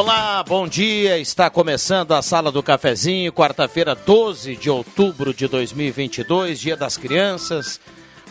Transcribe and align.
Olá, 0.00 0.42
bom 0.42 0.66
dia. 0.66 1.18
Está 1.18 1.50
começando 1.50 2.12
a 2.12 2.22
Sala 2.22 2.50
do 2.50 2.62
Cafezinho, 2.62 3.30
quarta-feira, 3.30 3.94
12 3.94 4.56
de 4.56 4.70
outubro 4.70 5.34
de 5.34 5.46
2022, 5.46 6.58
Dia 6.58 6.74
das 6.74 6.96
Crianças. 6.96 7.78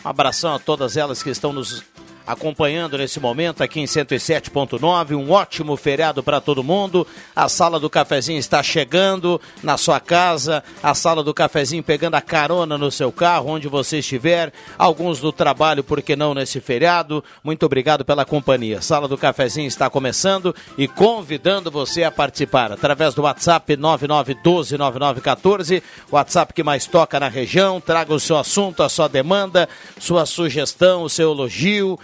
Um 0.04 0.08
abração 0.08 0.52
a 0.52 0.58
todas 0.58 0.96
elas 0.96 1.22
que 1.22 1.30
estão 1.30 1.52
nos 1.52 1.84
acompanhando 2.30 2.96
nesse 2.96 3.18
momento 3.18 3.62
aqui 3.62 3.80
em 3.80 3.84
107.9. 3.84 5.16
Um 5.16 5.30
ótimo 5.30 5.76
feriado 5.76 6.22
para 6.22 6.40
todo 6.40 6.62
mundo. 6.62 7.06
A 7.34 7.48
sala 7.48 7.80
do 7.80 7.90
cafezinho 7.90 8.38
está 8.38 8.62
chegando 8.62 9.40
na 9.62 9.76
sua 9.76 9.98
casa. 9.98 10.62
A 10.82 10.94
sala 10.94 11.24
do 11.24 11.34
cafezinho 11.34 11.82
pegando 11.82 12.14
a 12.14 12.20
carona 12.20 12.78
no 12.78 12.90
seu 12.90 13.10
carro, 13.10 13.50
onde 13.50 13.68
você 13.68 13.98
estiver. 13.98 14.52
Alguns 14.78 15.20
do 15.20 15.32
trabalho, 15.32 15.82
por 15.82 16.00
que 16.02 16.14
não 16.14 16.34
nesse 16.34 16.60
feriado? 16.60 17.24
Muito 17.42 17.66
obrigado 17.66 18.04
pela 18.04 18.24
companhia. 18.24 18.80
Sala 18.80 19.08
do 19.08 19.18
cafezinho 19.18 19.66
está 19.66 19.90
começando 19.90 20.54
e 20.78 20.86
convidando 20.86 21.70
você 21.70 22.04
a 22.04 22.10
participar 22.10 22.72
através 22.72 23.14
do 23.14 23.22
WhatsApp 23.22 23.76
99129914, 23.76 25.82
WhatsApp 26.10 26.54
que 26.54 26.62
mais 26.62 26.86
toca 26.86 27.18
na 27.18 27.28
região. 27.28 27.80
Traga 27.80 28.14
o 28.14 28.20
seu 28.20 28.36
assunto, 28.36 28.82
a 28.82 28.88
sua 28.88 29.08
demanda, 29.08 29.68
sua 29.98 30.26
sugestão, 30.26 31.02
o 31.02 31.08
seu 31.08 31.32
elogio 31.32 31.98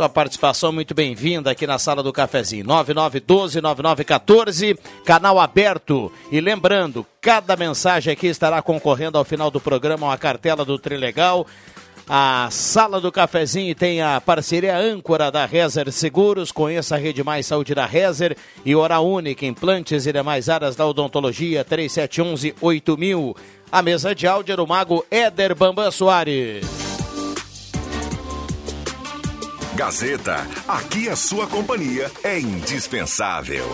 sua 0.00 0.08
participação 0.08 0.72
muito 0.72 0.94
bem-vinda 0.94 1.50
aqui 1.50 1.66
na 1.66 1.78
sala 1.78 2.02
do 2.02 2.10
cafezinho. 2.10 2.64
9912-9914, 2.64 4.78
canal 5.04 5.38
aberto. 5.38 6.10
E 6.32 6.40
lembrando, 6.40 7.04
cada 7.20 7.54
mensagem 7.54 8.10
aqui 8.10 8.28
estará 8.28 8.62
concorrendo 8.62 9.18
ao 9.18 9.26
final 9.26 9.50
do 9.50 9.60
programa 9.60 10.06
uma 10.06 10.16
cartela 10.16 10.64
do 10.64 10.78
Trilegal. 10.78 11.46
A 12.08 12.48
Sala 12.50 12.98
do 12.98 13.12
Cafezinho 13.12 13.74
tem 13.74 14.00
a 14.00 14.22
parceria 14.22 14.78
âncora 14.78 15.30
da 15.30 15.44
Rezer 15.44 15.92
Seguros. 15.92 16.50
Conheça 16.50 16.94
a 16.94 16.98
Rede 16.98 17.22
Mais 17.22 17.44
Saúde 17.44 17.74
da 17.74 17.84
Rezer 17.84 18.38
e 18.64 18.74
Hora 18.74 19.00
Única, 19.00 19.44
implantes 19.44 20.06
e 20.06 20.12
demais 20.14 20.48
áreas 20.48 20.74
da 20.74 20.86
odontologia, 20.86 21.62
3711-8000. 21.62 23.36
A 23.70 23.82
mesa 23.82 24.14
de 24.14 24.26
áudio 24.26 24.54
era 24.54 24.62
o 24.62 24.66
mago 24.66 25.04
Éder 25.10 25.54
Bambam 25.54 25.90
Soares. 25.90 26.79
Gazeta, 29.80 30.46
aqui 30.68 31.08
a 31.08 31.16
sua 31.16 31.46
companhia 31.46 32.12
é 32.22 32.38
indispensável. 32.38 33.64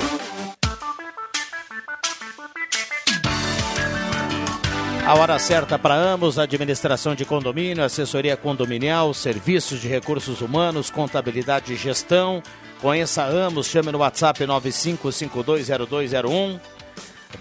A 5.05 5.15
hora 5.17 5.37
certa 5.41 5.77
para 5.77 5.97
ambos, 5.97 6.39
administração 6.39 7.17
de 7.17 7.25
condomínio, 7.25 7.83
assessoria 7.83 8.37
condominial, 8.37 9.13
serviços 9.13 9.81
de 9.81 9.89
recursos 9.89 10.41
humanos, 10.41 10.91
contabilidade 10.91 11.73
e 11.73 11.77
gestão. 11.77 12.41
Conheça 12.81 13.27
ambos, 13.27 13.67
chame 13.67 13.91
no 13.91 13.99
WhatsApp 13.99 14.45
95520201. 14.45 16.61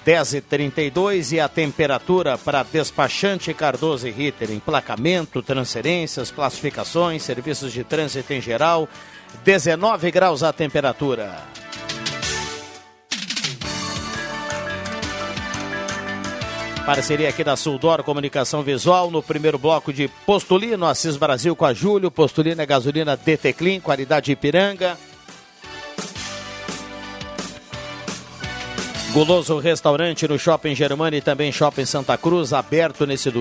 10h32 0.06 1.34
e 1.34 1.40
a 1.40 1.48
temperatura 1.48 2.38
para 2.38 2.64
despachante 2.64 3.54
Cardoso 3.54 4.08
e 4.08 4.12
Ritter, 4.12 4.52
emplacamento, 4.52 5.42
transferências, 5.42 6.32
classificações, 6.32 7.24
serviços 7.24 7.72
de 7.72 7.84
trânsito 7.84 8.34
em 8.34 8.42
geral, 8.42 8.88
19 9.44 10.12
graus 10.12 10.44
a 10.44 10.52
temperatura. 10.54 11.56
Parceria 16.86 17.30
aqui 17.30 17.44
da 17.44 17.56
Suldor 17.56 18.04
Comunicação 18.04 18.62
Visual 18.62 19.10
no 19.10 19.24
primeiro 19.24 19.58
bloco 19.58 19.92
de 19.92 20.08
Postulino, 20.08 20.86
Assis 20.86 21.18
Brasil 21.18 21.56
com 21.56 21.66
a 21.66 21.74
Júlio. 21.74 22.12
Postulino 22.12 22.62
é 22.62 22.66
gasolina 22.66 23.18
DT 23.18 23.54
Clean, 23.54 23.80
qualidade 23.80 24.32
Ipiranga. 24.32 24.96
Guloso 29.16 29.60
Restaurante 29.60 30.28
no 30.28 30.38
Shopping 30.38 30.76
Germana 30.76 31.16
e 31.16 31.22
também 31.22 31.50
Shopping 31.50 31.86
Santa 31.86 32.18
Cruz, 32.18 32.52
aberto 32.52 33.08
nesse, 33.08 33.32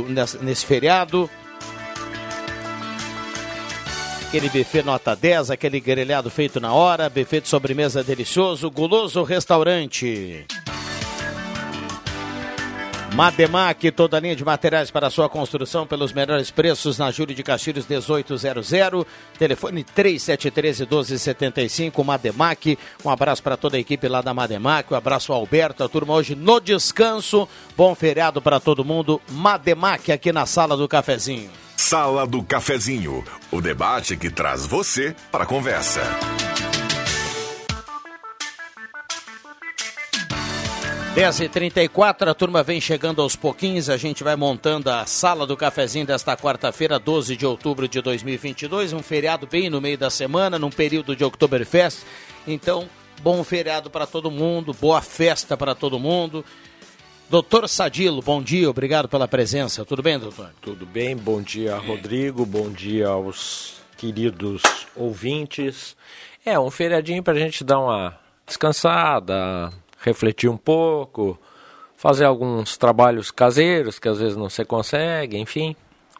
nesse, 0.40 0.64
feriado. 0.64 1.28
Aquele 4.28 4.48
buffet 4.48 4.84
nota 4.84 5.16
10, 5.16 5.50
aquele 5.50 5.80
grelhado 5.80 6.30
feito 6.30 6.60
na 6.60 6.72
hora, 6.72 7.10
buffet 7.10 7.40
de 7.40 7.48
sobremesa 7.48 8.04
delicioso. 8.04 8.70
Guloso 8.70 9.24
Restaurante. 9.24 10.46
Mademac, 13.14 13.92
toda 13.92 14.18
linha 14.18 14.34
de 14.34 14.44
materiais 14.44 14.90
para 14.90 15.08
sua 15.08 15.28
construção 15.28 15.86
pelos 15.86 16.12
melhores 16.12 16.50
preços 16.50 16.98
na 16.98 17.12
Júlio 17.12 17.32
de 17.32 17.44
Castilhos 17.44 17.86
1800, 17.86 18.72
telefone 19.38 19.84
3713 19.84 20.80
1275, 20.82 22.02
Mademac. 22.02 22.76
Um 23.04 23.10
abraço 23.10 23.40
para 23.40 23.56
toda 23.56 23.76
a 23.76 23.80
equipe 23.80 24.08
lá 24.08 24.20
da 24.20 24.34
Mademac, 24.34 24.92
um 24.92 24.96
abraço 24.96 25.32
ao 25.32 25.38
Alberto, 25.38 25.84
a 25.84 25.88
turma 25.88 26.12
hoje 26.12 26.34
no 26.34 26.58
descanso. 26.58 27.48
Bom 27.76 27.94
feriado 27.94 28.42
para 28.42 28.58
todo 28.58 28.84
mundo. 28.84 29.22
Mademac 29.30 30.10
aqui 30.10 30.32
na 30.32 30.44
Sala 30.44 30.76
do 30.76 30.88
Cafezinho. 30.88 31.50
Sala 31.76 32.26
do 32.26 32.42
Cafezinho, 32.42 33.22
o 33.52 33.60
debate 33.60 34.16
que 34.16 34.28
traz 34.28 34.66
você 34.66 35.14
para 35.30 35.44
a 35.44 35.46
conversa. 35.46 36.02
10h34, 41.14 42.26
a 42.26 42.34
turma 42.34 42.64
vem 42.64 42.80
chegando 42.80 43.22
aos 43.22 43.36
pouquinhos, 43.36 43.88
a 43.88 43.96
gente 43.96 44.24
vai 44.24 44.34
montando 44.34 44.90
a 44.90 45.06
sala 45.06 45.46
do 45.46 45.56
cafezinho 45.56 46.04
desta 46.04 46.36
quarta-feira, 46.36 46.98
12 46.98 47.36
de 47.36 47.46
outubro 47.46 47.86
de 47.86 48.00
2022, 48.00 48.92
um 48.92 49.00
feriado 49.00 49.46
bem 49.46 49.70
no 49.70 49.80
meio 49.80 49.96
da 49.96 50.10
semana, 50.10 50.58
num 50.58 50.70
período 50.70 51.14
de 51.14 51.22
Oktoberfest. 51.24 52.00
Então, 52.48 52.88
bom 53.22 53.44
feriado 53.44 53.88
para 53.90 54.08
todo 54.08 54.28
mundo, 54.28 54.74
boa 54.74 55.00
festa 55.00 55.56
para 55.56 55.72
todo 55.72 56.00
mundo. 56.00 56.44
Doutor 57.30 57.68
Sadilo, 57.68 58.20
bom 58.20 58.42
dia, 58.42 58.68
obrigado 58.68 59.08
pela 59.08 59.28
presença. 59.28 59.84
Tudo 59.84 60.02
bem, 60.02 60.18
doutor? 60.18 60.50
Tudo 60.60 60.84
bem, 60.84 61.16
bom 61.16 61.40
dia, 61.40 61.76
Rodrigo, 61.76 62.44
bom 62.44 62.70
dia 62.70 63.06
aos 63.06 63.76
queridos 63.96 64.62
ouvintes. 64.96 65.96
É, 66.44 66.58
um 66.58 66.72
feriadinho 66.72 67.22
para 67.22 67.34
a 67.34 67.38
gente 67.38 67.62
dar 67.62 67.78
uma 67.78 68.18
descansada, 68.44 69.72
refletir 70.04 70.48
um 70.48 70.56
pouco, 70.56 71.38
fazer 71.96 72.24
alguns 72.24 72.76
trabalhos 72.76 73.30
caseiros 73.30 73.98
que 73.98 74.08
às 74.08 74.18
vezes 74.18 74.36
não 74.36 74.48
se 74.48 74.64
consegue, 74.64 75.38
enfim. 75.38 75.74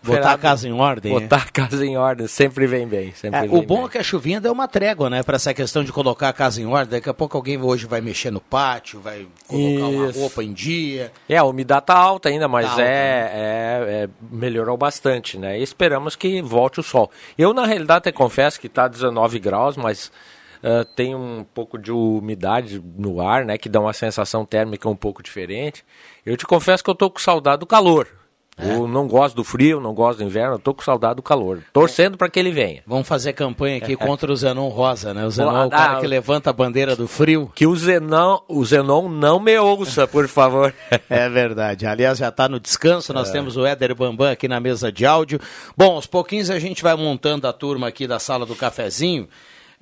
Botar 0.05 0.33
a 0.33 0.39
casa 0.39 0.69
em 0.69 0.73
ordem. 0.73 1.13
Botar 1.13 1.37
a 1.37 1.51
casa 1.51 1.85
em 1.85 1.97
ordem, 1.97 2.27
sempre 2.27 2.67
vem 2.67 2.87
bem. 2.87 3.13
Sempre 3.15 3.39
é, 3.39 3.43
vem 3.43 3.59
o 3.59 3.63
bom 3.63 3.77
bem. 3.77 3.87
é 3.87 3.89
que 3.89 3.99
a 3.99 4.03
chuvinha 4.03 4.41
deu 4.41 4.53
uma 4.53 4.69
trégua, 4.69 5.09
né? 5.09 5.23
Para 5.23 5.37
essa 5.37 5.55
questão 5.55 5.83
de 5.83 5.93
colocar 5.93 6.29
a 6.29 6.33
casa 6.33 6.61
em 6.61 6.67
ordem. 6.67 6.99
Daqui 6.99 7.09
a 7.09 7.15
pouco 7.15 7.37
alguém 7.37 7.61
hoje 7.61 7.87
vai 7.87 8.03
mexer 8.03 8.31
no 8.31 8.41
pátio, 8.41 9.01
vai 9.01 9.27
colocar 9.49 9.91
Isso. 9.91 10.01
uma 10.01 10.13
roupa 10.13 10.45
em 10.45 10.53
dia. 10.53 11.11
É, 11.27 11.39
a 11.39 11.45
umidade 11.45 11.87
tá 11.87 11.97
alta 11.97 12.29
ainda, 12.29 12.47
mas 12.47 12.67
tá 12.75 12.83
é, 12.83 12.85
né? 12.85 13.31
é, 13.33 14.05
é, 14.05 14.09
melhorou 14.31 14.77
bastante, 14.77 15.39
né? 15.39 15.59
E 15.59 15.63
esperamos 15.63 16.15
que 16.15 16.43
volte 16.43 16.81
o 16.81 16.83
sol. 16.83 17.11
Eu, 17.39 17.55
na 17.55 17.65
realidade, 17.65 17.99
até 17.99 18.13
confesso 18.13 18.61
que 18.61 18.69
tá 18.69 18.87
19 18.87 19.39
graus, 19.39 19.75
mas 19.77 20.13
Uh, 20.65 20.83
tem 20.97 21.15
um 21.15 21.45
pouco 21.53 21.77
de 21.77 21.93
umidade 21.93 22.83
no 22.97 23.21
ar, 23.21 23.45
né? 23.45 23.59
Que 23.59 23.69
dá 23.69 23.79
uma 23.79 23.93
sensação 23.93 24.47
térmica 24.47 24.89
um 24.89 24.97
pouco 24.97 25.23
diferente. 25.23 25.85
Eu 26.25 26.39
te 26.39 26.47
confesso 26.47 26.83
que 26.83 26.89
eu 26.89 26.95
tô 26.95 27.11
com 27.11 27.19
saudade 27.19 27.61
do 27.61 27.67
calor. 27.67 28.09
É. 28.57 28.73
Eu 28.73 28.87
não 28.87 29.07
gosto 29.07 29.35
do 29.35 29.45
frio, 29.45 29.81
não 29.81 29.93
gosto 29.93 30.19
do 30.19 30.25
inverno, 30.25 30.55
eu 30.55 30.59
tô 30.59 30.73
com 30.73 30.83
saudade 30.83 31.17
do 31.17 31.23
calor. 31.23 31.63
Torcendo 31.73 32.17
para 32.17 32.29
que 32.29 32.39
ele 32.39 32.53
venha. 32.53 32.83
Vamos 32.87 33.07
fazer 33.07 33.33
campanha 33.33 33.79
aqui 33.79 33.95
contra 33.97 34.33
o 34.33 34.37
Zenon 34.37 34.69
Rosa, 34.69 35.13
né? 35.13 35.27
O 35.27 35.31
Zenon 35.31 35.63
é 35.63 35.67
o 35.67 35.71
cara 35.71 35.99
ah, 35.99 36.01
que 36.01 36.07
levanta 36.07 36.51
a 36.51 36.53
bandeira 36.53 36.95
do 36.95 37.09
frio. 37.09 37.51
Que 37.55 37.67
o 37.67 37.77
Zenon, 37.77 38.39
o 38.49 38.65
Zenon 38.65 39.09
não 39.09 39.41
me 39.41 39.59
ouça, 39.59 40.07
por 40.07 40.29
favor. 40.29 40.73
é 41.11 41.29
verdade. 41.29 41.85
Aliás, 41.85 42.19
já 42.19 42.29
está 42.29 42.49
no 42.49 42.61
descanso, 42.61 43.13
nós 43.13 43.29
é. 43.29 43.33
temos 43.33 43.57
o 43.57 43.67
Éder 43.67 43.95
Bambam 43.95 44.31
aqui 44.31 44.47
na 44.47 44.61
mesa 44.61 44.91
de 44.91 45.05
áudio. 45.05 45.41
Bom, 45.77 45.97
aos 45.97 46.07
pouquinhos 46.07 46.49
a 46.49 46.59
gente 46.59 46.83
vai 46.83 46.95
montando 46.95 47.49
a 47.49 47.53
turma 47.53 47.89
aqui 47.89 48.07
da 48.07 48.19
sala 48.19 48.47
do 48.47 48.55
cafezinho. 48.55 49.29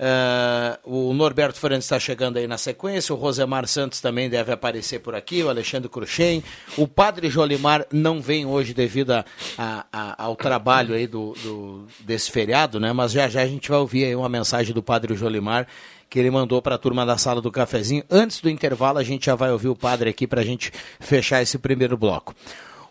Uh, 0.02 1.10
o 1.10 1.14
Norberto 1.14 1.60
Fernandes 1.60 1.84
está 1.84 1.96
chegando 2.00 2.36
aí 2.36 2.48
na 2.48 2.58
sequência, 2.58 3.14
o 3.14 3.16
Rosemar 3.16 3.68
Santos 3.68 4.00
também 4.00 4.28
deve 4.28 4.50
aparecer 4.50 4.98
por 4.98 5.14
aqui, 5.14 5.44
o 5.44 5.48
Alexandre 5.48 5.88
Cruxem. 5.88 6.42
O 6.76 6.88
Padre 6.88 7.30
Jolimar 7.30 7.86
não 7.92 8.20
vem 8.20 8.44
hoje 8.44 8.74
devido 8.74 9.12
a, 9.12 9.24
a, 9.56 9.86
a, 9.92 10.24
ao 10.24 10.34
trabalho 10.34 10.92
aí 10.92 11.06
do, 11.06 11.34
do, 11.44 11.86
desse 12.00 12.32
feriado, 12.32 12.80
né? 12.80 12.92
Mas 12.92 13.12
já 13.12 13.28
já 13.28 13.42
a 13.42 13.46
gente 13.46 13.68
vai 13.68 13.78
ouvir 13.78 14.06
aí 14.06 14.16
uma 14.16 14.28
mensagem 14.28 14.74
do 14.74 14.82
Padre 14.82 15.14
Jolimar 15.14 15.68
que 16.10 16.18
ele 16.18 16.32
mandou 16.32 16.60
para 16.60 16.74
a 16.74 16.78
turma 16.78 17.06
da 17.06 17.16
sala 17.16 17.40
do 17.40 17.50
cafezinho. 17.50 18.02
Antes 18.10 18.40
do 18.40 18.50
intervalo, 18.50 18.98
a 18.98 19.04
gente 19.04 19.26
já 19.26 19.36
vai 19.36 19.52
ouvir 19.52 19.68
o 19.68 19.76
padre 19.76 20.10
aqui 20.10 20.26
para 20.26 20.42
a 20.42 20.44
gente 20.44 20.70
fechar 21.00 21.40
esse 21.40 21.56
primeiro 21.56 21.96
bloco. 21.96 22.34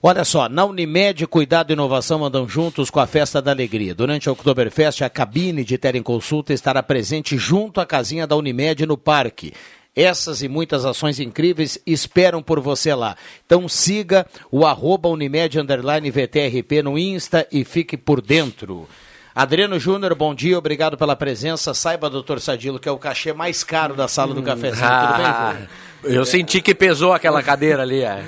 Olha 0.03 0.25
só, 0.25 0.49
na 0.49 0.65
Unimed, 0.65 1.27
Cuidado 1.27 1.69
e 1.69 1.73
Inovação 1.73 2.25
andam 2.25 2.49
juntos 2.49 2.89
com 2.89 2.99
a 2.99 3.05
Festa 3.05 3.39
da 3.39 3.51
Alegria. 3.51 3.93
Durante 3.93 4.27
a 4.27 4.31
Oktoberfest, 4.31 5.03
a 5.03 5.09
cabine 5.11 5.63
de 5.63 5.77
Consulta 6.01 6.53
estará 6.53 6.81
presente 6.81 7.37
junto 7.37 7.79
à 7.79 7.85
casinha 7.85 8.25
da 8.25 8.35
Unimed 8.35 8.83
no 8.87 8.97
parque. 8.97 9.53
Essas 9.95 10.41
e 10.41 10.47
muitas 10.47 10.85
ações 10.85 11.19
incríveis 11.19 11.77
esperam 11.85 12.41
por 12.41 12.59
você 12.59 12.95
lá. 12.95 13.15
Então 13.45 13.69
siga 13.69 14.25
o 14.51 14.65
arroba 14.65 15.07
Unimed 15.07 15.59
Underline 15.59 16.09
VTRP 16.09 16.81
no 16.81 16.97
Insta 16.97 17.45
e 17.51 17.63
fique 17.63 17.95
por 17.95 18.21
dentro. 18.21 18.87
Adriano 19.35 19.77
Júnior, 19.77 20.15
bom 20.15 20.33
dia, 20.33 20.57
obrigado 20.57 20.97
pela 20.97 21.15
presença. 21.15 21.75
Saiba, 21.75 22.09
doutor 22.09 22.39
Sadilo, 22.41 22.79
que 22.79 22.89
é 22.89 22.91
o 22.91 22.97
cachê 22.97 23.33
mais 23.33 23.63
caro 23.63 23.93
da 23.93 24.07
sala 24.07 24.33
do 24.33 24.41
cafezinho. 24.41 24.83
Ah, 24.83 25.05
Tudo 25.05 25.23
bem, 25.23 25.57
Júnior? 25.59 25.69
Eu 26.03 26.25
senti 26.25 26.59
que 26.59 26.73
pesou 26.73 27.13
aquela 27.13 27.43
cadeira 27.43 27.83
ali. 27.83 28.01
É. 28.01 28.25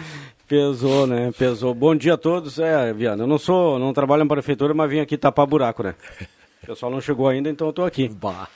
Pesou, 0.48 1.08
né? 1.08 1.32
Pesou. 1.38 1.74
Bom 1.74 1.96
dia 1.96 2.16
a 2.16 2.18
todos. 2.18 2.60
É, 2.60 2.94
Viana, 2.94 3.24
eu 3.24 3.28
não 3.28 3.38
sou, 3.38 3.80
não 3.80 3.94
trabalho 3.94 4.24
na 4.24 4.30
prefeitura, 4.30 4.74
mas 4.74 4.90
vim 4.90 5.00
aqui 5.00 5.18
tapar 5.18 5.48
buraco, 5.48 5.84
né? 5.84 5.96
O 6.64 6.68
pessoal 6.68 6.92
não 6.92 7.02
chegou 7.02 7.28
ainda, 7.28 7.50
então 7.50 7.68
eu 7.68 7.74
tô 7.74 7.84
aqui. 7.84 8.10
Bah. 8.10 8.50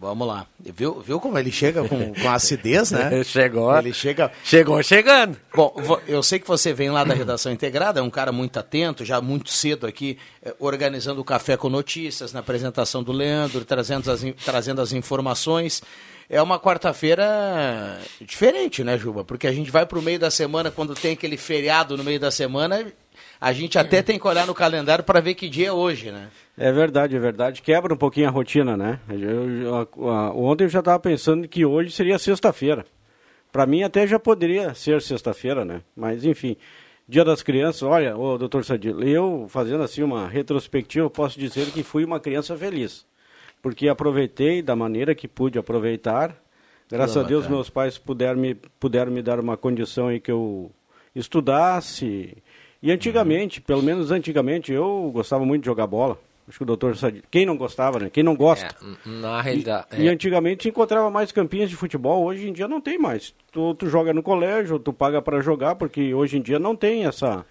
Vamos 0.00 0.28
lá. 0.28 0.46
Viu, 0.60 1.00
viu 1.00 1.18
como 1.18 1.36
ele 1.36 1.50
chega 1.50 1.82
com, 1.82 2.14
com 2.14 2.30
acidez, 2.30 2.92
né? 2.92 3.22
Chegou. 3.24 3.76
Ele 3.76 3.92
chega. 3.92 4.30
Chegou 4.44 4.80
chegando. 4.80 5.36
Bom, 5.52 5.74
eu 6.06 6.22
sei 6.22 6.38
que 6.38 6.46
você 6.46 6.72
vem 6.72 6.88
lá 6.88 7.02
da 7.02 7.14
redação 7.14 7.50
integrada, 7.50 7.98
é 7.98 8.02
um 8.02 8.10
cara 8.10 8.30
muito 8.30 8.56
atento, 8.60 9.04
já 9.04 9.20
muito 9.20 9.50
cedo 9.50 9.88
aqui, 9.88 10.16
eh, 10.40 10.54
organizando 10.60 11.20
o 11.20 11.24
café 11.24 11.56
com 11.56 11.68
notícias, 11.68 12.32
na 12.32 12.38
apresentação 12.38 13.02
do 13.02 13.10
Leandro, 13.10 13.64
trazendo 13.64 14.08
as, 14.08 14.24
trazendo 14.44 14.80
as 14.80 14.92
informações 14.92 15.82
é 16.30 16.42
uma 16.42 16.60
quarta-feira 16.60 17.98
diferente, 18.20 18.84
né, 18.84 18.98
Juba? 18.98 19.24
Porque 19.24 19.46
a 19.46 19.52
gente 19.52 19.70
vai 19.70 19.86
para 19.86 19.98
o 19.98 20.02
meio 20.02 20.18
da 20.18 20.30
semana, 20.30 20.70
quando 20.70 20.94
tem 20.94 21.12
aquele 21.12 21.36
feriado 21.36 21.96
no 21.96 22.04
meio 22.04 22.20
da 22.20 22.30
semana, 22.30 22.86
a 23.40 23.52
gente 23.52 23.78
até 23.78 24.02
tem 24.02 24.18
que 24.18 24.26
olhar 24.26 24.46
no 24.46 24.54
calendário 24.54 25.04
para 25.04 25.20
ver 25.20 25.34
que 25.34 25.48
dia 25.48 25.68
é 25.68 25.72
hoje, 25.72 26.10
né? 26.10 26.28
É 26.56 26.70
verdade, 26.70 27.16
é 27.16 27.18
verdade. 27.18 27.62
Quebra 27.62 27.94
um 27.94 27.96
pouquinho 27.96 28.28
a 28.28 28.30
rotina, 28.30 28.76
né? 28.76 29.00
Eu, 29.08 29.50
eu, 29.50 29.88
ontem 30.36 30.64
eu 30.64 30.68
já 30.68 30.80
estava 30.80 30.98
pensando 30.98 31.48
que 31.48 31.64
hoje 31.64 31.90
seria 31.90 32.18
sexta-feira. 32.18 32.84
Para 33.50 33.64
mim 33.64 33.82
até 33.82 34.06
já 34.06 34.18
poderia 34.18 34.74
ser 34.74 35.00
sexta-feira, 35.00 35.64
né? 35.64 35.80
Mas 35.96 36.24
enfim, 36.24 36.56
Dia 37.08 37.24
das 37.24 37.42
Crianças, 37.42 37.82
olha, 37.84 38.14
ô, 38.14 38.36
doutor 38.36 38.66
Sadilo, 38.66 39.02
eu 39.02 39.46
fazendo 39.48 39.82
assim 39.82 40.02
uma 40.02 40.28
retrospectiva, 40.28 41.08
posso 41.08 41.40
dizer 41.40 41.70
que 41.70 41.82
fui 41.82 42.04
uma 42.04 42.20
criança 42.20 42.54
feliz 42.54 43.06
porque 43.68 43.86
aproveitei 43.86 44.62
da 44.62 44.74
maneira 44.74 45.14
que 45.14 45.28
pude 45.28 45.58
aproveitar. 45.58 46.34
Graças 46.90 47.18
a 47.18 47.22
Deus, 47.22 47.46
meus 47.46 47.68
pais 47.68 47.98
puderam 47.98 48.40
me, 48.40 48.54
puderam 48.54 49.12
me 49.12 49.20
dar 49.20 49.38
uma 49.38 49.58
condição 49.58 50.10
em 50.10 50.18
que 50.18 50.30
eu 50.30 50.70
estudasse. 51.14 52.34
E 52.82 52.90
antigamente, 52.90 53.58
uhum. 53.58 53.64
pelo 53.66 53.82
menos 53.82 54.10
antigamente, 54.10 54.72
eu 54.72 55.10
gostava 55.12 55.44
muito 55.44 55.64
de 55.64 55.66
jogar 55.66 55.86
bola. 55.86 56.18
Acho 56.48 56.56
que 56.56 56.62
o 56.62 56.66
doutor. 56.66 56.96
Quem 57.30 57.44
não 57.44 57.58
gostava, 57.58 57.98
né? 57.98 58.08
Quem 58.10 58.22
não 58.22 58.34
gosta. 58.34 58.74
É, 59.04 59.08
na 59.10 59.42
realidade. 59.42 59.88
E, 59.92 59.96
é. 59.96 60.04
e, 60.04 60.08
antigamente 60.08 60.66
encontrava 60.66 61.10
mais 61.10 61.30
campinhas 61.30 61.68
de 61.68 61.76
futebol, 61.76 62.24
hoje 62.24 62.48
em 62.48 62.52
dia 62.54 62.66
não 62.66 62.80
tem 62.80 62.98
mais. 62.98 63.34
Tu, 63.52 63.74
tu 63.74 63.86
joga 63.86 64.14
no 64.14 64.22
colégio, 64.22 64.78
tu 64.78 64.94
paga 64.94 65.20
para 65.20 65.42
jogar, 65.42 65.74
porque 65.74 66.14
hoje 66.14 66.38
em 66.38 66.40
dia 66.40 66.58
não 66.58 66.74
tem 66.74 67.04
essa 67.04 67.44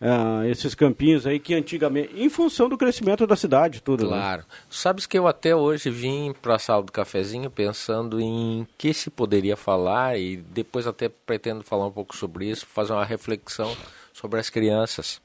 uh, 0.00 0.44
esses 0.46 0.74
campinhos 0.74 1.26
aí 1.26 1.38
que 1.38 1.54
antigamente, 1.54 2.10
em 2.14 2.28
função 2.28 2.68
do 2.68 2.76
crescimento 2.78 3.26
da 3.26 3.36
cidade, 3.36 3.82
tudo. 3.82 4.04
Né? 4.04 4.10
Claro. 4.10 4.42
Né? 4.42 4.46
Sabes 4.70 5.06
que 5.06 5.18
eu 5.18 5.26
até 5.26 5.54
hoje 5.54 5.90
vim 5.90 6.34
para 6.40 6.56
a 6.56 6.58
sala 6.58 6.82
do 6.82 6.92
cafezinho 6.92 7.50
pensando 7.50 8.20
em 8.20 8.66
que 8.76 8.92
se 8.92 9.10
poderia 9.10 9.56
falar 9.56 10.18
e 10.18 10.36
depois 10.36 10.86
até 10.86 11.08
pretendo 11.08 11.62
falar 11.62 11.86
um 11.86 11.92
pouco 11.92 12.16
sobre 12.16 12.48
isso, 12.48 12.66
fazer 12.66 12.92
uma 12.92 13.04
reflexão 13.04 13.76
sobre 14.12 14.40
as 14.40 14.50
crianças, 14.50 15.20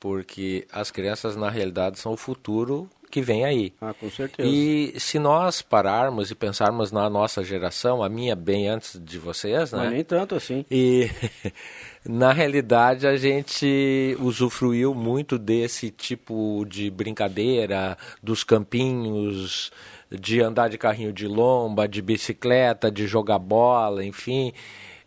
porque 0.00 0.66
as 0.72 0.90
crianças 0.90 1.36
na 1.36 1.50
realidade 1.50 1.98
são 1.98 2.12
o 2.12 2.16
futuro 2.16 2.88
que 3.10 3.22
vem 3.22 3.44
aí. 3.44 3.72
Ah, 3.80 3.94
com 3.94 4.10
certeza. 4.10 4.48
E 4.48 4.94
se 4.98 5.18
nós 5.18 5.62
pararmos 5.62 6.30
e 6.30 6.34
pensarmos 6.34 6.92
na 6.92 7.08
nossa 7.08 7.42
geração, 7.42 8.02
a 8.02 8.08
minha 8.08 8.34
bem 8.34 8.68
antes 8.68 9.00
de 9.02 9.18
vocês, 9.18 9.72
né? 9.72 9.78
Mas 9.78 9.92
nem 9.92 10.04
tanto 10.04 10.34
assim. 10.34 10.64
E 10.70 11.08
na 12.08 12.32
realidade 12.32 13.06
a 13.06 13.16
gente 13.16 14.16
usufruiu 14.20 14.94
muito 14.94 15.38
desse 15.38 15.90
tipo 15.90 16.64
de 16.68 16.90
brincadeira, 16.90 17.98
dos 18.22 18.44
campinhos, 18.44 19.72
de 20.10 20.40
andar 20.40 20.68
de 20.68 20.78
carrinho 20.78 21.12
de 21.12 21.26
lomba, 21.26 21.88
de 21.88 22.00
bicicleta, 22.00 22.90
de 22.90 23.06
jogar 23.06 23.38
bola, 23.38 24.04
enfim. 24.04 24.52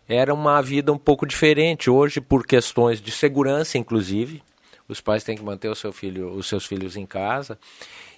Era 0.08 0.34
uma 0.34 0.62
vida 0.62 0.92
um 0.92 0.98
pouco 0.98 1.26
diferente. 1.26 1.90
Hoje, 1.90 2.20
por 2.20 2.46
questões 2.46 3.00
de 3.02 3.12
segurança, 3.12 3.78
inclusive, 3.78 4.44
os 4.88 5.00
pais 5.00 5.24
têm 5.24 5.38
que 5.38 5.44
manter 5.44 5.70
o 5.70 5.76
seu 5.76 5.94
filho, 5.94 6.32
os 6.34 6.48
seus 6.48 6.66
filhos 6.66 6.98
em 6.98 7.06
casa. 7.06 7.58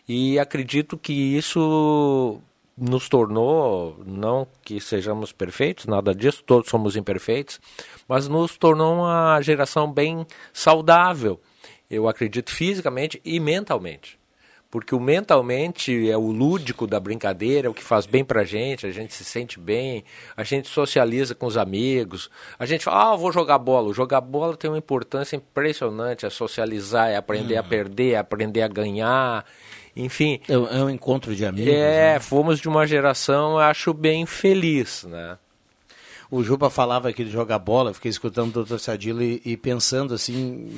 E 0.07 0.39
acredito 0.39 0.97
que 0.97 1.13
isso 1.13 2.41
nos 2.77 3.09
tornou, 3.09 4.01
não 4.05 4.47
que 4.63 4.79
sejamos 4.79 5.31
perfeitos, 5.31 5.85
nada 5.85 6.15
disso, 6.15 6.43
todos 6.43 6.69
somos 6.69 6.95
imperfeitos, 6.95 7.59
mas 8.07 8.27
nos 8.27 8.57
tornou 8.57 8.95
uma 8.95 9.41
geração 9.41 9.91
bem 9.91 10.25
saudável, 10.53 11.39
eu 11.89 12.07
acredito 12.07 12.51
fisicamente 12.51 13.21
e 13.23 13.39
mentalmente. 13.39 14.21
Porque 14.71 14.95
o 14.95 15.01
mentalmente 15.01 16.09
é 16.09 16.17
o 16.17 16.31
lúdico 16.31 16.87
da 16.87 16.97
brincadeira, 16.97 17.67
é 17.67 17.69
o 17.69 17.73
que 17.73 17.83
faz 17.83 18.05
bem 18.05 18.23
pra 18.23 18.45
gente, 18.45 18.87
a 18.87 18.91
gente 18.91 19.13
se 19.13 19.25
sente 19.25 19.59
bem, 19.59 20.05
a 20.35 20.45
gente 20.45 20.69
socializa 20.69 21.35
com 21.35 21.45
os 21.45 21.57
amigos, 21.57 22.31
a 22.57 22.65
gente 22.65 22.85
fala, 22.85 23.11
ah, 23.11 23.15
vou 23.17 23.33
jogar 23.33 23.57
bola. 23.57 23.89
O 23.89 23.93
jogar 23.93 24.21
bola 24.21 24.55
tem 24.55 24.71
uma 24.71 24.77
importância 24.77 25.35
impressionante, 25.35 26.25
é 26.25 26.29
socializar, 26.29 27.09
é 27.09 27.17
aprender 27.17 27.57
a 27.57 27.63
perder, 27.63 28.11
é 28.11 28.17
aprender 28.17 28.61
a 28.61 28.69
ganhar, 28.69 29.45
enfim. 29.95 30.39
É, 30.47 30.53
é 30.53 30.83
um 30.83 30.89
encontro 30.89 31.35
de 31.35 31.45
amigos. 31.45 31.73
É, 31.73 32.13
né? 32.13 32.19
fomos 32.19 32.59
de 32.59 32.67
uma 32.67 32.85
geração, 32.85 33.57
acho, 33.57 33.93
bem 33.93 34.25
feliz, 34.25 35.03
né? 35.03 35.37
O 36.31 36.41
Juba 36.43 36.69
falava 36.69 37.09
aqui 37.09 37.25
de 37.25 37.29
jogar 37.29 37.59
bola, 37.59 37.89
eu 37.89 37.93
fiquei 37.93 38.09
escutando 38.09 38.51
o 38.51 38.53
doutor 38.53 38.79
Sadilo 38.79 39.21
e, 39.21 39.41
e, 39.43 39.57
pensando 39.57 40.13
assim 40.13 40.33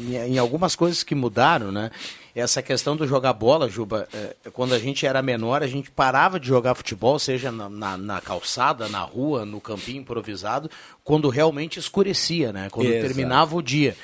em, 0.10 0.16
em, 0.16 0.38
algumas 0.40 0.76
coisas 0.76 1.04
que 1.04 1.14
mudaram, 1.14 1.72
né? 1.72 1.92
Essa 2.34 2.64
questão 2.64 2.98
do 2.98 3.06
jogar 3.06 3.34
bola, 3.34 3.70
Juba, 3.70 4.08
é, 4.12 4.36
quando 4.52 4.74
a 4.74 4.80
gente 4.80 5.06
era 5.06 5.22
menor, 5.22 5.62
a 5.62 5.68
gente 5.68 5.92
parava 5.92 6.40
de 6.40 6.48
jogar 6.48 6.74
futebol, 6.74 7.20
seja 7.20 7.52
na, 7.52 7.70
na, 7.70 7.96
na, 7.96 8.20
calçada, 8.20 8.90
na 8.90 9.02
rua, 9.02 9.46
no 9.46 9.62
campinho 9.62 10.02
improvisado, 10.02 10.72
quando 11.04 11.30
realmente 11.30 11.78
escurecia, 11.78 12.52
né? 12.52 12.68
Quando 12.72 12.88
Exato. 12.88 13.06
terminava 13.06 13.56
o 13.56 13.62
dia. 13.62 13.96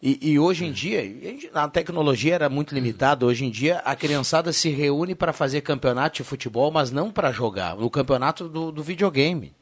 E, 0.00 0.32
e, 0.32 0.38
hoje 0.38 0.64
em 0.64 0.70
dia, 0.70 1.02
a 1.52 1.66
tecnologia 1.68 2.34
era 2.34 2.48
muito 2.48 2.72
limitada. 2.72 3.26
Hoje 3.26 3.44
em 3.44 3.50
dia, 3.50 3.78
a 3.84 3.96
criançada 3.96 4.52
se 4.52 4.68
reúne 4.70 5.12
para 5.12 5.32
fazer 5.32 5.60
campeonato 5.60 6.18
de 6.18 6.24
futebol, 6.24 6.70
mas 6.70 6.92
não 6.92 7.10
para 7.10 7.32
jogar. 7.32 7.76
No 7.76 7.90
campeonato 7.90 8.48
do, 8.48 8.70
do 8.70 8.82
videogame. 8.82 9.52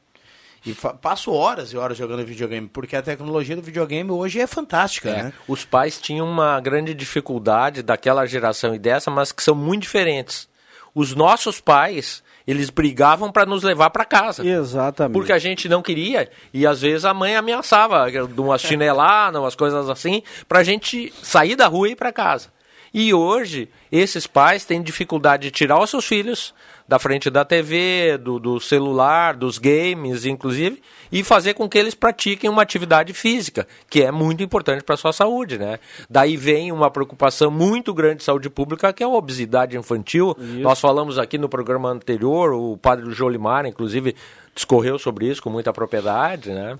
E 0.64 0.74
passo 1.00 1.32
horas 1.32 1.72
e 1.72 1.76
horas 1.76 1.96
jogando 1.96 2.26
videogame, 2.26 2.68
porque 2.68 2.96
a 2.96 3.02
tecnologia 3.02 3.54
do 3.56 3.62
videogame 3.62 4.10
hoje 4.10 4.40
é 4.40 4.46
fantástica, 4.46 5.08
é. 5.08 5.22
né? 5.24 5.32
Os 5.46 5.64
pais 5.64 5.98
tinham 6.00 6.28
uma 6.28 6.60
grande 6.60 6.92
dificuldade 6.92 7.82
daquela 7.82 8.26
geração 8.26 8.74
e 8.74 8.78
dessa, 8.78 9.10
mas 9.10 9.32
que 9.32 9.42
são 9.42 9.54
muito 9.54 9.82
diferentes. 9.82 10.48
Os 10.94 11.14
nossos 11.14 11.60
pais 11.60 12.22
eles 12.46 12.70
brigavam 12.70 13.32
para 13.32 13.44
nos 13.44 13.62
levar 13.62 13.90
para 13.90 14.04
casa. 14.04 14.46
Exatamente. 14.46 15.12
Porque 15.12 15.32
a 15.32 15.38
gente 15.38 15.68
não 15.68 15.82
queria 15.82 16.30
e 16.52 16.66
às 16.66 16.80
vezes 16.82 17.04
a 17.04 17.12
mãe 17.12 17.36
ameaçava 17.36 18.10
de 18.10 18.40
umas 18.40 18.60
chineladas, 18.60 19.40
umas 19.40 19.54
coisas 19.54 19.88
assim, 19.88 20.22
para 20.48 20.60
a 20.60 20.64
gente 20.64 21.12
sair 21.22 21.56
da 21.56 21.66
rua 21.66 21.88
e 21.88 21.92
ir 21.92 21.96
para 21.96 22.12
casa. 22.12 22.54
E 22.94 23.12
hoje, 23.12 23.68
esses 23.92 24.26
pais 24.26 24.64
têm 24.64 24.82
dificuldade 24.82 25.44
de 25.44 25.50
tirar 25.50 25.78
os 25.78 25.90
seus 25.90 26.06
filhos 26.06 26.54
da 26.88 26.98
frente 26.98 27.28
da 27.28 27.44
TV, 27.44 28.16
do, 28.18 28.38
do 28.38 28.60
celular, 28.60 29.34
dos 29.34 29.58
games, 29.58 30.24
inclusive, 30.24 30.80
e 31.10 31.24
fazer 31.24 31.54
com 31.54 31.68
que 31.68 31.76
eles 31.76 31.94
pratiquem 31.94 32.48
uma 32.48 32.62
atividade 32.62 33.12
física, 33.12 33.66
que 33.90 34.02
é 34.02 34.12
muito 34.12 34.42
importante 34.42 34.84
para 34.84 34.94
a 34.94 34.98
sua 34.98 35.12
saúde, 35.12 35.58
né? 35.58 35.78
Daí 36.08 36.36
vem 36.36 36.70
uma 36.70 36.90
preocupação 36.90 37.50
muito 37.50 37.92
grande 37.92 38.18
de 38.18 38.24
saúde 38.24 38.48
pública, 38.48 38.92
que 38.92 39.02
é 39.02 39.06
a 39.06 39.08
obesidade 39.08 39.76
infantil. 39.76 40.36
Isso. 40.38 40.60
Nós 40.60 40.80
falamos 40.80 41.18
aqui 41.18 41.38
no 41.38 41.48
programa 41.48 41.90
anterior, 41.90 42.52
o 42.52 42.76
padre 42.76 43.10
Jolimar, 43.10 43.66
inclusive, 43.66 44.14
discorreu 44.54 44.98
sobre 44.98 45.26
isso 45.26 45.42
com 45.42 45.50
muita 45.50 45.72
propriedade, 45.72 46.50
né? 46.50 46.78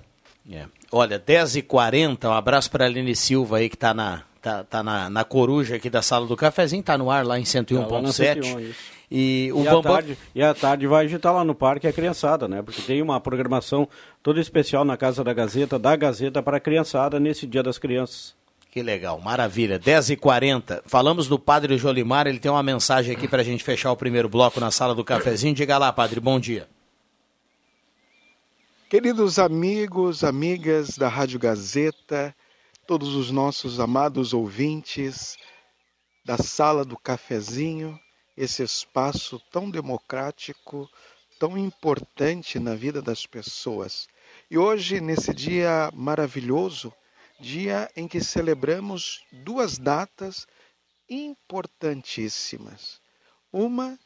É. 0.49 0.65
Olha, 0.91 1.19
10h40, 1.19 2.29
um 2.29 2.31
abraço 2.31 2.71
para 2.71 2.85
a 2.85 2.87
Aline 2.87 3.13
Silva 3.13 3.57
aí 3.57 3.67
que 3.67 3.75
está 3.75 3.93
na, 3.93 4.23
tá, 4.41 4.63
tá 4.63 4.81
na, 4.81 5.09
na 5.09 5.25
coruja 5.25 5.75
aqui 5.75 5.89
da 5.89 6.01
sala 6.01 6.25
do 6.25 6.37
cafezinho, 6.37 6.81
tá 6.81 6.97
no 6.97 7.11
ar 7.11 7.25
lá 7.25 7.37
em 7.37 7.43
101.7. 7.43 8.53
Tá 8.53 8.96
e 9.09 9.49
o 9.53 9.61
e, 9.61 9.63
Bambam... 9.63 9.93
tarde, 9.93 10.17
e 10.35 10.43
à 10.43 10.53
tarde 10.53 10.85
vai 10.85 11.05
agitar 11.05 11.33
lá 11.33 11.43
no 11.43 11.55
parque 11.55 11.87
a 11.87 11.93
criançada, 11.93 12.47
né? 12.47 12.61
Porque 12.61 12.81
tem 12.81 13.01
uma 13.01 13.19
programação 13.19 13.87
toda 14.21 14.39
especial 14.41 14.83
na 14.83 14.97
Casa 14.97 15.23
da 15.23 15.33
Gazeta, 15.33 15.79
da 15.79 15.95
Gazeta 15.95 16.43
para 16.43 16.57
a 16.57 16.59
criançada 16.59 17.19
nesse 17.19 17.47
Dia 17.47 17.63
das 17.63 17.77
Crianças. 17.77 18.35
Que 18.69 18.83
legal, 18.83 19.19
maravilha. 19.19 19.79
10h40. 19.79 20.83
Falamos 20.85 21.27
do 21.27 21.39
Padre 21.39 21.77
Jolimar, 21.77 22.27
ele 22.27 22.37
tem 22.37 22.51
uma 22.51 22.61
mensagem 22.61 23.15
aqui 23.15 23.27
para 23.27 23.41
a 23.41 23.45
gente 23.45 23.63
fechar 23.63 23.91
o 23.91 23.97
primeiro 23.97 24.27
bloco 24.27 24.59
na 24.59 24.69
sala 24.69 24.93
do 24.93 25.03
cafezinho. 25.03 25.55
Diga 25.55 25.77
lá, 25.77 25.91
Padre, 25.91 26.19
bom 26.19 26.39
dia. 26.39 26.67
Queridos 28.89 29.39
amigos, 29.39 30.23
amigas 30.23 30.97
da 30.97 31.07
Rádio 31.07 31.39
Gazeta, 31.39 32.35
todos 32.85 33.15
os 33.15 33.31
nossos 33.31 33.79
amados 33.79 34.33
ouvintes 34.33 35.37
da 36.23 36.37
sala 36.37 36.85
do 36.85 36.97
cafezinho, 36.97 37.99
esse 38.37 38.61
espaço 38.61 39.41
tão 39.51 39.69
democrático, 39.69 40.87
tão 41.39 41.57
importante 41.57 42.59
na 42.59 42.75
vida 42.75 43.01
das 43.01 43.25
pessoas. 43.25 44.07
E 44.49 44.57
hoje, 44.57 45.01
nesse 45.01 45.33
dia 45.33 45.89
maravilhoso, 45.93 46.93
dia 47.39 47.89
em 47.95 48.07
que 48.07 48.21
celebramos 48.21 49.25
duas 49.31 49.77
datas 49.77 50.45
importantíssimas. 51.09 53.01
Uma, 53.51 53.97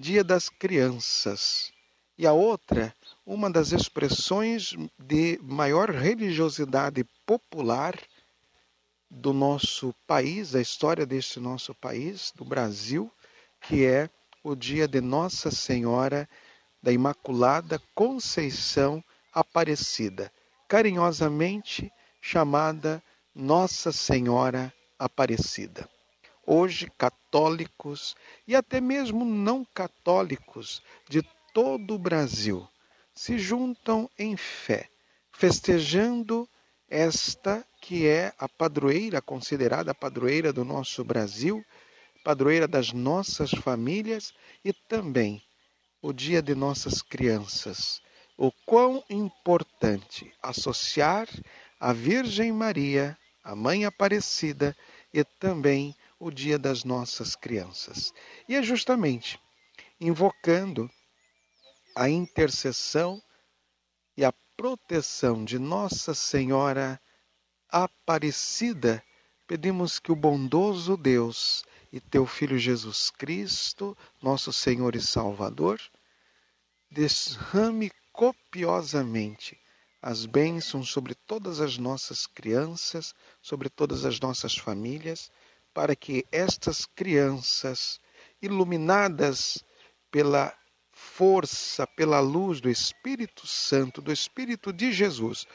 Dia 0.00 0.22
das 0.22 0.48
Crianças, 0.48 1.72
e 2.16 2.26
a 2.26 2.32
outra, 2.32 2.94
uma 3.26 3.50
das 3.50 3.72
expressões 3.72 4.74
de 4.98 5.38
maior 5.42 5.90
religiosidade 5.90 7.04
popular 7.26 7.98
do 9.10 9.32
nosso 9.32 9.94
país, 10.06 10.52
da 10.52 10.60
história 10.60 11.06
deste 11.06 11.40
nosso 11.40 11.74
país, 11.74 12.32
do 12.36 12.44
Brasil, 12.44 13.10
que 13.60 13.84
é 13.84 14.08
o 14.42 14.54
dia 14.54 14.86
de 14.88 15.00
Nossa 15.00 15.50
Senhora 15.50 16.28
da 16.82 16.92
Imaculada 16.92 17.80
Conceição 17.94 19.02
Aparecida, 19.32 20.32
carinhosamente 20.68 21.92
chamada 22.20 23.02
Nossa 23.34 23.92
Senhora 23.92 24.72
Aparecida. 24.98 25.88
Hoje, 26.46 26.90
católicos 26.96 28.16
e 28.46 28.56
até 28.56 28.80
mesmo 28.80 29.24
não 29.24 29.64
católicos 29.64 30.82
de 31.08 31.22
todo 31.52 31.94
o 31.94 31.98
Brasil 31.98 32.66
se 33.14 33.36
juntam 33.36 34.08
em 34.16 34.36
fé, 34.36 34.88
festejando 35.32 36.48
esta 36.88 37.66
que 37.82 38.06
é 38.06 38.32
a 38.38 38.48
padroeira, 38.48 39.20
considerada 39.20 39.90
a 39.90 39.94
padroeira 39.94 40.52
do 40.52 40.64
nosso 40.64 41.04
Brasil, 41.04 41.64
padroeira 42.24 42.68
das 42.68 42.92
nossas 42.92 43.50
famílias 43.50 44.32
e 44.64 44.72
também 44.72 45.42
o 46.00 46.12
dia 46.12 46.42
de 46.42 46.54
nossas 46.54 47.02
crianças. 47.02 48.00
O 48.36 48.52
quão 48.64 49.02
importante 49.10 50.32
associar 50.42 51.28
a 51.80 51.92
Virgem 51.92 52.52
Maria, 52.52 53.16
a 53.42 53.54
Mãe 53.54 53.84
Aparecida 53.84 54.76
e 55.12 55.24
também 55.24 55.94
o 56.18 56.30
dia 56.30 56.58
das 56.58 56.84
nossas 56.84 57.34
crianças. 57.34 58.12
E 58.48 58.54
é 58.54 58.62
justamente 58.62 59.40
invocando 60.00 60.88
a 61.96 62.08
intercessão 62.08 63.20
e 64.16 64.24
a 64.24 64.32
proteção 64.56 65.44
de 65.44 65.58
Nossa 65.58 66.14
Senhora 66.14 67.00
Aparecida, 67.68 69.02
pedimos 69.46 69.98
que 69.98 70.10
o 70.10 70.16
bondoso 70.16 70.96
Deus 70.96 71.64
e 71.92 72.00
teu 72.00 72.26
Filho 72.26 72.58
Jesus 72.58 73.10
Cristo, 73.10 73.96
nosso 74.22 74.52
Senhor 74.52 74.94
e 74.94 75.00
Salvador, 75.00 75.80
derrame 76.90 77.90
copiosamente 78.12 79.58
as 80.00 80.26
bênçãos 80.26 80.90
sobre 80.90 81.14
todas 81.14 81.60
as 81.60 81.76
nossas 81.76 82.26
crianças, 82.26 83.14
sobre 83.42 83.68
todas 83.68 84.04
as 84.04 84.20
nossas 84.20 84.56
famílias, 84.56 85.30
para 85.74 85.96
que 85.96 86.24
estas 86.30 86.86
crianças, 86.86 88.00
iluminadas 88.40 89.64
pela 90.10 90.54
força, 90.92 91.86
pela 91.86 92.20
luz 92.20 92.60
do 92.60 92.68
Espírito 92.68 93.46
Santo, 93.46 94.00
do 94.00 94.12
Espírito 94.12 94.72
de 94.72 94.92
Jesus, 94.92 95.46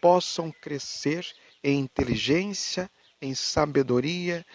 possam 0.00 0.52
crescer 0.52 1.26
em 1.62 1.80
inteligência, 1.80 2.90
em 3.20 3.34
sabedoria 3.34 4.46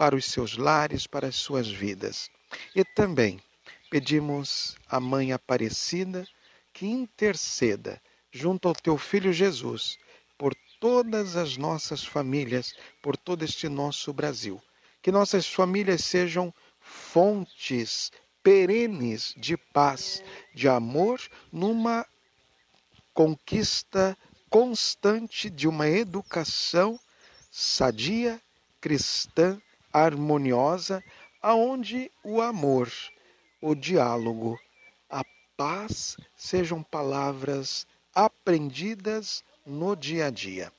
para 0.00 0.16
os 0.16 0.24
seus 0.24 0.56
lares, 0.56 1.06
para 1.06 1.26
as 1.26 1.36
suas 1.36 1.70
vidas. 1.70 2.30
E 2.74 2.82
também 2.82 3.38
pedimos 3.90 4.74
à 4.88 4.98
Mãe 4.98 5.30
Aparecida 5.30 6.26
que 6.72 6.86
interceda 6.86 8.00
junto 8.32 8.66
ao 8.66 8.74
teu 8.74 8.96
filho 8.96 9.30
Jesus, 9.30 9.98
por 10.38 10.54
todas 10.80 11.36
as 11.36 11.58
nossas 11.58 12.02
famílias, 12.02 12.74
por 13.02 13.14
todo 13.14 13.44
este 13.44 13.68
nosso 13.68 14.10
Brasil. 14.10 14.58
Que 15.02 15.12
nossas 15.12 15.46
famílias 15.46 16.02
sejam 16.02 16.50
fontes 16.80 18.10
perenes 18.42 19.34
de 19.36 19.54
paz, 19.54 20.22
de 20.54 20.66
amor, 20.66 21.20
numa 21.52 22.06
conquista 23.12 24.16
constante 24.48 25.50
de 25.50 25.68
uma 25.68 25.90
educação 25.90 26.98
sadia, 27.50 28.40
cristã, 28.80 29.60
harmoniosa, 29.92 31.02
aonde 31.42 32.10
o 32.22 32.40
amor, 32.40 32.90
o 33.60 33.74
diálogo, 33.74 34.58
a 35.08 35.24
paz 35.56 36.16
sejam 36.36 36.82
palavras 36.82 37.86
aprendidas 38.14 39.42
no 39.66 39.94
dia 39.94 40.26
a 40.26 40.30
dia. 40.30 40.72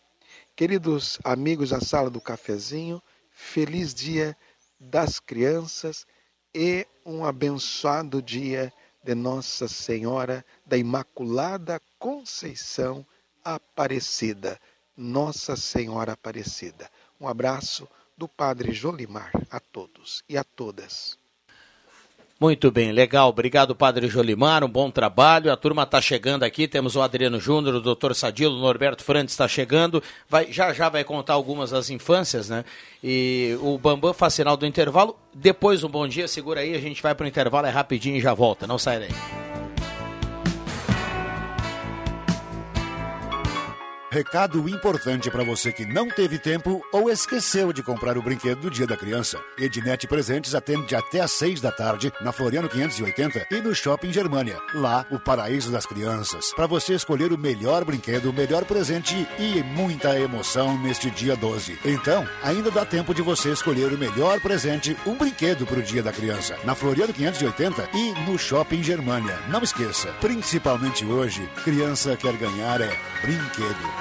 Queridos 0.55 1.19
amigos 1.23 1.69
da 1.69 1.79
sala 1.81 2.09
do 2.09 2.21
cafezinho, 2.21 3.01
feliz 3.31 3.93
dia 3.93 4.37
das 4.79 5.19
crianças 5.19 6.05
e 6.53 6.85
um 7.05 7.23
abençoado 7.25 8.21
dia 8.21 8.71
de 9.03 9.15
Nossa 9.15 9.67
Senhora 9.67 10.45
da 10.65 10.77
Imaculada 10.77 11.81
Conceição 11.97 13.05
Aparecida. 13.43 14.59
Nossa 14.95 15.55
Senhora 15.55 16.13
Aparecida. 16.13 16.89
Um 17.19 17.27
abraço 17.27 17.87
do 18.17 18.27
Padre 18.27 18.73
Jolimar 18.73 19.31
a 19.49 19.59
todos 19.59 20.23
e 20.27 20.37
a 20.37 20.43
todas. 20.43 21.19
Muito 22.41 22.71
bem, 22.71 22.91
legal. 22.91 23.29
Obrigado, 23.29 23.75
Padre 23.75 24.07
Jolimar. 24.07 24.63
Um 24.63 24.67
bom 24.67 24.89
trabalho. 24.89 25.51
A 25.51 25.55
turma 25.55 25.83
está 25.83 26.01
chegando 26.01 26.41
aqui. 26.41 26.67
Temos 26.67 26.95
o 26.95 27.01
Adriano 27.03 27.39
Júnior, 27.39 27.75
o 27.75 27.79
doutor 27.79 28.15
Sadilo, 28.15 28.57
o 28.57 28.61
Norberto 28.61 29.03
Frantes 29.03 29.35
está 29.35 29.47
chegando. 29.47 30.01
Vai, 30.27 30.51
já 30.51 30.73
já 30.73 30.89
vai 30.89 31.03
contar 31.03 31.33
algumas 31.33 31.69
das 31.69 31.91
infâncias, 31.91 32.49
né? 32.49 32.65
E 33.03 33.55
o 33.61 33.77
Bambam 33.77 34.11
faz 34.11 34.33
sinal 34.33 34.57
do 34.57 34.65
intervalo. 34.65 35.15
Depois 35.31 35.83
um 35.83 35.89
bom 35.89 36.07
dia, 36.07 36.27
segura 36.27 36.61
aí, 36.61 36.73
a 36.73 36.79
gente 36.79 36.99
vai 36.99 37.13
para 37.13 37.25
o 37.25 37.27
intervalo, 37.27 37.67
é 37.67 37.69
rapidinho 37.69 38.17
e 38.17 38.21
já 38.21 38.33
volta. 38.33 38.65
Não 38.65 38.79
sai 38.79 39.01
daí. 39.01 39.50
Recado 44.13 44.67
importante 44.67 45.31
para 45.31 45.41
você 45.41 45.71
que 45.71 45.85
não 45.85 46.09
teve 46.09 46.37
tempo 46.37 46.83
ou 46.91 47.09
esqueceu 47.09 47.71
de 47.71 47.81
comprar 47.81 48.17
o 48.17 48.21
brinquedo 48.21 48.59
do 48.59 48.69
Dia 48.69 48.85
da 48.85 48.97
Criança. 48.97 49.39
Ednet 49.57 50.05
Presentes 50.05 50.53
atende 50.53 50.93
até 50.93 51.21
às 51.21 51.31
seis 51.31 51.61
da 51.61 51.71
tarde 51.71 52.11
na 52.19 52.33
Floriano 52.33 52.67
580 52.67 53.47
e 53.49 53.61
no 53.61 53.73
Shopping 53.73 54.11
Germania. 54.11 54.57
Lá, 54.73 55.05
o 55.09 55.17
paraíso 55.17 55.71
das 55.71 55.85
crianças. 55.85 56.51
Para 56.53 56.67
você 56.67 56.93
escolher 56.93 57.31
o 57.31 57.37
melhor 57.37 57.85
brinquedo, 57.85 58.31
o 58.31 58.33
melhor 58.33 58.65
presente 58.65 59.25
e 59.39 59.63
muita 59.63 60.19
emoção 60.19 60.77
neste 60.77 61.09
dia 61.09 61.37
12. 61.37 61.79
Então, 61.85 62.27
ainda 62.43 62.69
dá 62.69 62.83
tempo 62.83 63.13
de 63.13 63.21
você 63.21 63.53
escolher 63.53 63.93
o 63.93 63.97
melhor 63.97 64.41
presente, 64.41 64.93
um 65.05 65.15
brinquedo 65.15 65.65
para 65.65 65.79
o 65.79 65.83
Dia 65.83 66.03
da 66.03 66.11
Criança. 66.11 66.57
Na 66.65 66.75
Floriano 66.75 67.13
580 67.13 67.87
e 67.93 68.11
no 68.29 68.37
Shopping 68.37 68.83
Germania. 68.83 69.39
Não 69.47 69.63
esqueça, 69.63 70.09
principalmente 70.19 71.05
hoje, 71.05 71.49
criança 71.63 72.17
quer 72.17 72.35
ganhar 72.35 72.81
é 72.81 72.93
brinquedo. 73.21 74.00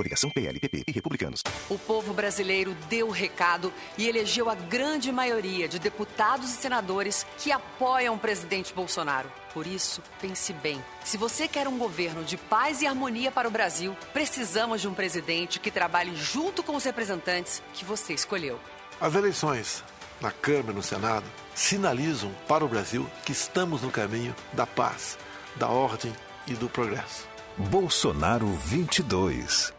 Coligação 0.00 0.30
PLPP 0.30 0.84
e 0.88 0.92
Republicanos. 0.92 1.42
O 1.68 1.78
povo 1.78 2.14
brasileiro 2.14 2.74
deu 2.88 3.08
o 3.08 3.10
recado 3.10 3.70
e 3.98 4.08
elegeu 4.08 4.48
a 4.48 4.54
grande 4.54 5.12
maioria 5.12 5.68
de 5.68 5.78
deputados 5.78 6.48
e 6.48 6.56
senadores 6.56 7.26
que 7.36 7.52
apoiam 7.52 8.14
o 8.14 8.18
presidente 8.18 8.72
Bolsonaro. 8.72 9.30
Por 9.52 9.66
isso, 9.66 10.02
pense 10.18 10.54
bem. 10.54 10.82
Se 11.04 11.18
você 11.18 11.46
quer 11.46 11.68
um 11.68 11.76
governo 11.76 12.24
de 12.24 12.38
paz 12.38 12.80
e 12.80 12.86
harmonia 12.86 13.30
para 13.30 13.46
o 13.46 13.50
Brasil, 13.50 13.94
precisamos 14.10 14.80
de 14.80 14.88
um 14.88 14.94
presidente 14.94 15.60
que 15.60 15.70
trabalhe 15.70 16.16
junto 16.16 16.62
com 16.62 16.74
os 16.74 16.84
representantes 16.84 17.62
que 17.74 17.84
você 17.84 18.14
escolheu. 18.14 18.58
As 18.98 19.14
eleições 19.14 19.84
na 20.18 20.30
Câmara 20.30 20.72
e 20.72 20.76
no 20.76 20.82
Senado 20.82 21.26
sinalizam 21.54 22.34
para 22.48 22.64
o 22.64 22.68
Brasil 22.68 23.06
que 23.26 23.32
estamos 23.32 23.82
no 23.82 23.90
caminho 23.90 24.34
da 24.54 24.66
paz, 24.66 25.18
da 25.56 25.68
ordem 25.68 26.10
e 26.46 26.54
do 26.54 26.70
progresso. 26.70 27.28
Bolsonaro 27.58 28.46
22. 28.46 29.78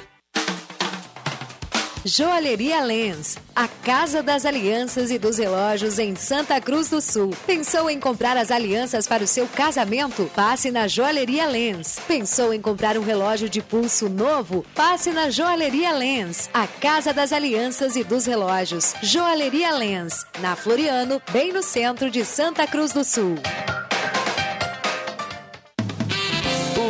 Joalheria 2.03 2.81
Lens, 2.81 3.37
a 3.55 3.67
casa 3.67 4.23
das 4.23 4.43
alianças 4.43 5.11
e 5.11 5.19
dos 5.19 5.37
relógios 5.37 5.99
em 5.99 6.15
Santa 6.15 6.59
Cruz 6.59 6.89
do 6.89 6.99
Sul. 6.99 7.29
Pensou 7.45 7.91
em 7.91 7.99
comprar 7.99 8.35
as 8.37 8.49
alianças 8.49 9.07
para 9.07 9.23
o 9.23 9.27
seu 9.27 9.47
casamento? 9.47 10.29
Passe 10.35 10.71
na 10.71 10.87
Joalheria 10.87 11.45
Lens. 11.45 11.99
Pensou 12.07 12.53
em 12.55 12.59
comprar 12.59 12.97
um 12.97 13.03
relógio 13.03 13.47
de 13.47 13.61
pulso 13.61 14.09
novo? 14.09 14.65
Passe 14.73 15.11
na 15.11 15.29
Joalheria 15.29 15.91
Lens, 15.91 16.49
a 16.51 16.65
casa 16.65 17.13
das 17.13 17.31
alianças 17.31 17.95
e 17.95 18.03
dos 18.03 18.25
relógios. 18.25 18.95
Joalheria 19.03 19.71
Lens, 19.71 20.25
na 20.39 20.55
Floriano, 20.55 21.21
bem 21.31 21.53
no 21.53 21.61
centro 21.61 22.09
de 22.09 22.25
Santa 22.25 22.65
Cruz 22.65 22.91
do 22.91 23.03
Sul. 23.03 23.35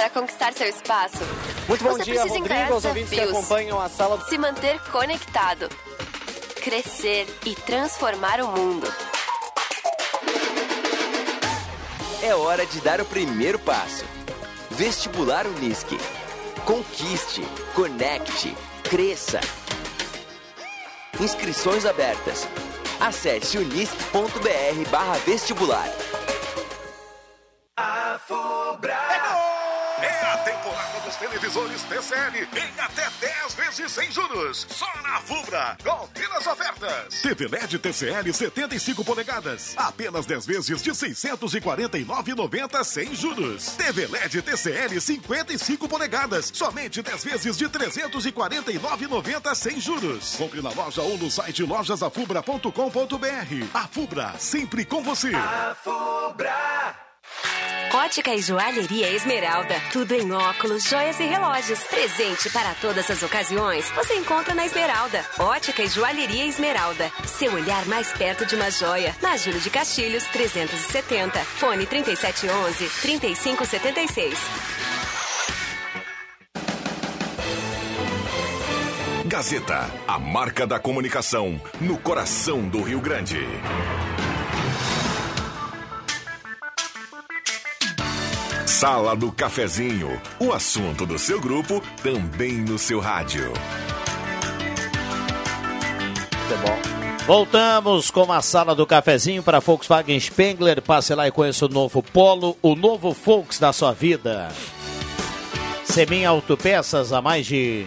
para 0.00 0.08
conquistar 0.08 0.54
seu 0.54 0.66
espaço. 0.66 1.18
Muito 1.68 1.84
bom 1.84 1.90
você 1.90 2.04
dia, 2.04 2.24
Rodrigo, 2.24 2.72
aos 2.72 2.86
ouvintes 2.86 3.10
que 3.10 3.20
acompanham 3.20 3.78
a 3.78 3.86
sala. 3.86 4.18
Se 4.30 4.38
manter 4.38 4.80
conectado, 4.90 5.68
crescer 6.62 7.26
e 7.44 7.54
transformar 7.54 8.40
o 8.40 8.48
mundo. 8.48 8.86
É 12.22 12.34
hora 12.34 12.64
de 12.64 12.80
dar 12.80 12.98
o 13.02 13.04
primeiro 13.04 13.58
passo. 13.58 14.06
Vestibular 14.70 15.46
Unisque. 15.46 15.98
Conquiste, 16.64 17.42
conecte, 17.74 18.56
cresça. 18.84 19.40
Inscrições 21.20 21.84
abertas. 21.84 22.48
Acesse 22.98 23.58
unisque.br 23.58 24.90
barra 24.90 25.18
vestibular. 25.26 25.88
A 27.76 28.18
Fubra. 28.26 28.94
É 28.94 29.09
a 30.30 30.38
temporada 30.38 31.00
dos 31.00 31.16
televisores 31.16 31.82
TCL 31.82 32.48
em 32.54 32.80
até 32.80 33.10
10 33.20 33.54
vezes 33.54 33.90
sem 33.90 34.12
juros. 34.12 34.64
Só 34.70 34.86
na 35.02 35.20
Fubra. 35.20 35.76
Confira 35.82 36.36
as 36.36 36.46
ofertas. 36.46 37.20
TV 37.20 37.48
LED 37.48 37.78
TCL 37.80 38.32
75 38.32 39.04
polegadas. 39.04 39.74
Apenas 39.76 40.26
10 40.26 40.46
vezes 40.46 40.80
de 40.82 40.90
649,90 40.92 42.84
sem 42.84 43.12
juros. 43.12 43.70
TV 43.72 44.06
LED 44.06 44.42
TCL 44.42 45.00
55 45.00 45.88
polegadas. 45.88 46.52
Somente 46.54 47.02
10 47.02 47.24
vezes 47.24 47.56
de 47.56 47.68
349,90 47.68 49.54
sem 49.56 49.80
juros. 49.80 50.36
Compre 50.36 50.62
na 50.62 50.70
loja 50.70 51.02
ou 51.02 51.18
no 51.18 51.28
site 51.28 51.64
lojasafubra.com.br. 51.64 52.70
A 53.74 53.88
Fubra, 53.88 54.34
sempre 54.38 54.84
com 54.84 55.02
você. 55.02 55.34
A 55.34 55.74
Fubra. 55.82 57.09
Ótica 57.92 58.32
e 58.34 58.40
Joalheria 58.40 59.10
Esmeralda. 59.10 59.74
Tudo 59.92 60.14
em 60.14 60.30
óculos, 60.30 60.84
joias 60.84 61.18
e 61.18 61.24
relógios. 61.24 61.80
Presente 61.84 62.48
para 62.50 62.72
todas 62.74 63.10
as 63.10 63.20
ocasiões. 63.22 63.90
Você 63.90 64.14
encontra 64.14 64.54
na 64.54 64.64
Esmeralda. 64.64 65.24
Ótica 65.38 65.82
e 65.82 65.88
Joalheria 65.88 66.46
Esmeralda. 66.46 67.10
Seu 67.26 67.52
olhar 67.52 67.84
mais 67.86 68.12
perto 68.12 68.46
de 68.46 68.54
uma 68.54 68.70
joia. 68.70 69.14
Na 69.20 69.36
Júlio 69.36 69.60
de 69.60 69.70
Castilhos, 69.70 70.24
370. 70.26 71.40
Fone 71.40 71.84
3711-3576. 71.86 74.36
Gazeta, 79.26 79.90
a 80.08 80.18
marca 80.18 80.66
da 80.66 80.78
comunicação 80.78 81.60
no 81.80 81.98
coração 81.98 82.68
do 82.68 82.82
Rio 82.82 83.00
Grande. 83.00 83.46
Sala 88.80 89.14
do 89.14 89.30
Cafezinho, 89.30 90.18
o 90.38 90.54
assunto 90.54 91.04
do 91.04 91.18
seu 91.18 91.38
grupo 91.38 91.82
também 92.02 92.52
no 92.62 92.78
seu 92.78 92.98
rádio. 92.98 93.52
Voltamos 97.26 98.10
com 98.10 98.32
a 98.32 98.40
sala 98.40 98.74
do 98.74 98.86
cafezinho 98.86 99.42
para 99.42 99.60
Volkswagen 99.60 100.18
Spengler. 100.18 100.80
Passe 100.80 101.14
lá 101.14 101.28
e 101.28 101.30
conheça 101.30 101.66
o 101.66 101.68
novo 101.68 102.02
Polo, 102.02 102.56
o 102.62 102.74
novo 102.74 103.12
Volks 103.12 103.58
da 103.58 103.70
sua 103.70 103.92
vida. 103.92 104.48
Semin 105.84 106.24
Autopeças 106.24 107.12
há 107.12 107.20
mais 107.20 107.44
de 107.44 107.86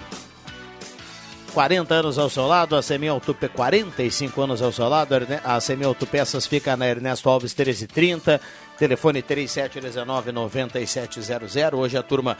40 1.54 1.94
anos 1.94 2.18
ao 2.18 2.30
seu 2.30 2.48
lado, 2.48 2.76
a 2.76 2.82
Semi 2.82 3.08
Autope 3.08 3.48
45 3.48 4.42
anos 4.42 4.62
ao 4.62 4.72
seu 4.72 4.90
lado, 4.90 5.16
a 5.44 5.60
Semi 5.62 5.86
Autopeças 5.86 6.48
fica 6.48 6.76
na 6.76 6.88
Ernesto 6.88 7.30
Alves 7.30 7.54
1330, 7.54 8.42
telefone 8.78 9.22
3719-9700. 9.22 11.74
Hoje 11.74 11.98
a 11.98 12.04
turma 12.04 12.38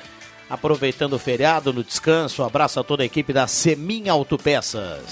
aproveitando 0.50 1.14
o 1.14 1.20
feriado 1.20 1.72
no 1.74 1.84
descanso, 1.84 2.44
abraço 2.44 2.80
a 2.80 2.84
toda 2.84 3.04
a 3.04 3.06
equipe 3.06 3.34
da 3.34 3.48
Semin 3.48 4.10
Autopeças. 4.10 5.04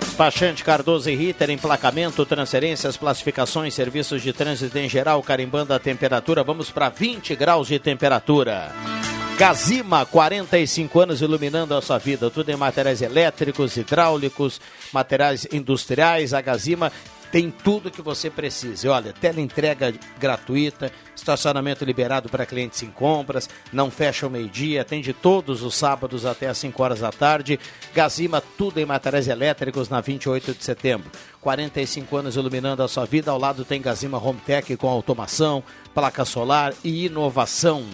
Despachante 0.00 0.64
Cardoso 0.64 1.08
e 1.08 1.14
Ritter, 1.14 1.48
emplacamento, 1.48 2.26
transferências, 2.26 2.96
classificações, 2.96 3.72
serviços 3.72 4.20
de 4.20 4.32
trânsito 4.32 4.76
em 4.76 4.88
geral, 4.88 5.22
carimbando 5.22 5.72
a 5.72 5.78
temperatura. 5.78 6.42
Vamos 6.42 6.72
para 6.72 6.88
20 6.88 7.36
graus 7.36 7.68
de 7.68 7.78
temperatura. 7.78 8.72
Gazima, 9.38 10.04
45 10.04 10.98
anos 10.98 11.22
iluminando 11.22 11.72
a 11.72 11.80
sua 11.80 11.96
vida. 11.96 12.28
Tudo 12.28 12.50
em 12.50 12.56
materiais 12.56 13.00
elétricos, 13.00 13.76
hidráulicos, 13.76 14.60
materiais 14.92 15.46
industriais. 15.52 16.34
A 16.34 16.40
Gazima 16.40 16.90
tem 17.30 17.48
tudo 17.48 17.88
que 17.88 18.02
você 18.02 18.30
precisa. 18.30 18.90
Olha, 18.90 19.12
tela 19.12 19.40
entrega 19.40 19.94
gratuita, 20.18 20.90
estacionamento 21.14 21.84
liberado 21.84 22.28
para 22.28 22.44
clientes 22.44 22.82
em 22.82 22.90
compras, 22.90 23.48
não 23.72 23.92
fecha 23.92 24.26
o 24.26 24.30
meio-dia, 24.30 24.82
atende 24.82 25.12
todos 25.12 25.62
os 25.62 25.76
sábados 25.76 26.26
até 26.26 26.48
às 26.48 26.58
5 26.58 26.82
horas 26.82 26.98
da 26.98 27.12
tarde. 27.12 27.60
Gazima, 27.94 28.40
tudo 28.40 28.80
em 28.80 28.84
materiais 28.84 29.28
elétricos 29.28 29.88
na 29.88 30.00
28 30.00 30.52
de 30.52 30.64
setembro. 30.64 31.12
45 31.40 32.16
anos 32.16 32.34
iluminando 32.34 32.82
a 32.82 32.88
sua 32.88 33.04
vida. 33.04 33.30
Ao 33.30 33.38
lado 33.38 33.64
tem 33.64 33.80
Gazima 33.80 34.18
Home 34.18 34.40
Tech 34.44 34.76
com 34.76 34.88
automação, 34.88 35.62
placa 35.94 36.24
solar 36.24 36.74
e 36.82 37.06
inovação. 37.06 37.84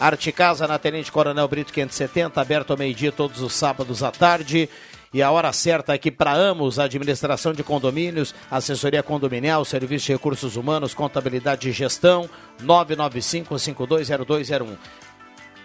Arte 0.00 0.30
Casa 0.30 0.68
na 0.68 0.78
Tenente 0.78 1.10
Coronel 1.10 1.48
Brito 1.48 1.72
570, 1.72 2.40
aberto 2.40 2.70
ao 2.70 2.78
meio-dia 2.78 3.10
todos 3.10 3.42
os 3.42 3.52
sábados 3.52 4.04
à 4.04 4.12
tarde. 4.12 4.70
E 5.12 5.20
a 5.22 5.30
hora 5.30 5.52
certa 5.52 5.92
aqui 5.92 6.10
para 6.10 6.32
Amos, 6.32 6.78
administração 6.78 7.52
de 7.52 7.62
condomínios, 7.64 8.34
assessoria 8.50 9.02
condominial, 9.02 9.64
serviço 9.64 10.06
de 10.06 10.12
recursos 10.12 10.54
humanos, 10.54 10.94
contabilidade 10.94 11.68
e 11.68 11.72
gestão, 11.72 12.30
995-520201. 12.62 14.76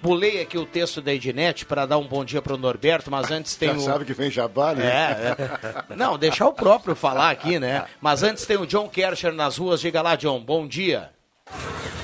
Pulei 0.01 0.41
aqui 0.41 0.57
o 0.57 0.65
texto 0.65 0.99
da 1.01 1.13
Ednet 1.13 1.65
para 1.65 1.85
dar 1.85 1.97
um 1.97 2.07
bom 2.07 2.25
dia 2.25 2.41
para 2.41 2.55
o 2.55 2.57
Norberto, 2.57 3.11
mas 3.11 3.29
antes 3.31 3.55
tem 3.55 3.69
Já 3.73 3.75
o... 3.75 3.81
sabe 3.81 4.05
que 4.05 4.13
vem 4.13 4.31
jabá, 4.31 4.73
né? 4.73 4.85
É, 4.85 5.35
é. 5.91 5.95
Não, 5.95 6.17
deixar 6.17 6.47
o 6.47 6.53
próprio 6.53 6.95
falar 6.95 7.29
aqui, 7.29 7.59
né? 7.59 7.85
Mas 8.01 8.23
antes 8.23 8.45
tem 8.45 8.57
o 8.57 8.65
John 8.65 8.89
Kercher 8.89 9.31
nas 9.31 9.57
ruas. 9.57 9.79
Diga 9.79 10.01
lá, 10.01 10.15
John, 10.15 10.41
bom 10.41 10.67
dia. 10.67 11.11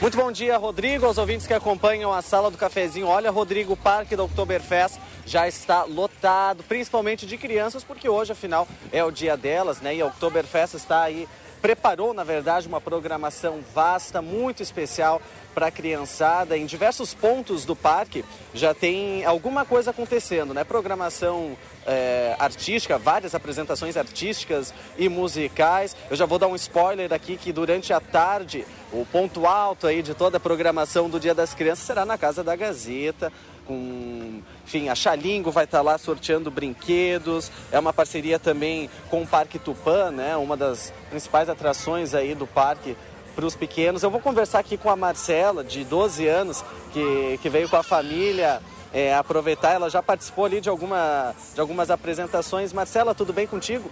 Muito 0.01 0.15
bom 0.15 0.31
dia, 0.31 0.57
Rodrigo, 0.57 1.05
aos 1.05 1.17
ouvintes 1.17 1.45
que 1.45 1.53
acompanham 1.53 2.13
a 2.13 2.21
sala 2.21 2.49
do 2.49 2.57
cafezinho. 2.57 3.07
Olha, 3.07 3.29
Rodrigo, 3.29 3.73
o 3.73 3.77
parque 3.77 4.15
da 4.15 4.23
Oktoberfest 4.23 4.97
já 5.25 5.45
está 5.47 5.83
lotado, 5.83 6.63
principalmente 6.63 7.25
de 7.25 7.37
crianças, 7.37 7.83
porque 7.83 8.07
hoje, 8.07 8.31
afinal, 8.31 8.65
é 8.93 9.03
o 9.03 9.11
dia 9.11 9.35
delas, 9.35 9.81
né? 9.81 9.95
E 9.95 10.01
a 10.01 10.05
Oktoberfest 10.05 10.75
está 10.75 11.03
aí, 11.03 11.27
preparou, 11.61 12.13
na 12.13 12.23
verdade, 12.23 12.67
uma 12.67 12.81
programação 12.81 13.59
vasta, 13.73 14.21
muito 14.21 14.63
especial 14.63 15.21
para 15.53 15.67
a 15.67 15.71
criançada. 15.71 16.57
Em 16.57 16.65
diversos 16.65 17.13
pontos 17.13 17.65
do 17.65 17.75
parque 17.75 18.23
já 18.53 18.73
tem 18.73 19.25
alguma 19.25 19.65
coisa 19.65 19.91
acontecendo, 19.91 20.53
né? 20.53 20.63
Programação 20.63 21.57
é, 21.85 22.35
artística, 22.39 22.97
várias 22.97 23.35
apresentações 23.35 23.97
artísticas 23.97 24.73
e 24.97 25.09
musicais. 25.09 25.95
Eu 26.09 26.15
já 26.15 26.25
vou 26.25 26.39
dar 26.39 26.47
um 26.47 26.55
spoiler 26.55 27.11
aqui 27.11 27.35
que 27.35 27.51
durante 27.51 27.91
a 27.91 27.99
tarde 27.99 28.65
o 28.91 29.05
ponto 29.05 29.45
alto 29.45 29.85
aí 29.85 30.01
de 30.01 30.13
toda 30.13 30.37
a 30.37 30.39
programação 30.39 31.09
do 31.09 31.19
Dia 31.19 31.35
das 31.35 31.53
Crianças 31.53 31.85
será 31.85 32.05
na 32.05 32.17
Casa 32.17 32.43
da 32.43 32.55
Gazeta, 32.55 33.31
com, 33.69 34.41
enfim, 34.65 34.89
a 34.89 34.95
Xalingo 34.95 35.51
vai 35.51 35.65
estar 35.65 35.83
lá 35.83 35.95
sorteando 35.99 36.49
brinquedos. 36.49 37.51
É 37.71 37.77
uma 37.77 37.93
parceria 37.93 38.39
também 38.39 38.89
com 39.11 39.21
o 39.21 39.27
Parque 39.27 39.59
Tupã, 39.59 40.09
né? 40.09 40.35
Uma 40.35 40.57
das 40.57 40.91
principais 41.11 41.47
atrações 41.47 42.15
aí 42.15 42.33
do 42.33 42.47
parque 42.47 42.97
para 43.35 43.45
os 43.45 43.55
pequenos. 43.55 44.01
Eu 44.01 44.09
vou 44.09 44.19
conversar 44.19 44.57
aqui 44.57 44.75
com 44.75 44.89
a 44.89 44.95
Marcela, 44.95 45.63
de 45.63 45.83
12 45.83 46.27
anos, 46.27 46.65
que, 46.91 47.37
que 47.43 47.47
veio 47.47 47.69
com 47.69 47.77
a 47.77 47.83
família 47.83 48.59
é, 48.91 49.13
aproveitar. 49.13 49.73
Ela 49.73 49.87
já 49.87 50.01
participou 50.01 50.45
ali 50.45 50.59
de, 50.59 50.67
alguma, 50.67 51.35
de 51.53 51.61
algumas 51.61 51.91
apresentações. 51.91 52.73
Marcela, 52.73 53.13
tudo 53.13 53.31
bem 53.31 53.45
contigo? 53.45 53.91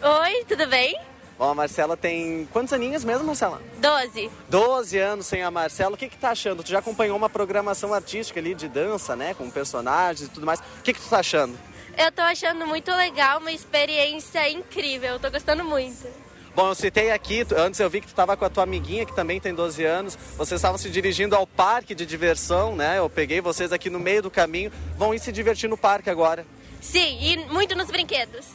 Oi, 0.00 0.44
tudo 0.44 0.64
bem? 0.68 0.96
Bom, 1.38 1.50
a 1.50 1.54
Marcela 1.54 1.96
tem 1.96 2.48
quantos 2.52 2.72
aninhos 2.72 3.04
mesmo, 3.04 3.24
Marcela? 3.24 3.62
12. 3.78 4.28
12 4.48 4.98
anos 4.98 5.26
sem 5.26 5.42
a 5.44 5.50
Marcela. 5.52 5.94
O 5.94 5.96
que 5.96 6.08
que 6.08 6.16
tá 6.16 6.30
achando? 6.30 6.64
Tu 6.64 6.70
já 6.70 6.80
acompanhou 6.80 7.16
uma 7.16 7.30
programação 7.30 7.94
artística 7.94 8.40
ali 8.40 8.56
de 8.56 8.66
dança, 8.68 9.14
né? 9.14 9.34
Com 9.34 9.48
personagens 9.48 10.28
e 10.28 10.32
tudo 10.32 10.44
mais. 10.44 10.58
O 10.58 10.82
que 10.82 10.92
que 10.92 11.00
tu 11.00 11.08
tá 11.08 11.20
achando? 11.20 11.56
Eu 11.96 12.10
tô 12.10 12.22
achando 12.22 12.66
muito 12.66 12.90
legal, 12.90 13.38
uma 13.38 13.52
experiência 13.52 14.50
incrível. 14.50 15.10
Eu 15.10 15.20
tô 15.20 15.30
gostando 15.30 15.64
muito. 15.64 16.08
Bom, 16.56 16.70
eu 16.70 16.74
citei 16.74 17.12
aqui, 17.12 17.46
antes 17.56 17.78
eu 17.78 17.88
vi 17.88 18.00
que 18.00 18.08
tu 18.08 18.10
estava 18.10 18.36
com 18.36 18.44
a 18.44 18.50
tua 18.50 18.64
amiguinha, 18.64 19.06
que 19.06 19.14
também 19.14 19.38
tem 19.38 19.54
12 19.54 19.84
anos. 19.84 20.18
Vocês 20.36 20.58
estavam 20.58 20.76
se 20.76 20.90
dirigindo 20.90 21.36
ao 21.36 21.46
parque 21.46 21.94
de 21.94 22.04
diversão, 22.04 22.74
né? 22.74 22.98
Eu 22.98 23.08
peguei 23.08 23.40
vocês 23.40 23.72
aqui 23.72 23.88
no 23.88 24.00
meio 24.00 24.22
do 24.22 24.30
caminho. 24.30 24.72
Vão 24.96 25.14
ir 25.14 25.20
se 25.20 25.30
divertir 25.30 25.70
no 25.70 25.76
parque 25.76 26.10
agora. 26.10 26.44
Sim, 26.80 27.16
e 27.20 27.36
muito 27.52 27.76
nos 27.76 27.86
brinquedos. 27.86 28.46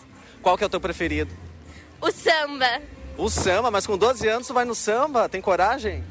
Qual 0.41 0.57
que 0.57 0.65
é 0.65 0.67
o 0.67 0.69
teu 0.69 0.81
preferido? 0.81 1.33
O 2.03 2.11
samba. 2.11 2.81
O 3.17 3.29
samba, 3.29 3.71
mas 3.71 3.87
com 3.87 3.97
12 3.97 4.27
anos 4.27 4.47
tu 4.47 4.53
vai 4.53 4.65
no 4.65 4.75
samba? 4.75 5.29
Tem 5.29 5.39
coragem? 5.41 6.03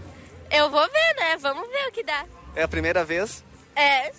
Eu 0.50 0.70
vou 0.70 0.80
ver, 0.88 1.14
né? 1.18 1.36
Vamos 1.38 1.68
ver 1.68 1.88
o 1.88 1.92
que 1.92 2.02
dá. 2.02 2.24
É 2.56 2.62
a 2.62 2.68
primeira 2.68 3.04
vez? 3.04 3.44
É, 3.76 4.10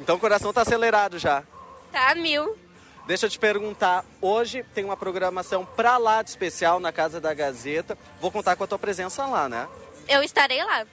Então 0.00 0.16
o 0.16 0.18
coração 0.18 0.52
tá 0.52 0.62
acelerado 0.62 1.18
já. 1.18 1.44
tá 1.92 2.14
mil. 2.16 2.58
Deixa 3.06 3.26
eu 3.26 3.30
te 3.30 3.38
perguntar, 3.38 4.04
hoje 4.20 4.64
tem 4.74 4.82
uma 4.84 4.96
programação 4.96 5.64
pra 5.64 5.98
lá 5.98 6.20
de 6.22 6.30
especial 6.30 6.80
na 6.80 6.90
Casa 6.90 7.20
da 7.20 7.32
Gazeta. 7.32 7.96
Vou 8.20 8.32
contar 8.32 8.56
com 8.56 8.64
a 8.64 8.66
tua 8.66 8.78
presença 8.78 9.24
lá, 9.26 9.48
né? 9.48 9.68
Eu 10.08 10.22
estarei 10.22 10.64
lá. 10.64 10.84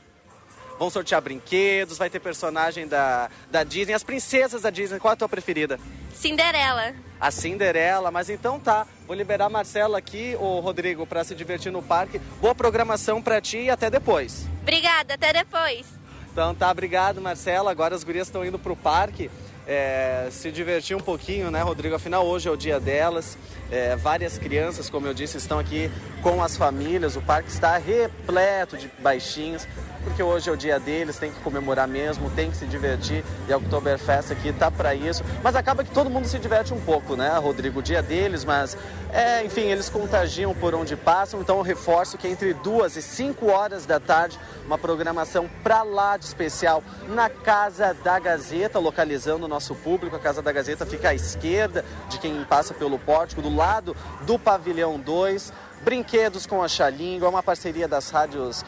Vão 0.81 0.89
sortear 0.89 1.21
brinquedos, 1.21 1.99
vai 1.99 2.09
ter 2.09 2.19
personagem 2.19 2.87
da, 2.87 3.29
da 3.51 3.63
Disney, 3.63 3.93
as 3.93 4.03
princesas 4.03 4.63
da 4.63 4.71
Disney. 4.71 4.97
Qual 4.97 5.11
é 5.11 5.13
a 5.13 5.15
tua 5.15 5.29
preferida? 5.29 5.79
Cinderela. 6.11 6.95
A 7.19 7.29
Cinderela, 7.29 8.09
mas 8.09 8.31
então 8.31 8.59
tá. 8.59 8.87
Vou 9.05 9.15
liberar 9.15 9.45
a 9.45 9.49
Marcela 9.49 9.99
aqui, 9.99 10.35
o 10.39 10.59
Rodrigo, 10.59 11.05
pra 11.05 11.23
se 11.23 11.35
divertir 11.35 11.71
no 11.71 11.83
parque. 11.83 12.17
Boa 12.41 12.55
programação 12.55 13.21
pra 13.21 13.39
ti 13.39 13.59
e 13.59 13.69
até 13.69 13.91
depois. 13.91 14.47
Obrigada, 14.63 15.13
até 15.13 15.31
depois. 15.31 15.85
Então 16.31 16.55
tá, 16.55 16.71
obrigado 16.71 17.21
Marcela. 17.21 17.69
Agora 17.69 17.93
as 17.93 18.03
gurias 18.03 18.27
estão 18.27 18.43
indo 18.43 18.57
pro 18.57 18.75
parque. 18.75 19.29
é, 19.67 20.29
se 20.31 20.51
divertir 20.51 20.97
um 20.97 20.99
pouquinho, 20.99 21.51
né, 21.51 21.61
Rodrigo? 21.61 21.93
Afinal, 21.93 22.25
hoje 22.25 22.49
é 22.49 22.51
o 22.51 22.57
dia 22.57 22.79
delas. 22.79 23.37
É, 23.71 23.95
várias 23.95 24.37
crianças, 24.37 24.89
como 24.89 25.05
eu 25.05 25.13
disse, 25.13 25.37
estão 25.37 25.59
aqui 25.59 25.91
com 26.23 26.41
as 26.41 26.57
famílias. 26.57 27.15
O 27.15 27.21
parque 27.21 27.49
está 27.49 27.77
repleto 27.77 28.75
de 28.77 28.89
baixinhos, 28.99 29.67
porque 30.01 30.21
hoje 30.21 30.49
é 30.49 30.53
o 30.53 30.57
dia 30.57 30.79
deles, 30.79 31.17
tem 31.17 31.31
que 31.31 31.39
comemorar 31.41 31.87
mesmo, 31.87 32.29
tem 32.31 32.49
que 32.49 32.57
se 32.57 32.65
divertir. 32.65 33.23
E 33.47 33.53
a 33.53 33.57
Oktoberfest 33.57 34.31
aqui 34.31 34.51
tá 34.53 34.69
para 34.69 34.93
isso. 34.93 35.23
Mas 35.43 35.55
acaba 35.55 35.83
que 35.83 35.91
todo 35.91 36.09
mundo 36.09 36.25
se 36.25 36.39
diverte 36.39 36.73
um 36.73 36.81
pouco, 36.81 37.15
né, 37.15 37.35
Rodrigo? 37.37 37.81
Dia 37.81 38.01
deles, 38.01 38.43
mas, 38.43 38.77
é, 39.11 39.43
enfim, 39.43 39.61
eles 39.61 39.89
contagiam 39.89 40.53
por 40.53 40.73
onde 40.73 40.95
passam. 40.95 41.41
Então 41.41 41.57
eu 41.57 41.63
reforço 41.63 42.17
que 42.17 42.27
entre 42.27 42.53
duas 42.53 42.95
e 42.95 43.01
cinco 43.01 43.47
horas 43.47 43.85
da 43.85 43.99
tarde, 43.99 44.39
uma 44.65 44.77
programação 44.77 45.49
pra 45.63 45.83
lá 45.83 46.17
de 46.17 46.25
especial 46.25 46.83
na 47.07 47.29
Casa 47.29 47.95
da 48.03 48.19
Gazeta, 48.19 48.79
localizando 48.79 49.45
o 49.45 49.49
nosso 49.49 49.75
público. 49.75 50.15
A 50.15 50.19
Casa 50.19 50.41
da 50.41 50.51
Gazeta 50.51 50.85
fica 50.85 51.09
à 51.09 51.15
esquerda 51.15 51.85
de 52.09 52.17
quem 52.17 52.43
passa 52.43 52.73
pelo 52.73 52.97
pórtico, 52.99 53.41
do 53.41 53.53
lado 53.53 53.95
do 54.25 54.37
pavilhão 54.37 54.99
2. 54.99 55.53
Brinquedos 55.83 56.45
com 56.45 56.61
a 56.61 56.67
Xalingo, 56.67 57.25
é 57.25 57.29
uma 57.29 57.41
parceria 57.41 57.87
das 57.87 58.11
rádios 58.11 58.63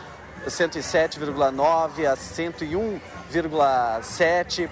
107,9 0.48 2.06
a 2.06 2.16
101,7. 2.16 4.70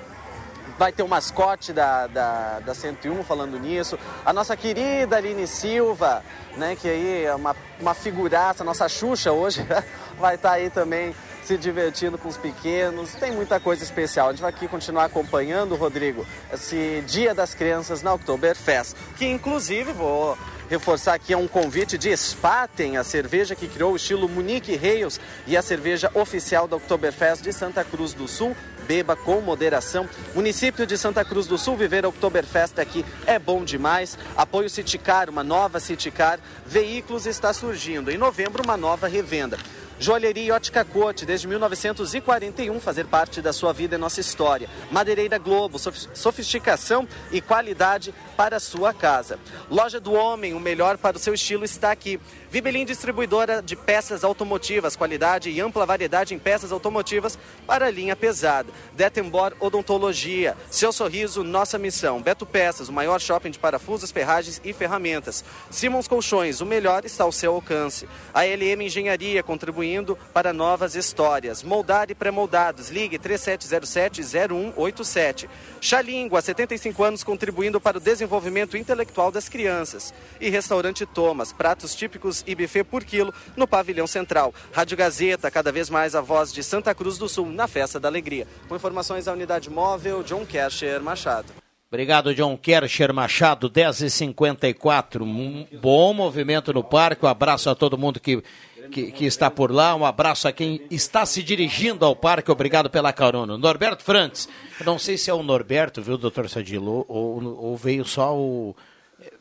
Vai 0.78 0.92
ter 0.92 1.02
o 1.04 1.08
mascote 1.08 1.72
da, 1.74 2.08
da, 2.08 2.60
da 2.60 2.74
101 2.74 3.24
falando 3.24 3.60
nisso. 3.60 4.00
A 4.26 4.34
nossa 4.34 4.58
querida 4.58 5.18
Aline 5.18 5.46
Silva, 5.46 6.24
né, 6.58 6.76
que 6.76 6.90
aí 6.90 7.26
é 7.26 7.36
uma, 7.36 7.56
uma 7.80 7.94
figuraça, 7.94 8.64
nossa 8.64 8.90
Xuxa 8.90 9.32
hoje, 9.32 9.64
vai 10.20 10.34
estar 10.36 10.54
aí 10.54 10.70
também 10.70 11.14
se 11.44 11.58
divertindo 11.58 12.18
com 12.18 12.30
os 12.30 12.38
pequenos. 12.38 13.14
Tem 13.16 13.32
muita 13.32 13.60
coisa 13.60 13.84
especial. 13.84 14.30
A 14.30 14.32
gente 14.32 14.42
vai 14.42 14.50
aqui 14.50 14.66
continuar 14.68 15.06
acompanhando, 15.06 15.76
Rodrigo, 15.76 16.26
esse 16.52 17.04
Dia 17.06 17.34
das 17.34 17.54
Crianças 17.54 18.02
na 18.02 18.14
Oktoberfest, 18.14 18.96
que 19.18 19.28
inclusive 19.28 19.92
vou 19.92 20.38
reforçar 20.72 21.16
aqui 21.16 21.34
é 21.34 21.38
um 21.38 21.50
convite 21.50 21.98
de 21.98 22.16
Spaten, 22.16 22.96
a 22.96 23.04
cerveja 23.04 23.54
que 23.54 23.68
criou 23.68 23.92
o 23.92 23.98
estilo 23.98 24.30
Munique 24.30 24.74
Reis 24.78 25.20
e 25.46 25.58
a 25.58 25.62
cerveja 25.62 26.10
oficial 26.14 26.66
da 26.66 26.78
Oktoberfest 26.78 27.44
de 27.44 27.52
Santa 27.52 27.84
Cruz 27.84 28.14
do 28.14 28.26
Sul. 28.26 28.56
Beba 28.88 29.14
com 29.14 29.42
moderação. 29.42 30.08
Município 30.34 30.88
de 30.88 30.98
Santa 30.98 31.26
Cruz 31.26 31.46
do 31.46 31.58
Sul, 31.58 31.76
viver 31.76 32.06
a 32.06 32.08
Oktoberfest 32.08 32.80
aqui 32.80 33.06
é 33.26 33.38
bom 33.38 33.66
demais. 33.66 34.18
Apoio 34.38 34.70
Citicar, 34.70 35.30
uma 35.30 35.44
nova 35.44 35.78
Citicar. 35.78 36.40
Veículos 36.66 37.26
está 37.26 37.52
surgindo. 37.52 38.10
Em 38.10 38.18
novembro, 38.18 38.64
uma 38.64 38.78
nova 38.78 39.10
revenda. 39.10 39.58
Joalheria 40.02 40.46
e 40.46 40.52
Ótica 40.52 40.84
Cote, 40.84 41.28
desde 41.28 41.48
1941, 41.48 42.80
fazer 42.80 43.06
parte 43.06 43.40
da 43.40 43.54
sua 43.54 43.72
vida 43.72 43.94
é 43.94 43.98
nossa 44.00 44.20
história. 44.20 44.68
Madeireira 44.90 45.38
Globo, 45.38 45.78
sof- 45.78 46.08
sofisticação 46.16 47.08
e 47.32 47.40
qualidade 47.40 48.12
para 48.36 48.56
a 48.58 48.60
sua 48.60 48.96
casa. 48.96 49.38
Loja 49.70 50.00
do 50.00 50.12
Homem, 50.14 50.56
o 50.56 50.60
melhor 50.60 50.98
para 50.98 51.18
o 51.18 51.20
seu 51.20 51.36
estilo 51.36 51.64
está 51.64 51.92
aqui. 51.92 52.20
Vibelim 52.50 52.84
Distribuidora 52.84 53.62
de 53.62 53.76
Peças 53.76 54.24
Automotivas, 54.24 54.96
qualidade 54.96 55.52
e 55.52 55.62
ampla 55.62 55.86
variedade 55.86 56.34
em 56.34 56.40
peças 56.40 56.72
automotivas 56.72 57.38
para 57.68 57.92
linha 57.92 58.16
pesada. 58.16 58.70
Detembor 58.94 59.54
Odontologia, 59.60 60.58
seu 60.72 60.92
sorriso, 60.92 61.44
nossa 61.44 61.78
missão. 61.78 62.20
Beto 62.24 62.46
Peças, 62.46 62.90
o 62.90 62.94
maior 62.94 63.22
shopping 63.22 63.52
de 63.52 63.60
parafusos, 63.60 64.10
ferragens 64.12 64.60
e 64.66 64.74
ferramentas. 64.74 65.46
Simons 65.70 66.08
Colchões, 66.08 66.60
o 66.60 66.66
melhor 66.66 67.06
está 67.06 67.24
ao 67.24 67.32
seu 67.32 67.54
alcance. 67.54 68.10
A 68.34 68.44
LM 68.44 68.82
Engenharia, 68.84 69.44
contribuindo 69.44 69.91
para 70.34 70.54
novas 70.54 70.96
histórias. 70.96 71.62
Moldar 71.64 72.10
e 72.10 72.16
pré-moldados, 72.16 72.90
ligue 72.90 73.20
3707-0187. 73.20 75.50
Xalíngua, 75.82 76.40
há 76.40 76.42
75 76.42 77.04
anos 77.04 77.22
contribuindo 77.24 77.82
para 77.82 77.98
o 77.98 78.02
desenvolvimento 78.02 78.78
intelectual 78.78 79.32
das 79.32 79.50
crianças. 79.50 80.14
E 80.40 80.50
Restaurante 80.50 81.06
Thomas, 81.06 81.52
pratos 81.52 81.94
típicos 81.94 82.42
e 82.48 82.56
buffet 82.56 82.86
por 82.86 83.04
quilo 83.04 83.34
no 83.56 83.68
pavilhão 83.68 84.08
central. 84.08 84.54
Rádio 84.72 84.96
Gazeta, 84.96 85.52
cada 85.52 85.72
vez 85.72 85.90
mais 85.90 86.16
a 86.16 86.22
voz 86.22 86.54
de 86.54 86.64
Santa 86.64 86.96
Cruz 86.96 87.18
do 87.18 87.28
Sul 87.28 87.48
na 87.48 87.68
Festa 87.68 88.00
da 88.00 88.08
Alegria. 88.08 88.48
Com 88.70 88.76
informações 88.76 89.26
da 89.26 89.34
unidade 89.34 89.70
móvel, 89.70 90.24
John 90.24 90.46
Kercher 90.46 91.02
Machado. 91.02 91.62
Obrigado, 91.92 92.34
John 92.34 92.56
Kercher 92.56 93.14
Machado, 93.14 93.70
10h54. 93.70 95.24
Um 95.24 95.68
bom 95.82 96.14
movimento 96.14 96.72
no 96.72 96.82
parque. 96.82 97.26
Um 97.26 97.28
abraço 97.28 97.70
a 97.70 97.76
todo 97.76 97.98
mundo 97.98 98.18
que, 98.18 98.42
que, 98.90 99.12
que 99.12 99.26
está 99.26 99.52
por 99.52 99.72
lá. 99.72 99.96
Um 99.96 100.06
abraço 100.06 100.48
a 100.48 100.52
quem 100.52 100.82
está 100.90 101.26
se 101.26 101.44
dirigindo 101.44 102.06
ao 102.06 102.16
parque. 102.16 102.50
Obrigado 102.52 102.90
pela 102.90 103.12
carona. 103.14 103.58
Norberto 103.58 104.04
Frantz. 104.04 104.48
Não 104.86 104.98
sei 104.98 105.18
se 105.18 105.30
é 105.30 105.34
o 105.34 105.44
Norberto, 105.44 106.02
viu, 106.02 106.18
doutor 106.18 106.50
Sadilo, 106.50 107.06
ou, 107.08 107.44
ou 107.44 107.78
veio 107.78 108.04
só 108.06 108.36
o, 108.38 108.76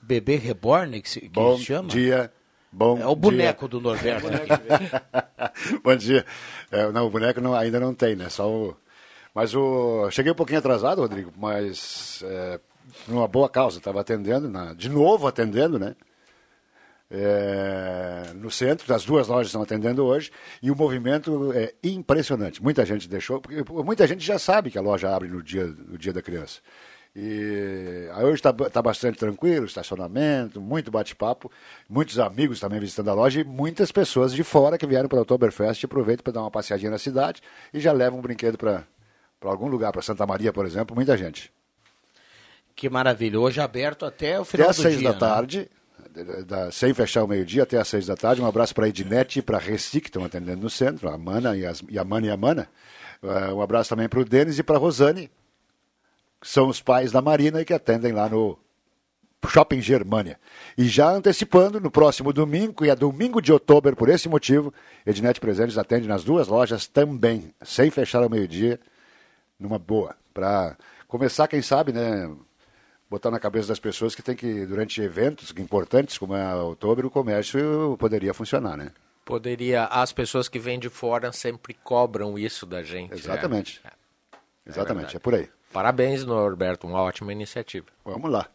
Bebê 0.02 0.36
Reborn, 0.36 1.00
que 1.00 1.08
se, 1.08 1.20
que 1.20 1.28
Bom 1.28 1.56
chama? 1.58 1.88
dia. 1.88 2.32
Bom 2.72 2.98
É 2.98 3.06
o 3.06 3.16
boneco 3.16 3.68
dia. 3.68 3.78
do 3.78 3.80
Norberto. 3.80 4.28
Bom 5.82 5.96
dia. 5.96 6.24
É, 6.70 6.90
não, 6.92 7.06
o 7.06 7.10
boneco 7.10 7.40
não- 7.40 7.54
ainda 7.54 7.80
não 7.80 7.94
tem, 7.94 8.14
né? 8.14 8.28
Só 8.28 8.48
o... 8.48 8.76
Mas 9.34 9.54
o... 9.54 10.08
Cheguei 10.10 10.32
um 10.32 10.36
pouquinho 10.36 10.58
atrasado, 10.58 11.00
Rodrigo, 11.00 11.32
mas 11.36 12.22
é, 12.26 12.60
numa 13.08 13.26
boa 13.28 13.48
causa. 13.48 13.78
Estava 13.78 14.00
atendendo, 14.00 14.48
na- 14.48 14.72
de 14.74 14.88
novo 14.88 15.26
atendendo, 15.26 15.78
né? 15.78 15.94
É, 17.12 18.32
no 18.36 18.50
centro, 18.50 18.94
as 18.94 19.04
duas 19.04 19.26
lojas 19.26 19.48
estão 19.48 19.62
atendendo 19.62 20.04
hoje 20.04 20.30
e 20.62 20.70
o 20.70 20.76
movimento 20.76 21.52
é 21.54 21.74
impressionante. 21.82 22.62
Muita 22.62 22.86
gente 22.86 23.08
deixou, 23.08 23.40
porque 23.40 23.64
muita 23.82 24.06
gente 24.06 24.24
já 24.24 24.38
sabe 24.38 24.70
que 24.70 24.78
a 24.78 24.82
loja 24.82 25.14
abre 25.14 25.28
no 25.28 25.42
dia, 25.42 25.66
no 25.66 25.98
dia 25.98 26.12
da 26.12 26.22
criança. 26.22 26.60
E 27.14 28.08
aí 28.12 28.24
hoje 28.24 28.40
está 28.40 28.80
bastante 28.80 29.18
tranquilo, 29.18 29.66
estacionamento, 29.66 30.60
muito 30.60 30.92
bate-papo, 30.92 31.50
muitos 31.88 32.20
amigos 32.20 32.60
também 32.60 32.78
visitando 32.78 33.10
a 33.10 33.14
loja 33.14 33.40
e 33.40 33.44
muitas 33.44 33.90
pessoas 33.90 34.32
de 34.32 34.44
fora 34.44 34.78
que 34.78 34.86
vieram 34.86 35.08
para 35.08 35.18
o 35.18 35.22
Oktoberfest 35.22 35.84
aproveitam 35.84 36.22
para 36.22 36.34
dar 36.34 36.42
uma 36.42 36.50
passeadinha 36.52 36.92
na 36.92 36.98
cidade 36.98 37.42
e 37.74 37.80
já 37.80 37.90
levam 37.90 38.20
um 38.20 38.22
brinquedo 38.22 38.56
para 38.56 38.84
algum 39.42 39.66
lugar, 39.66 39.90
para 39.90 40.02
Santa 40.02 40.24
Maria, 40.24 40.52
por 40.52 40.64
exemplo, 40.64 40.94
muita 40.94 41.16
gente. 41.16 41.52
Que 42.76 42.88
maravilha. 42.88 43.40
Hoje 43.40 43.60
aberto 43.60 44.06
até 44.06 44.38
o 44.38 44.42
Até 44.42 44.50
final 44.52 44.70
às 44.70 44.76
do 44.76 44.82
seis 44.82 44.98
dia. 44.98 45.08
da 45.08 45.14
né? 45.14 45.18
tarde, 45.18 45.70
da- 46.46 46.70
sem 46.70 46.92
fechar 46.94 47.24
o 47.24 47.28
meio-dia, 47.28 47.62
até 47.62 47.78
às 47.78 47.88
seis 47.88 48.06
da 48.06 48.16
tarde. 48.16 48.40
Um 48.42 48.46
abraço 48.46 48.74
para 48.74 48.86
a 48.86 48.88
Ednete 48.88 49.38
e 49.38 49.42
para 49.42 49.56
a 49.58 49.60
Reci, 49.60 50.00
que 50.00 50.08
estão 50.08 50.24
atendendo 50.24 50.62
no 50.62 50.70
centro, 50.70 51.08
a 51.08 51.16
Mana 51.16 51.56
e, 51.56 51.64
as, 51.66 51.82
e 51.88 51.98
a 51.98 52.04
Mana 52.04 52.26
e 52.26 52.30
a 52.30 52.36
Mana. 52.36 52.68
Eh, 53.22 53.52
um 53.52 53.60
abraço 53.60 53.90
também 53.90 54.08
para 54.08 54.20
o 54.20 54.24
Denis 54.24 54.58
e 54.58 54.62
para 54.62 54.76
a 54.76 54.78
Rosane, 54.78 55.30
que 56.40 56.48
são 56.48 56.68
os 56.68 56.80
pais 56.80 57.12
da 57.12 57.20
Marina 57.20 57.60
e 57.60 57.64
que 57.64 57.74
atendem 57.74 58.12
lá 58.12 58.28
no 58.28 58.58
Shopping 59.46 59.80
Germânia. 59.80 60.38
E 60.76 60.84
já 60.88 61.10
antecipando, 61.10 61.80
no 61.80 61.90
próximo 61.90 62.32
domingo, 62.32 62.82
que 62.82 62.90
é 62.90 62.96
domingo 62.96 63.40
de 63.40 63.52
outubro, 63.52 63.94
por 63.96 64.08
esse 64.08 64.28
motivo, 64.28 64.72
Ednet 65.06 65.40
Presentes 65.40 65.78
atende 65.78 66.06
nas 66.08 66.24
duas 66.24 66.48
lojas 66.48 66.86
também, 66.86 67.54
sem 67.62 67.90
fechar 67.90 68.22
ao 68.22 68.28
meio-dia, 68.30 68.78
numa 69.58 69.78
boa. 69.78 70.14
Para 70.32 70.76
começar, 71.08 71.48
quem 71.48 71.62
sabe, 71.62 71.92
né? 71.92 72.30
Botar 73.10 73.30
na 73.30 73.40
cabeça 73.40 73.68
das 73.68 73.80
pessoas 73.80 74.14
que 74.14 74.22
tem 74.22 74.36
que, 74.36 74.64
durante 74.64 75.02
eventos 75.02 75.52
importantes, 75.58 76.16
como 76.16 76.34
é 76.36 76.54
outubro, 76.54 77.08
o 77.08 77.10
comércio 77.10 77.96
poderia 77.98 78.32
funcionar, 78.32 78.76
né? 78.76 78.92
Poderia, 79.24 79.86
as 79.86 80.12
pessoas 80.12 80.48
que 80.48 80.60
vêm 80.60 80.78
de 80.78 80.88
fora 80.88 81.32
sempre 81.32 81.74
cobram 81.74 82.38
isso 82.38 82.64
da 82.64 82.82
gente. 82.84 83.10
né? 83.10 83.16
Exatamente. 83.16 83.82
Exatamente, 84.64 84.94
verdade. 84.94 85.16
é 85.16 85.18
por 85.18 85.34
aí. 85.34 85.48
Parabéns, 85.72 86.24
Norberto, 86.24 86.86
uma 86.86 87.00
ótima 87.02 87.32
iniciativa. 87.32 87.86
Vamos 88.04 88.30
lá. 88.30 88.48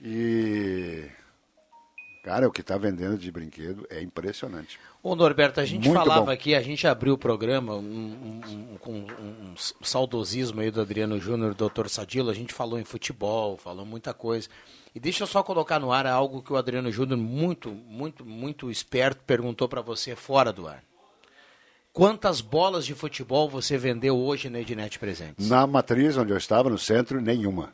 E. 0.00 1.04
Cara, 2.24 2.48
o 2.48 2.50
que 2.50 2.62
está 2.62 2.78
vendendo 2.78 3.18
de 3.18 3.30
brinquedo 3.30 3.86
é 3.90 4.00
impressionante. 4.00 4.78
Ô 5.02 5.14
Norberto, 5.14 5.60
a 5.60 5.64
gente 5.66 5.86
Muito 5.86 5.98
falava 5.98 6.24
bom. 6.24 6.30
aqui, 6.30 6.54
a 6.54 6.62
gente 6.62 6.86
abriu 6.86 7.12
o 7.12 7.18
programa 7.18 7.74
um- 7.76 7.80
um- 7.82 8.40
um- 8.72 8.76
com 8.78 8.92
um, 8.94 9.06
um 9.52 9.54
saudosismo 9.84 10.62
aí 10.62 10.70
do 10.70 10.80
Adriano 10.80 11.20
Júnior 11.20 11.52
e 11.52 11.54
do 11.54 11.68
Dr. 11.68 11.86
Sadilo, 11.88 12.30
a 12.30 12.34
gente 12.34 12.54
falou 12.54 12.80
em 12.80 12.84
futebol, 12.84 13.58
falou 13.58 13.84
muita 13.84 14.14
coisa. 14.14 14.48
E 14.94 14.98
deixa 14.98 15.22
eu 15.24 15.26
só 15.26 15.42
colocar 15.42 15.78
no 15.78 15.92
ar 15.92 16.06
algo 16.06 16.40
que 16.42 16.50
o 16.50 16.56
Adriano 16.56 16.90
Júnior, 16.90 17.18
muito, 17.18 17.70
muito, 17.70 18.24
muito 18.24 18.70
esperto, 18.70 19.22
perguntou 19.26 19.68
para 19.68 19.82
você 19.82 20.16
fora 20.16 20.50
do 20.50 20.66
ar. 20.66 20.82
Quantas 21.92 22.40
bolas 22.40 22.86
de 22.86 22.94
futebol 22.94 23.50
você 23.50 23.76
vendeu 23.76 24.16
hoje 24.18 24.48
na 24.48 24.60
Ednet 24.60 24.98
Presentes? 24.98 25.46
Na 25.46 25.66
matriz 25.66 26.16
onde 26.16 26.32
eu 26.32 26.38
estava, 26.38 26.70
no 26.70 26.78
centro, 26.78 27.20
nenhuma. 27.20 27.72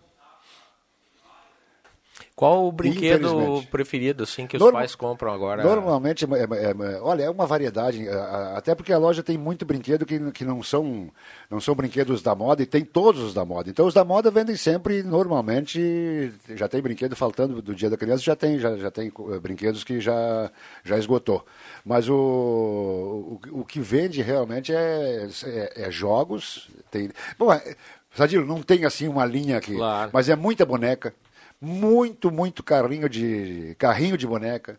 Qual 2.41 2.67
o 2.67 2.73
brinquedo 2.73 3.63
preferido, 3.71 4.23
assim, 4.23 4.47
que 4.47 4.57
os 4.57 4.63
Norma- 4.63 4.79
pais 4.79 4.95
compram 4.95 5.31
agora? 5.31 5.63
Normalmente, 5.63 6.25
é- 6.25 6.29
é- 6.29 6.95
é- 6.95 7.01
olha, 7.03 7.25
é 7.25 7.29
uma 7.31 7.45
variedade, 7.45 8.09
a- 8.09 8.55
até 8.57 8.75
porque 8.75 8.95
a 8.95 8.97
loja 8.97 9.23
tem 9.23 9.37
muito 9.37 9.67
brinquedo 9.67 10.07
que, 10.07 10.19
que 10.31 10.43
não, 10.43 10.63
são, 10.63 11.11
não 11.51 11.61
são 11.61 11.75
brinquedos 11.75 12.23
da 12.23 12.35
moda 12.35 12.63
e 12.63 12.67
tem 12.67 12.83
todos 12.83 13.21
os 13.21 13.35
da 13.35 13.45
moda. 13.45 13.69
Então 13.69 13.87
os 13.87 13.93
da 13.93 14.07
moda 14.07 14.31
vendem 14.31 14.57
sempre, 14.57 15.03
normalmente, 15.03 16.33
já 16.57 16.67
tem 16.67 16.81
brinquedo 16.81 17.15
faltando 17.15 17.61
do 17.61 17.75
dia 17.75 17.91
da 17.91 17.97
criança, 17.99 18.23
já 18.23 18.35
tem, 18.35 18.59
já, 18.59 18.75
já 18.75 18.91
tem 18.91 19.09
eh, 19.33 19.39
brinquedos 19.39 19.85
que 19.85 20.01
já, 20.01 20.51
já 20.83 20.97
esgotou. 20.97 21.45
Mas 21.85 22.09
o, 22.09 22.15
o, 22.15 23.61
o 23.61 23.65
que 23.67 23.81
vende 23.81 24.23
realmente 24.23 24.73
é, 24.75 25.29
é, 25.45 25.73
é 25.89 25.91
jogos. 25.91 26.71
Tem, 26.91 27.11
bom, 27.39 27.53
é, 27.53 27.77
Sadilo, 28.15 28.47
não 28.47 28.63
tem 28.63 28.87
assim 28.87 29.09
uma 29.09 29.27
linha 29.27 29.59
aqui, 29.59 29.77
mas 30.11 30.31
é 30.31 30.35
muita 30.35 30.65
boneca. 30.65 31.13
Muito, 31.63 32.31
muito 32.31 32.63
carrinho 32.63 33.09
de 33.09 33.75
carrinho 33.79 34.17
de 34.17 34.27
boneca. 34.27 34.79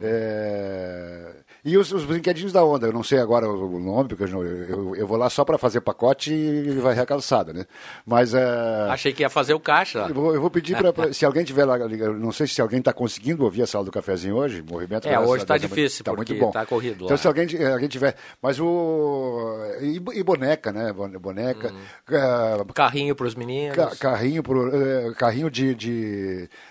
É, 0.00 1.36
E 1.64 1.76
os, 1.76 1.92
os 1.92 2.04
brinquedinhos 2.04 2.52
da 2.52 2.64
onda, 2.64 2.86
eu 2.88 2.92
não 2.92 3.02
sei 3.02 3.18
agora 3.18 3.48
o 3.48 3.78
nome, 3.78 4.08
porque 4.08 4.24
eu, 4.24 4.44
eu, 4.44 4.96
eu 4.96 5.06
vou 5.06 5.16
lá 5.16 5.28
só 5.30 5.44
para 5.44 5.56
fazer 5.58 5.80
pacote 5.80 6.32
e 6.32 6.70
vai 6.80 6.98
a 6.98 7.06
calçada, 7.06 7.52
né? 7.52 7.64
Mas 8.04 8.34
é, 8.34 8.44
Achei 8.90 9.12
que 9.12 9.22
ia 9.22 9.30
fazer 9.30 9.54
o 9.54 9.60
caixa. 9.60 10.06
eu 10.08 10.14
vou, 10.14 10.34
eu 10.34 10.40
vou 10.40 10.50
pedir 10.50 10.76
para 10.76 11.12
se 11.14 11.24
alguém 11.24 11.44
tiver 11.44 11.64
lá, 11.64 11.76
não 11.78 12.32
sei 12.32 12.46
se 12.46 12.60
alguém 12.60 12.78
está 12.80 12.92
conseguindo 12.92 13.44
ouvir 13.44 13.62
a 13.62 13.66
sala 13.66 13.84
do 13.84 13.90
cafezinho 13.92 14.36
hoje, 14.36 14.62
movimento. 14.68 15.06
É, 15.08 15.18
hoje 15.18 15.44
tá 15.46 15.56
Deus, 15.56 15.68
difícil, 15.70 16.04
tá 16.04 16.12
porque 16.14 16.32
muito 16.34 16.44
bom. 16.46 16.50
tá 16.52 16.64
corrido 16.66 17.04
Então 17.04 17.08
lá. 17.10 17.16
se 17.16 17.26
alguém, 17.26 17.46
alguém 17.72 17.88
tiver, 17.88 18.14
mas 18.42 18.58
o 18.60 19.58
e, 19.80 19.96
e 20.18 20.22
boneca, 20.22 20.72
né? 20.72 20.92
Boneca, 20.92 21.72
ah, 22.12 22.64
Carrinho 22.74 23.14
para 23.14 23.26
os 23.26 23.34
meninos. 23.34 23.76
Ca- 23.76 23.94
carrinho 23.96 24.42
pro, 24.42 24.70
eh, 24.74 25.12
carrinho 25.16 25.50
de, 25.50 25.74
de- 25.74 26.15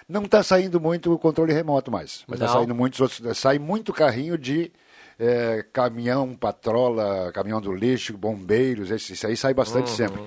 não 0.08 0.24
está 0.24 0.42
saindo 0.44 0.80
muito 0.80 1.14
o 1.14 1.20
controle 1.20 1.54
remoto 1.54 1.92
mais 1.92 2.24
mas 2.28 2.40
está 2.40 2.52
saindo 2.54 2.74
muitos 2.76 3.00
outros 3.00 3.38
sai 3.38 3.60
muito 3.60 3.92
carrinho 3.94 4.38
de 4.38 4.72
eh, 5.20 5.66
caminhão 5.74 6.34
patrola 6.36 7.32
caminhão 7.32 7.62
do 7.62 7.74
lixo 7.74 8.18
bombeiros 8.18 8.92
esse, 8.92 9.14
isso 9.14 9.26
aí 9.28 9.36
sai 9.38 9.54
bastante 9.54 9.90
Uhum. 9.90 9.96
sempre 9.96 10.22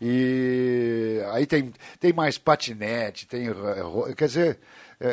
e 0.00 1.20
aí 1.32 1.46
tem 1.46 1.72
tem 1.98 2.12
mais 2.12 2.36
patinete 2.38 3.26
tem 3.26 3.48
eh, 3.48 4.14
quer 4.16 4.26
dizer 4.26 4.58
é, 5.00 5.12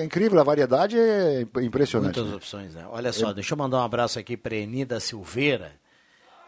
é 0.00 0.04
incrível 0.04 0.38
a 0.38 0.44
variedade 0.44 0.98
é 0.98 1.46
impressionante 1.62 2.14
Muitas 2.16 2.30
né? 2.30 2.36
opções, 2.36 2.74
né? 2.74 2.84
Olha 2.90 3.12
só, 3.12 3.32
deixa 3.32 3.54
eu 3.54 3.58
mandar 3.58 3.78
um 3.78 3.82
abraço 3.84 4.18
aqui 4.18 4.36
para 4.36 4.54
Enida 4.54 5.00
Silveira. 5.00 5.72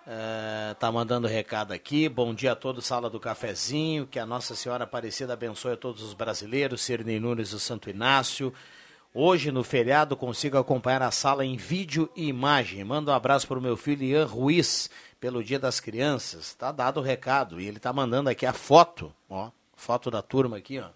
É, 0.08 0.72
tá 0.74 0.92
mandando 0.92 1.26
recado 1.26 1.72
aqui. 1.72 2.08
Bom 2.08 2.32
dia 2.32 2.52
a 2.52 2.56
todos, 2.56 2.86
sala 2.86 3.10
do 3.10 3.18
cafezinho. 3.18 4.06
Que 4.06 4.20
a 4.20 4.26
Nossa 4.26 4.54
Senhora 4.54 4.84
Aparecida 4.84 5.32
abençoe 5.32 5.72
a 5.72 5.76
todos 5.76 6.00
os 6.00 6.14
brasileiros. 6.14 6.82
Cirnei 6.82 7.18
Nunes 7.18 7.50
do 7.50 7.58
Santo 7.58 7.90
Inácio. 7.90 8.54
Hoje, 9.12 9.50
no 9.50 9.64
feriado, 9.64 10.16
consigo 10.16 10.58
acompanhar 10.58 11.02
a 11.02 11.10
sala 11.10 11.44
em 11.44 11.56
vídeo 11.56 12.08
e 12.14 12.28
imagem. 12.28 12.84
Manda 12.84 13.10
um 13.10 13.14
abraço 13.14 13.48
para 13.48 13.58
o 13.58 13.62
meu 13.62 13.76
filho 13.76 14.04
Ian 14.04 14.26
Ruiz, 14.26 14.88
pelo 15.18 15.42
Dia 15.42 15.58
das 15.58 15.80
Crianças. 15.80 16.54
Tá 16.54 16.70
dado 16.70 17.00
o 17.00 17.02
recado. 17.02 17.60
E 17.60 17.66
ele 17.66 17.80
tá 17.80 17.92
mandando 17.92 18.30
aqui 18.30 18.46
a 18.46 18.52
foto, 18.52 19.12
ó. 19.28 19.50
Foto 19.74 20.08
da 20.08 20.22
turma 20.22 20.58
aqui, 20.58 20.78
ó. 20.78 20.90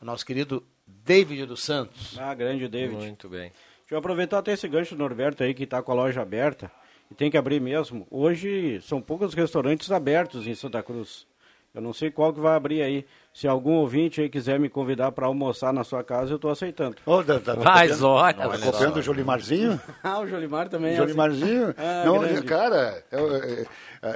O 0.00 0.04
nosso 0.04 0.24
querido 0.24 0.64
David 0.86 1.44
dos 1.44 1.62
Santos. 1.62 2.18
Ah, 2.18 2.32
grande 2.32 2.66
David. 2.68 2.96
Muito 2.96 3.28
bem. 3.28 3.52
Deixa 3.80 3.96
eu 3.96 3.98
aproveitar 3.98 4.38
até 4.38 4.52
esse 4.52 4.66
gancho 4.66 4.94
do 4.94 4.98
Norberto 4.98 5.42
aí, 5.42 5.52
que 5.52 5.64
está 5.64 5.82
com 5.82 5.92
a 5.92 5.94
loja 5.94 6.22
aberta, 6.22 6.70
e 7.10 7.14
tem 7.14 7.30
que 7.30 7.36
abrir 7.38 7.60
mesmo. 7.60 8.06
Hoje 8.10 8.80
são 8.82 9.00
poucos 9.00 9.34
restaurantes 9.34 9.90
abertos 9.90 10.46
em 10.46 10.54
Santa 10.54 10.82
Cruz. 10.82 11.26
Eu 11.72 11.80
não 11.80 11.92
sei 11.92 12.10
qual 12.10 12.32
que 12.34 12.40
vai 12.40 12.56
abrir 12.56 12.82
aí. 12.82 13.06
Se 13.32 13.46
algum 13.46 13.74
ouvinte 13.74 14.20
aí 14.20 14.28
quiser 14.28 14.58
me 14.58 14.68
convidar 14.68 15.12
para 15.12 15.26
almoçar 15.26 15.72
na 15.72 15.84
sua 15.84 16.02
casa, 16.02 16.32
eu 16.32 16.36
estou 16.36 16.50
aceitando. 16.50 16.96
Ô, 17.06 17.22
tá- 17.22 17.38
tá- 17.38 17.54
tá 17.54 17.62
Mas 17.62 18.02
olha 18.02 18.34
tá 18.34 18.58
copiando 18.58 18.96
o 18.96 19.02
Jolimarzinho 19.02 19.80
ah, 20.02 20.18
o 20.18 20.26
Jolimar 20.26 20.68
também 20.68 20.94
é 20.94 20.96
Jolimarzinho, 20.96 21.72
Ah, 21.78 22.02
não, 22.04 22.18
grande. 22.18 22.42
cara, 22.42 23.04
eu- 23.12 23.28
eu- 23.36 23.58
eu- 23.58 23.66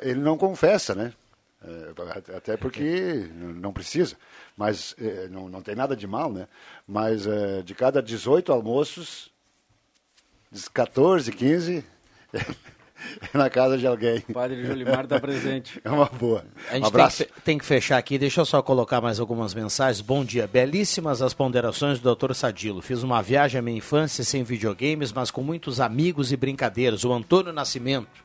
ele 0.02 0.18
não 0.20 0.37
confessa, 0.37 0.94
né? 0.96 1.12
É, 1.66 2.37
Até 2.37 2.57
porque 2.57 3.26
não 3.33 3.72
precisa, 3.72 4.16
mas 4.57 4.94
é, 5.00 5.28
não, 5.28 5.48
não 5.48 5.62
tem 5.62 5.74
nada 5.76 5.94
de 5.96 6.07
mal, 6.09 6.30
né? 6.33 6.46
Mas 6.87 7.24
é, 7.26 7.62
de 7.62 7.72
cada 7.74 8.02
18 8.02 8.52
almoços, 8.52 9.30
14, 10.72 11.33
15 11.33 11.85
é 12.33 12.40
na 13.35 13.50
casa 13.50 13.76
de 13.76 13.87
alguém. 13.87 14.22
O 14.28 14.33
padre 14.33 14.64
Jolimar 14.64 15.04
está 15.04 15.18
presente. 15.20 15.80
É 15.85 15.90
uma 15.90 16.07
boa. 16.07 16.44
A 16.70 16.74
gente 16.74 16.87
um 16.87 16.90
tem 16.90 17.00
abraço. 17.00 17.26
tem 17.44 17.59
que 17.59 17.64
fechar 17.64 17.98
aqui, 17.98 18.18
deixa 18.18 18.40
eu 18.40 18.44
só 18.44 18.62
colocar 18.62 19.00
mais 19.00 19.20
algumas 19.20 19.54
mensagens. 19.54 20.00
Bom 20.00 20.24
dia, 20.24 20.46
belíssimas 20.46 21.20
as 21.22 21.35
ponderações 21.35 21.98
do 21.98 22.14
Dr. 22.14 22.33
Sadilo. 22.35 22.80
Fiz 22.80 23.02
uma 23.02 23.22
viagem 23.22 23.59
à 23.59 23.62
minha 23.62 23.78
infância 23.78 24.24
sem 24.24 24.42
videogames, 24.42 25.12
mas 25.12 25.30
com 25.30 25.42
muitos 25.42 25.80
amigos 25.80 26.33
e 26.33 26.37
brincadeiras. 26.37 27.04
O 27.04 27.12
Antônio 27.12 27.52
Nascimento. 27.52 28.24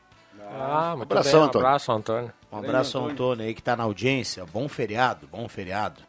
Ah, 0.52 0.94
muito 0.96 1.10
Abração, 1.10 1.32
bem. 1.32 1.40
Um 1.40 1.44
Antônio. 1.44 1.66
abraço, 1.66 1.92
Antônio. 1.92 2.32
Um 2.52 2.58
abraço 2.58 2.98
ao 2.98 3.08
Antônio 3.08 3.44
aí 3.46 3.54
que 3.54 3.60
está 3.60 3.76
na 3.76 3.84
audiência. 3.84 4.44
Bom 4.52 4.68
feriado, 4.68 5.28
bom 5.30 5.48
feriado. 5.48 6.02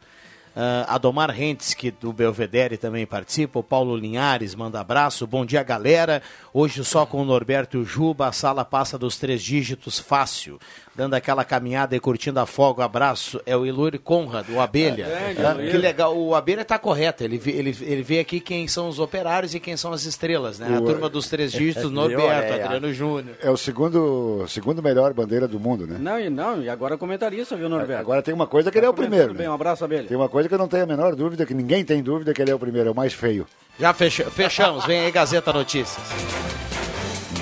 Uh, 0.54 0.84
Adomar 0.86 1.30
Rentes, 1.30 1.72
que 1.72 1.90
do 1.90 2.12
Belvedere 2.12 2.76
também 2.76 3.06
participa. 3.06 3.58
O 3.58 3.62
Paulo 3.62 3.96
Linhares 3.96 4.54
manda 4.54 4.80
abraço. 4.80 5.26
Bom 5.26 5.46
dia, 5.46 5.62
galera. 5.62 6.22
Hoje 6.52 6.84
só 6.84 7.06
com 7.06 7.22
o 7.22 7.24
Norberto 7.24 7.82
Juba, 7.84 8.28
a 8.28 8.32
sala 8.32 8.62
passa 8.64 8.98
dos 8.98 9.16
três 9.16 9.42
dígitos 9.42 9.98
fácil. 9.98 10.60
Dando 10.94 11.14
aquela 11.14 11.42
caminhada 11.42 11.96
e 11.96 12.00
curtindo 12.00 12.38
a 12.38 12.44
folga. 12.44 12.84
Abraço. 12.84 13.40
É 13.46 13.56
o 13.56 13.64
Iluri 13.64 13.98
Conrad, 13.98 14.46
o 14.50 14.60
Abelha. 14.60 15.04
É, 15.06 15.34
é, 15.66 15.70
que 15.70 15.76
legal. 15.78 16.16
O 16.16 16.34
Abelha 16.34 16.60
está 16.60 16.78
correto. 16.78 17.24
Ele, 17.24 17.40
ele, 17.46 17.76
ele 17.80 18.02
vê 18.02 18.20
aqui 18.20 18.40
quem 18.40 18.68
são 18.68 18.88
os 18.88 18.98
operários 18.98 19.54
e 19.54 19.60
quem 19.60 19.76
são 19.76 19.92
as 19.92 20.04
estrelas, 20.04 20.58
né? 20.58 20.76
A 20.76 20.80
turma 20.82 21.08
dos 21.08 21.28
três 21.28 21.50
dígitos, 21.50 21.90
Norberto, 21.90 22.52
Adriano 22.52 22.92
Júnior. 22.92 23.36
É 23.40 23.50
o 23.50 23.56
segundo, 23.56 24.44
segundo 24.48 24.82
melhor 24.82 25.14
bandeira 25.14 25.48
do 25.48 25.58
mundo, 25.58 25.86
né? 25.86 25.96
Não, 25.98 26.20
e 26.20 26.28
não, 26.28 26.62
e 26.62 26.68
agora 26.68 26.98
comentarista, 26.98 27.56
viu, 27.56 27.68
Norberto? 27.68 28.02
Agora 28.02 28.22
tem 28.22 28.34
uma 28.34 28.46
coisa 28.46 28.70
que 28.70 28.78
ele 28.78 28.86
é 28.86 28.90
o 28.90 28.94
primeiro. 28.94 29.28
Tudo 29.28 29.38
bem, 29.38 29.48
um 29.48 29.54
abraço, 29.54 29.84
Abelha. 29.84 30.06
Tem 30.06 30.16
uma 30.16 30.28
coisa 30.28 30.48
que 30.48 30.54
eu 30.54 30.58
não 30.58 30.68
tenho 30.68 30.82
a 30.82 30.86
menor 30.86 31.16
dúvida, 31.16 31.46
que 31.46 31.54
ninguém 31.54 31.84
tem 31.84 32.02
dúvida 32.02 32.34
que 32.34 32.42
ele 32.42 32.50
é 32.50 32.54
o 32.54 32.58
primeiro, 32.58 32.88
é 32.88 32.92
o 32.92 32.94
mais 32.94 33.14
feio. 33.14 33.46
Já 33.78 33.94
fechamos, 33.94 34.84
vem 34.84 35.00
aí 35.00 35.10
Gazeta 35.10 35.52
Notícias. 35.52 36.02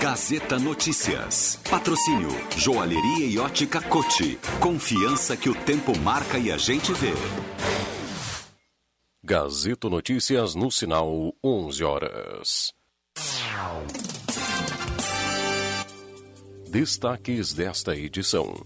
Gazeta 0.00 0.58
Notícias. 0.58 1.60
Patrocínio 1.68 2.30
Joalheria 2.56 3.26
e 3.26 3.38
Ótica 3.38 3.82
Cote. 3.82 4.38
Confiança 4.58 5.36
que 5.36 5.50
o 5.50 5.54
tempo 5.54 5.94
marca 5.98 6.38
e 6.38 6.50
a 6.50 6.56
gente 6.56 6.90
vê. 6.94 7.12
Gazeta 9.22 9.90
Notícias 9.90 10.54
no 10.54 10.70
sinal 10.70 11.34
11 11.44 11.84
horas. 11.84 12.72
Destaques 16.70 17.52
desta 17.52 17.94
edição. 17.94 18.64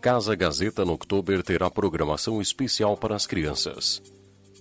Casa 0.00 0.36
Gazeta 0.36 0.84
no 0.84 0.92
Oktober 0.92 1.42
terá 1.42 1.68
programação 1.68 2.40
especial 2.40 2.96
para 2.96 3.16
as 3.16 3.26
crianças. 3.26 4.00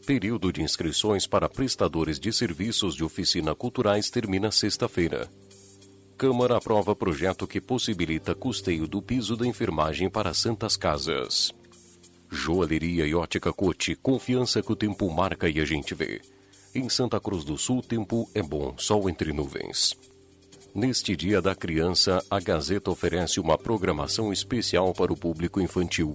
Período 0.08 0.52
de 0.52 0.63
inscrições 0.63 1.28
para 1.28 1.48
prestadores 1.48 2.19
de 2.19 2.34
serviços 2.34 2.95
de 2.95 3.04
oficina 3.04 3.54
culturais 3.54 4.10
termina 4.10 4.50
sexta-feira. 4.50 5.30
Câmara 6.19 6.58
aprova 6.58 6.93
projeto 6.93 7.47
que 7.47 7.62
possibilita 7.62 8.36
custeio 8.36 8.86
do 8.86 9.01
piso 9.01 9.38
da 9.38 9.47
enfermagem 9.47 10.10
para 10.10 10.34
santas 10.34 10.75
casas. 10.75 11.53
Joalheria 12.29 13.08
e 13.08 13.15
ótica 13.15 13.53
Cote, 13.53 13.95
confiança 13.95 14.62
que 14.62 14.69
o 14.69 14.75
tempo 14.75 15.10
marca 15.10 15.47
e 15.47 15.62
a 15.62 15.63
gente 15.63 15.95
vê. 15.95 16.19
Em 16.75 16.89
Santa 16.89 17.21
Cruz 17.21 17.45
do 17.45 17.58
Sul, 17.58 17.82
tempo 17.82 18.29
é 18.36 18.43
bom, 18.43 18.73
sol 18.77 19.10
entre 19.10 19.32
nuvens. 19.32 19.97
Neste 20.75 21.15
Dia 21.15 21.41
da 21.41 21.55
Criança, 21.55 22.21
a 22.29 22.38
Gazeta 22.41 22.91
oferece 22.91 23.39
uma 23.39 23.58
programação 23.58 24.34
especial 24.34 24.93
para 24.93 25.13
o 25.13 25.17
público 25.17 25.62
infantil. 25.62 26.13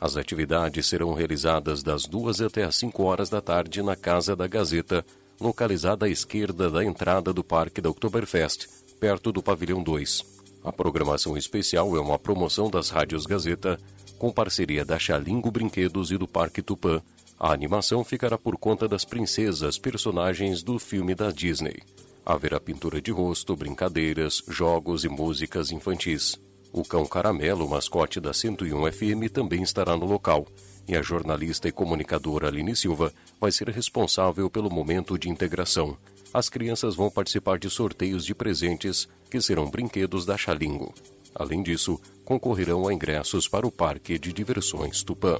As 0.00 0.16
atividades 0.16 0.86
serão 0.86 1.12
realizadas 1.12 1.82
das 1.82 2.06
duas 2.06 2.40
até 2.40 2.64
as 2.64 2.76
5 2.76 3.02
horas 3.02 3.28
da 3.28 3.42
tarde 3.42 3.82
na 3.82 3.96
Casa 3.96 4.34
da 4.34 4.46
Gazeta, 4.46 5.04
localizada 5.38 6.06
à 6.06 6.08
esquerda 6.08 6.70
da 6.70 6.82
entrada 6.82 7.34
do 7.34 7.44
Parque 7.44 7.82
da 7.82 7.90
Oktoberfest, 7.90 8.81
perto 9.02 9.32
do 9.32 9.42
Pavilhão 9.42 9.82
2. 9.82 10.22
A 10.62 10.70
programação 10.70 11.36
especial 11.36 11.96
é 11.96 12.00
uma 12.00 12.20
promoção 12.20 12.70
das 12.70 12.88
rádios 12.88 13.26
Gazeta, 13.26 13.76
com 14.16 14.30
parceria 14.30 14.84
da 14.84 14.96
Xalingo 14.96 15.50
Brinquedos 15.50 16.12
e 16.12 16.16
do 16.16 16.28
Parque 16.28 16.62
Tupã. 16.62 17.02
A 17.36 17.52
animação 17.52 18.04
ficará 18.04 18.38
por 18.38 18.56
conta 18.56 18.86
das 18.86 19.04
princesas, 19.04 19.76
personagens 19.76 20.62
do 20.62 20.78
filme 20.78 21.16
da 21.16 21.32
Disney. 21.32 21.82
Haverá 22.24 22.60
pintura 22.60 23.02
de 23.02 23.10
rosto, 23.10 23.56
brincadeiras, 23.56 24.40
jogos 24.46 25.02
e 25.02 25.08
músicas 25.08 25.72
infantis. 25.72 26.40
O 26.72 26.84
cão 26.84 27.04
Caramelo, 27.04 27.68
mascote 27.68 28.20
da 28.20 28.32
101 28.32 28.92
FM, 28.92 29.32
também 29.32 29.64
estará 29.64 29.96
no 29.96 30.06
local. 30.06 30.46
E 30.86 30.94
a 30.94 31.02
jornalista 31.02 31.66
e 31.66 31.72
comunicadora 31.72 32.46
Aline 32.46 32.76
Silva 32.76 33.12
vai 33.40 33.50
ser 33.50 33.68
responsável 33.68 34.48
pelo 34.48 34.70
momento 34.70 35.18
de 35.18 35.28
integração. 35.28 35.98
As 36.32 36.48
crianças 36.48 36.94
vão 36.94 37.10
participar 37.10 37.58
de 37.58 37.68
sorteios 37.68 38.24
de 38.24 38.34
presentes, 38.34 39.06
que 39.30 39.40
serão 39.40 39.70
brinquedos 39.70 40.24
da 40.24 40.36
Xalingo. 40.36 40.94
Além 41.34 41.62
disso, 41.62 42.00
concorrerão 42.24 42.88
a 42.88 42.94
ingressos 42.94 43.48
para 43.48 43.66
o 43.66 43.70
Parque 43.70 44.18
de 44.18 44.32
Diversões 44.32 45.02
Tupã. 45.02 45.38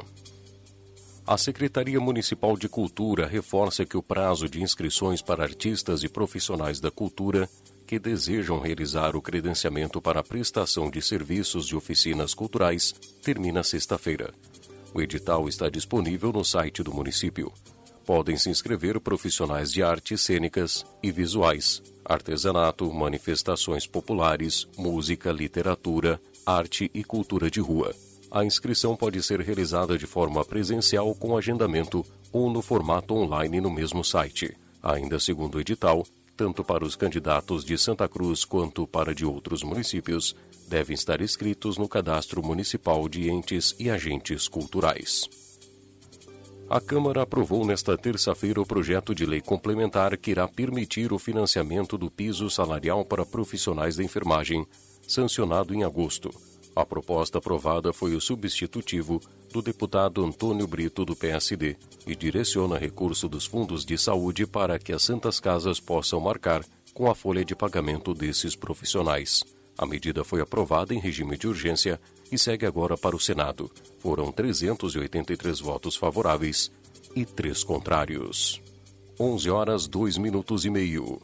A 1.27 1.39
Secretaria 1.39 2.01
Municipal 2.01 2.57
de 2.57 2.69
Cultura 2.69 3.27
reforça 3.27 3.87
que 3.87 3.97
o 3.97 4.03
prazo 4.03 4.49
de 4.49 4.61
inscrições 4.61 5.23
para 5.23 5.45
artistas 5.45 6.03
e 6.03 6.09
profissionais 6.09 6.81
da 6.81 6.91
cultura 6.91 7.49
que 7.87 7.99
desejam 7.99 8.59
realizar 8.59 9.15
o 9.15 9.23
credenciamento 9.23 10.01
para 10.01 10.21
a 10.21 10.25
prestação 10.25 10.91
de 10.91 11.01
serviços 11.01 11.67
de 11.67 11.77
oficinas 11.77 12.35
culturais 12.35 12.95
termina 13.23 13.63
sexta-feira. 13.63 14.33
O 14.93 15.01
edital 15.01 15.49
está 15.49 15.69
disponível 15.69 16.33
no 16.33 16.45
site 16.45 16.83
do 16.83 16.93
município. 16.93 17.53
Podem 18.05 18.37
se 18.37 18.51
inscrever 18.51 19.01
profissionais 19.01 19.73
de 19.73 19.83
artes 19.83 20.21
cênicas 20.23 20.85
e 21.03 21.11
visuais, 21.11 21.83
artesanato, 22.05 22.93
manifestações 22.93 23.87
populares, 23.87 24.67
música, 24.77 25.31
literatura, 25.31 26.21
arte 26.45 26.91
e 26.93 27.05
cultura 27.05 27.51
de 27.51 27.61
rua 27.61 27.95
a 28.33 28.47
inscrição 28.47 28.97
pode 28.97 29.23
ser 29.23 29.41
realizada 29.43 29.99
de 29.99 30.07
forma 30.07 30.43
presencial 30.43 31.15
com 31.15 31.37
agendamento 31.37 32.03
ou 32.33 32.51
no 32.51 32.63
formato 32.63 33.15
online 33.15 33.61
no 33.61 33.71
mesmo 33.71 34.03
site. 34.03 34.57
Ainda 34.83 35.21
segundo 35.21 35.57
o 35.57 35.61
edital, 35.61 36.07
tanto 36.35 36.65
para 36.65 36.83
os 36.83 36.97
candidatos 36.97 37.63
de 37.63 37.77
Santa 37.77 38.09
Cruz 38.09 38.43
quanto 38.47 38.87
para 38.87 39.15
de 39.15 39.27
outros 39.27 39.63
municípios, 39.63 40.35
devem 40.67 40.95
estar 40.95 41.21
inscritos 41.21 41.77
no 41.77 41.87
Cadastro 41.87 42.43
Municipal 42.43 43.07
de 43.07 43.29
Entes 43.29 43.77
e 43.79 43.91
Agentes 43.91 44.49
Culturais. 44.49 45.29
A 46.73 46.81
Câmara 46.81 47.21
aprovou 47.21 47.67
nesta 47.67 47.99
terça-feira 47.99 48.59
o 48.59 48.65
projeto 48.65 49.15
de 49.15 49.27
lei 49.27 49.43
complementar 49.43 50.17
que 50.17 50.31
irá 50.31 50.49
permitir 50.49 51.13
o 51.13 51.19
financiamento 51.19 51.99
do 51.99 52.11
piso 52.11 52.49
salarial 52.49 53.05
para 53.05 53.27
profissionais 53.27 53.97
da 53.97 54.03
enfermagem, 54.03 54.67
sancionado 55.07 55.75
em 55.75 55.85
agosto. 55.85 56.31
A 56.75 56.87
proposta 56.87 57.37
aprovada 57.37 57.93
foi 57.93 58.15
o 58.15 58.21
substitutivo 58.23 59.21
do 59.53 59.61
deputado 59.61 60.25
Antônio 60.25 60.67
Brito, 60.67 61.05
do 61.05 61.15
PSD, 61.15 61.77
e 62.07 62.17
direciona 62.17 62.79
recurso 62.79 63.29
dos 63.29 63.45
fundos 63.45 63.85
de 63.85 63.99
saúde 63.99 64.47
para 64.47 64.79
que 64.79 64.95
as 64.95 65.03
Santas 65.03 65.39
Casas 65.39 65.79
possam 65.79 66.21
marcar 66.21 66.65
com 66.95 67.11
a 67.11 67.15
folha 67.15 67.45
de 67.45 67.55
pagamento 67.55 68.15
desses 68.15 68.57
profissionais. 68.57 69.45
A 69.77 69.85
medida 69.85 70.25
foi 70.25 70.41
aprovada 70.41 70.95
em 70.95 70.99
regime 70.99 71.37
de 71.37 71.47
urgência 71.47 72.01
e 72.33 72.39
segue 72.39 72.65
agora 72.65 72.97
para 72.97 73.15
o 73.15 73.21
Senado. 73.21 73.71
Foram 74.01 74.33
383 74.33 75.61
votos 75.61 75.95
favoráveis 75.95 76.73
e 77.15 77.25
3 77.27 77.63
contrários. 77.63 78.61
11 79.21 79.51
horas 79.51 79.87
2 79.87 80.17
minutos 80.17 80.65
e 80.65 80.71
meio. 80.71 81.21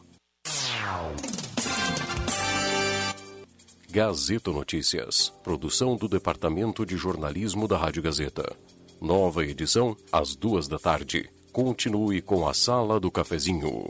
Gazeta 3.91 4.51
Notícias, 4.51 5.33
produção 5.43 5.95
do 5.97 6.07
Departamento 6.07 6.85
de 6.85 6.95
Jornalismo 6.95 7.67
da 7.67 7.75
Rádio 7.75 8.03
Gazeta. 8.03 8.55
Nova 9.01 9.43
edição, 9.43 9.97
às 10.11 10.35
duas 10.35 10.67
da 10.67 10.77
tarde. 10.77 11.27
Continue 11.51 12.21
com 12.21 12.47
a 12.47 12.53
Sala 12.53 12.99
do 12.99 13.09
Cafezinho. 13.09 13.89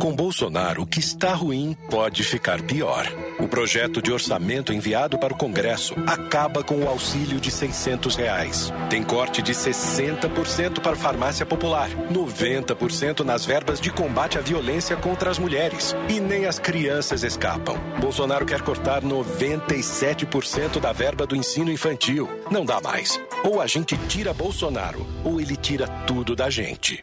Com 0.00 0.14
Bolsonaro, 0.14 0.82
o 0.82 0.86
que 0.86 1.00
está 1.00 1.32
ruim 1.32 1.74
pode 1.90 2.22
ficar 2.22 2.60
pior. 2.60 3.06
O 3.40 3.48
projeto 3.48 4.02
de 4.02 4.12
orçamento 4.12 4.72
enviado 4.72 5.18
para 5.18 5.32
o 5.32 5.36
Congresso 5.36 5.94
acaba 6.06 6.62
com 6.62 6.76
o 6.76 6.88
auxílio 6.88 7.40
de 7.40 7.50
600 7.50 8.14
reais. 8.14 8.72
Tem 8.90 9.02
corte 9.02 9.40
de 9.40 9.52
60% 9.52 10.80
para 10.80 10.94
farmácia 10.94 11.46
popular, 11.46 11.88
90% 12.12 13.24
nas 13.24 13.46
verbas 13.46 13.80
de 13.80 13.90
combate 13.90 14.38
à 14.38 14.42
violência 14.42 14.96
contra 14.96 15.30
as 15.30 15.38
mulheres. 15.38 15.96
E 16.10 16.20
nem 16.20 16.44
as 16.44 16.58
crianças 16.58 17.22
escapam. 17.22 17.76
Bolsonaro 17.98 18.44
quer 18.44 18.60
cortar 18.60 19.02
97% 19.02 20.78
da 20.78 20.92
verba 20.92 21.26
do 21.26 21.34
ensino 21.34 21.72
infantil. 21.72 22.28
Não 22.50 22.66
dá 22.66 22.80
mais. 22.82 23.18
Ou 23.42 23.62
a 23.62 23.66
gente 23.66 23.96
tira 24.08 24.34
Bolsonaro, 24.34 25.06
ou 25.24 25.40
ele 25.40 25.56
tira 25.56 25.88
tudo 26.06 26.36
da 26.36 26.50
gente. 26.50 27.02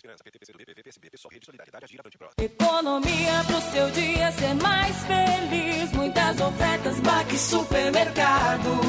PSB, 0.00 1.10
Pessoal, 1.10 1.32
Rede 1.32 1.44
Solidariedade, 1.46 1.84
Agir, 1.84 2.00
Avante. 2.00 2.16
Economia 2.38 3.44
pro 3.46 3.60
seu 3.70 3.90
dia 3.90 4.32
ser 4.32 4.54
mais 4.54 4.96
feliz. 5.04 5.92
Muitas 5.92 6.40
ofertas, 6.40 7.00
Baque 7.00 7.36
Supermercado. 7.38 8.80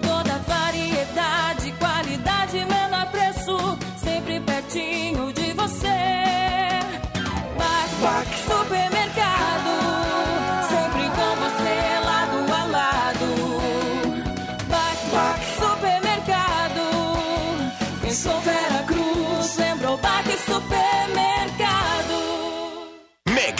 Toda 0.00 0.38
variedade, 0.38 1.72
qualidade, 1.72 2.64
menor 2.64 3.10
preço. 3.10 3.56
Sempre 3.98 4.40
pertinho 4.40 5.32
de 5.32 5.52
você. 5.52 5.88
Baque 8.02 8.38
Supermercado. 8.50 9.72
Sempre 10.68 11.04
com 11.16 11.36
você, 11.42 11.76
lado 12.04 12.52
a 12.52 12.64
lado. 12.64 13.28
Baque 15.12 15.46
Supermercado. 15.60 16.84
Pensou 18.02 18.40
Vera 18.40 18.82
Cruz, 18.86 19.01
Baque 19.96 20.36
Supermercado. 20.38 21.21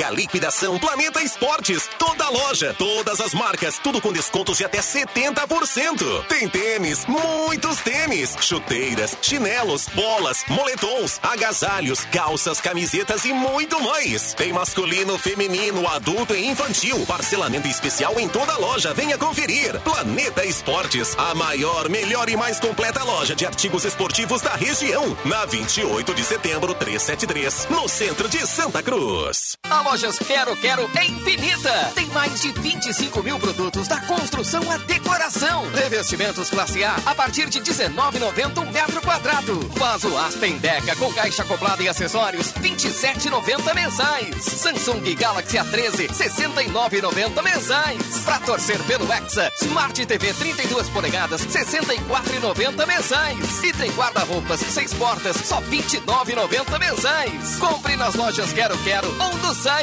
Mega 0.03 0.11
liquidação 0.11 0.81
Planeta 0.81 1.23
Esportes. 1.23 1.89
Toda 1.97 2.29
loja, 2.29 2.75
todas 2.77 3.21
as 3.21 3.33
marcas, 3.33 3.79
tudo 3.79 4.01
com 4.01 4.13
descontos 4.13 4.59
de 4.59 4.65
até 4.65 4.81
70%. 4.81 6.27
Tem 6.27 6.49
tênis, 6.49 7.07
muitos 7.07 7.79
tênis, 7.83 8.37
chuteiras, 8.41 9.17
chinelos, 9.23 9.87
bolas, 9.95 10.45
moletons, 10.49 11.21
agasalhos, 11.23 12.05
calças, 12.07 12.61
camisetas 12.61 13.25
e 13.25 13.33
muito 13.33 13.81
mais. 13.81 14.35
Tem 14.35 14.53
masculino, 14.53 15.17
feminino, 15.19 15.87
adulto 15.87 16.35
e 16.35 16.49
infantil. 16.49 17.07
Parcelamento 17.07 17.69
especial 17.69 18.19
em 18.19 18.29
toda 18.29 18.57
loja. 18.57 18.93
Venha 18.93 19.17
conferir. 19.17 19.79
Planeta 19.83 20.45
Esportes, 20.45 21.15
a 21.17 21.33
maior, 21.35 21.89
melhor 21.89 22.29
e 22.29 22.37
mais 22.37 22.59
completa 22.59 23.05
loja 23.05 23.37
de 23.37 23.47
artigos 23.47 23.85
esportivos 23.85 24.43
da 24.43 24.57
região. 24.57 25.17
Na 25.25 25.45
28 25.45 26.13
de 26.13 26.25
setembro, 26.25 26.75
373, 26.75 27.69
no 27.71 27.89
centro 27.89 28.29
de 28.29 28.45
Santa 28.47 28.83
Cruz. 28.83 29.57
Lojas 29.93 30.19
Quero 30.21 30.57
Quero 30.57 30.91
é 30.97 31.05
infinita. 31.05 31.93
Tem 31.95 32.07
mais 32.07 32.41
de 32.41 32.51
25 32.51 33.23
mil 33.23 33.39
produtos 33.39 33.87
da 33.87 34.01
construção 34.01 34.63
à 34.71 34.79
decoração. 34.79 35.71
Revestimentos 35.75 36.49
classe 36.49 36.83
A 36.83 36.97
a 37.05 37.15
partir 37.15 37.51
de 37.51 37.61
19,90 37.61 38.59
um 38.63 38.73
metro 38.73 39.03
quadrado. 39.03 39.61
Vaso 39.77 40.17
Aspen 40.17 40.57
Deca 40.57 40.97
com 40.97 41.13
caixa 41.13 41.43
acoplada 41.43 41.83
e 41.83 41.91
acessórios 41.91 42.55
27,90 42.55 43.75
mensais. 43.75 44.43
Samsung 44.43 45.15
Galaxy 45.15 45.59
A13 45.59 46.09
69,90 46.09 47.43
mensais. 47.43 48.19
Pra 48.25 48.39
torcer 48.39 48.83
pelo 48.85 49.13
Hexa, 49.13 49.53
Smart 49.61 50.07
TV 50.07 50.33
32 50.33 50.89
polegadas 50.89 51.45
64,90 51.45 52.87
mensais. 52.87 53.63
E 53.63 53.75
tem 53.75 53.91
guarda-roupas 53.93 54.59
6 54.59 54.95
portas 54.95 55.37
só 55.37 55.61
29,90 55.61 56.79
mensais. 56.79 57.57
Compre 57.57 57.95
nas 57.97 58.15
lojas 58.15 58.55
Quero 58.55 58.79
Quero 58.79 59.09
ou 59.21 59.37
no 59.37 59.55
site. 59.55 59.82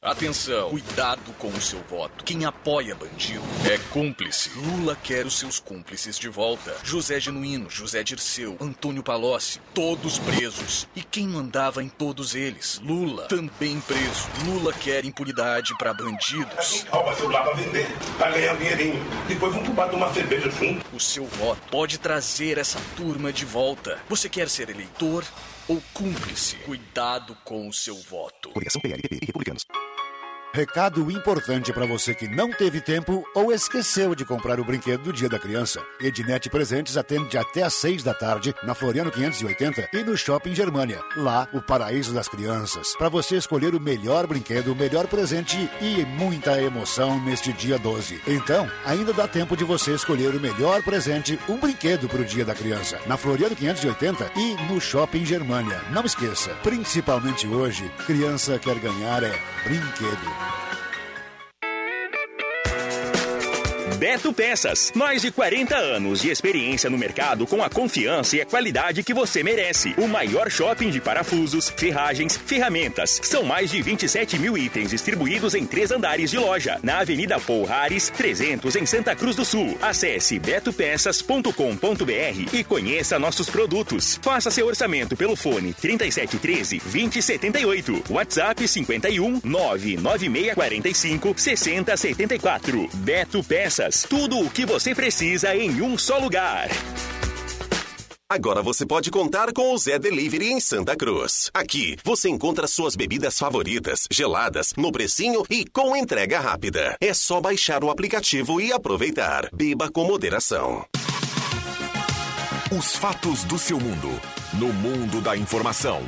Atenção, 0.00 0.70
cuidado 0.70 1.32
com 1.38 1.48
o 1.48 1.60
seu 1.60 1.80
voto. 1.90 2.24
Quem 2.24 2.44
apoia 2.46 2.94
bandido 2.94 3.42
é 3.70 3.76
cúmplice. 3.92 4.50
Lula 4.56 4.96
quer 5.02 5.26
os 5.26 5.38
seus 5.38 5.58
cúmplices 5.58 6.18
de 6.18 6.28
volta. 6.28 6.74
José 6.82 7.20
Genuíno, 7.20 7.68
José 7.68 8.02
Dirceu, 8.02 8.56
Antônio 8.60 9.02
Palocci, 9.02 9.60
todos 9.74 10.18
presos. 10.20 10.88
E 10.94 11.02
quem 11.02 11.28
mandava 11.28 11.82
em 11.82 11.88
todos 11.88 12.34
eles? 12.34 12.80
Lula, 12.82 13.26
também 13.26 13.78
preso. 13.80 14.28
Lula 14.46 14.72
quer 14.72 15.04
impunidade 15.04 15.76
para 15.76 15.92
bandidos. 15.92 16.86
Rouba 16.88 17.14
celular 17.14 17.42
pra 17.42 17.54
vender, 17.54 17.88
pra 18.16 18.30
ganhar 18.30 18.54
um 18.54 18.58
dinheirinho. 18.58 19.04
Depois 19.28 19.54
pro 19.56 19.72
bar 19.72 19.90
tomar 19.90 20.14
cerveja 20.14 20.50
junto. 20.50 20.86
O 20.94 21.00
seu 21.00 21.26
voto 21.26 21.60
pode 21.70 21.98
trazer 21.98 22.56
essa 22.58 22.80
turma 22.96 23.32
de 23.32 23.44
volta. 23.44 23.98
Você 24.08 24.28
quer 24.28 24.48
ser 24.48 24.70
eleitor 24.70 25.24
ou 25.68 25.82
cúmplice? 25.92 26.56
Cuidado 26.56 27.36
com 27.44 27.68
o 27.68 27.72
seu 27.72 27.96
voto. 27.96 28.50
Coligação 28.50 28.80
PLPP 28.80 29.18
e 29.22 29.26
Republicanos. 29.26 29.64
Recado 30.56 31.10
importante 31.10 31.70
para 31.70 31.84
você 31.84 32.14
que 32.14 32.26
não 32.26 32.50
teve 32.50 32.80
tempo 32.80 33.22
ou 33.34 33.52
esqueceu 33.52 34.14
de 34.14 34.24
comprar 34.24 34.58
o 34.58 34.64
brinquedo 34.64 35.02
do 35.02 35.12
Dia 35.12 35.28
da 35.28 35.38
Criança. 35.38 35.82
Ednet 36.00 36.48
Presentes 36.48 36.96
atende 36.96 37.36
até 37.36 37.62
às 37.62 37.74
6 37.74 38.02
da 38.02 38.14
tarde 38.14 38.54
na 38.62 38.74
Floriano 38.74 39.10
580 39.10 39.90
e 39.92 40.02
no 40.02 40.16
Shopping 40.16 40.54
Germania. 40.54 40.98
Lá, 41.14 41.46
o 41.52 41.60
paraíso 41.60 42.14
das 42.14 42.26
crianças. 42.26 42.96
Para 42.96 43.10
você 43.10 43.36
escolher 43.36 43.74
o 43.74 43.80
melhor 43.80 44.26
brinquedo, 44.26 44.72
o 44.72 44.74
melhor 44.74 45.06
presente 45.06 45.70
e 45.78 46.06
muita 46.06 46.58
emoção 46.58 47.22
neste 47.22 47.52
dia 47.52 47.78
12. 47.78 48.22
Então, 48.26 48.66
ainda 48.86 49.12
dá 49.12 49.28
tempo 49.28 49.58
de 49.58 49.62
você 49.62 49.92
escolher 49.92 50.34
o 50.34 50.40
melhor 50.40 50.82
presente, 50.82 51.38
um 51.50 51.58
brinquedo 51.58 52.08
para 52.08 52.22
o 52.22 52.24
Dia 52.24 52.46
da 52.46 52.54
Criança. 52.54 52.98
Na 53.06 53.18
Floriano 53.18 53.54
580 53.54 54.30
e 54.34 54.54
no 54.72 54.80
Shopping 54.80 55.26
Germania. 55.26 55.82
Não 55.90 56.06
esqueça, 56.06 56.48
principalmente 56.62 57.46
hoje, 57.46 57.92
criança 58.06 58.58
quer 58.58 58.78
ganhar 58.78 59.22
é 59.22 59.38
brinquedo. 59.62 60.45
Thank 60.46 60.70
you. 60.70 60.75
Beto 63.94 64.32
Peças. 64.32 64.92
Mais 64.94 65.22
de 65.22 65.30
40 65.30 65.74
anos 65.74 66.20
de 66.20 66.28
experiência 66.28 66.90
no 66.90 66.98
mercado 66.98 67.46
com 67.46 67.62
a 67.62 67.70
confiança 67.70 68.36
e 68.36 68.42
a 68.42 68.46
qualidade 68.46 69.02
que 69.02 69.14
você 69.14 69.42
merece. 69.42 69.94
O 69.96 70.06
maior 70.06 70.50
shopping 70.50 70.90
de 70.90 71.00
parafusos, 71.00 71.70
ferragens, 71.70 72.36
ferramentas. 72.36 73.18
São 73.22 73.42
mais 73.42 73.70
de 73.70 73.80
27 73.80 74.38
mil 74.38 74.58
itens 74.58 74.90
distribuídos 74.90 75.54
em 75.54 75.64
três 75.64 75.90
andares 75.90 76.30
de 76.30 76.38
loja. 76.38 76.78
Na 76.82 76.98
Avenida 76.98 77.40
Paul 77.40 77.64
Harris, 77.64 78.10
300, 78.10 78.76
em 78.76 78.84
Santa 78.84 79.16
Cruz 79.16 79.34
do 79.34 79.46
Sul. 79.46 79.78
Acesse 79.80 80.38
betopeças.com.br 80.38 82.52
e 82.52 82.64
conheça 82.64 83.18
nossos 83.18 83.48
produtos. 83.48 84.20
Faça 84.20 84.50
seu 84.50 84.66
orçamento 84.66 85.16
pelo 85.16 85.36
fone 85.36 85.72
3713 85.72 86.80
2078. 86.80 88.04
WhatsApp 88.10 88.68
51 88.68 89.40
99645 89.42 91.34
6074. 91.38 92.90
Beto 92.96 93.42
Peças. 93.42 93.75
Tudo 94.08 94.40
o 94.40 94.48
que 94.48 94.64
você 94.64 94.94
precisa 94.94 95.54
em 95.54 95.82
um 95.82 95.98
só 95.98 96.18
lugar. 96.18 96.70
Agora 98.28 98.62
você 98.62 98.86
pode 98.86 99.10
contar 99.10 99.52
com 99.52 99.74
o 99.74 99.78
Zé 99.78 99.98
Delivery 99.98 100.50
em 100.50 100.60
Santa 100.60 100.96
Cruz. 100.96 101.50
Aqui 101.52 101.96
você 102.02 102.28
encontra 102.30 102.66
suas 102.66 102.96
bebidas 102.96 103.38
favoritas, 103.38 104.06
geladas, 104.10 104.72
no 104.78 104.90
precinho 104.90 105.44
e 105.50 105.66
com 105.66 105.94
entrega 105.94 106.40
rápida. 106.40 106.96
É 107.00 107.12
só 107.12 107.38
baixar 107.38 107.84
o 107.84 107.90
aplicativo 107.90 108.60
e 108.60 108.72
aproveitar. 108.72 109.48
Beba 109.52 109.90
com 109.90 110.04
moderação. 110.04 110.84
Os 112.76 112.96
fatos 112.96 113.44
do 113.44 113.58
seu 113.58 113.78
mundo. 113.78 114.10
No 114.54 114.72
mundo 114.72 115.20
da 115.20 115.36
informação. 115.36 116.00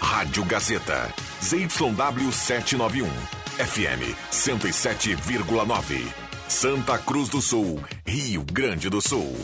Rádio 0.00 0.44
Gazeta. 0.44 1.14
ZYW 1.40 2.32
791. 2.32 3.08
FM 3.54 4.16
107,9. 4.32 6.23
Santa 6.48 6.98
Cruz 6.98 7.28
do 7.28 7.40
Sul, 7.40 7.82
Rio 8.06 8.44
Grande 8.44 8.90
do 8.90 9.00
Sul. 9.00 9.34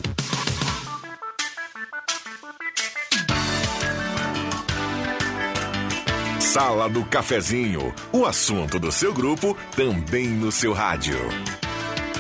Sala 6.39 6.89
do 6.89 7.05
Cafezinho, 7.05 7.95
o 8.13 8.27
assunto 8.27 8.79
do 8.79 8.93
seu 8.93 9.15
grupo 9.15 9.57
também 9.75 10.29
no 10.29 10.53
seu 10.53 10.73
rádio. 10.73 11.19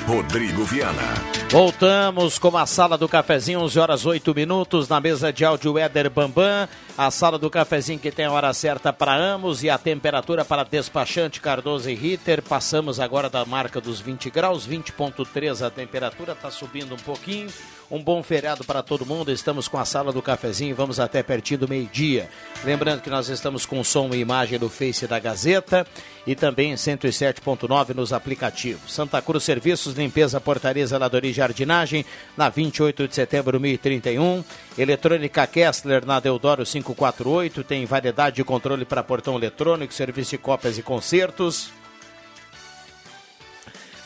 Rodrigo 0.07 0.65
Viana. 0.65 1.15
Voltamos 1.51 2.39
com 2.39 2.57
a 2.57 2.65
sala 2.65 2.97
do 2.97 3.09
cafezinho, 3.09 3.61
11 3.61 3.79
horas 3.79 4.07
8 4.07 4.35
minutos, 4.35 4.89
na 4.89 5.01
mesa 5.01 5.33
de 5.33 5.45
áudio 5.45 5.79
Éder 5.79 6.09
Bambam. 6.09 6.69
A 7.03 7.11
sala 7.11 7.39
do 7.39 7.49
cafezinho 7.49 7.99
que 7.99 8.11
tem 8.11 8.27
a 8.27 8.31
hora 8.31 8.53
certa 8.53 8.93
para 8.93 9.17
ambos 9.17 9.65
e 9.65 9.71
a 9.71 9.79
temperatura 9.79 10.45
para 10.45 10.65
despachante 10.65 11.41
Cardoso 11.41 11.89
e 11.89 11.95
Ritter. 11.95 12.43
Passamos 12.43 13.01
agora 13.01 13.31
da 13.31 13.43
marca 13.43 13.81
dos 13.81 14.03
20 14.03 14.29
graus, 14.29 14.69
20,3 14.69 15.67
a 15.67 15.71
temperatura, 15.71 16.33
está 16.35 16.51
subindo 16.51 16.95
um 16.95 16.99
pouquinho. 16.99 17.49
Um 17.91 18.05
bom 18.05 18.23
feriado 18.23 18.65
para 18.65 18.83
todo 18.83 19.07
mundo. 19.07 19.33
Estamos 19.33 19.67
com 19.67 19.79
a 19.79 19.85
sala 19.87 20.13
do 20.13 20.21
cafezinho, 20.21 20.77
vamos 20.77 21.01
até 21.01 21.23
pertinho 21.23 21.61
do 21.61 21.69
meio-dia. 21.69 22.29
Lembrando 22.63 23.01
que 23.01 23.09
nós 23.09 23.31
estamos 23.31 23.65
com 23.65 23.83
som 23.83 24.11
e 24.13 24.19
imagem 24.19 24.59
no 24.59 24.69
Face 24.69 25.07
da 25.07 25.19
Gazeta 25.19 25.87
e 26.31 26.37
também 26.37 26.71
em 26.71 26.77
107.9 26.77 27.93
nos 27.93 28.13
aplicativos. 28.13 28.95
Santa 28.95 29.21
Cruz 29.21 29.43
Serviços, 29.43 29.95
Limpeza, 29.95 30.41
Portaria, 30.41 30.87
Zeladoria 30.87 31.33
e 31.33 31.35
Jardinagem, 31.35 32.07
na 32.37 32.49
28 32.49 33.09
de 33.09 33.15
setembro 33.17 33.59
de 33.59 33.63
1031. 33.65 34.45
Eletrônica 34.79 35.45
Kessler, 35.49 36.07
na 36.07 36.21
Deodoro 36.21 36.65
548. 36.65 37.65
Tem 37.65 37.85
variedade 37.85 38.37
de 38.37 38.45
controle 38.45 38.85
para 38.85 39.03
portão 39.03 39.35
eletrônico, 39.37 39.93
serviço 39.93 40.31
de 40.31 40.39
cópias 40.39 40.79
e 40.79 40.85
concertos. 40.85 41.73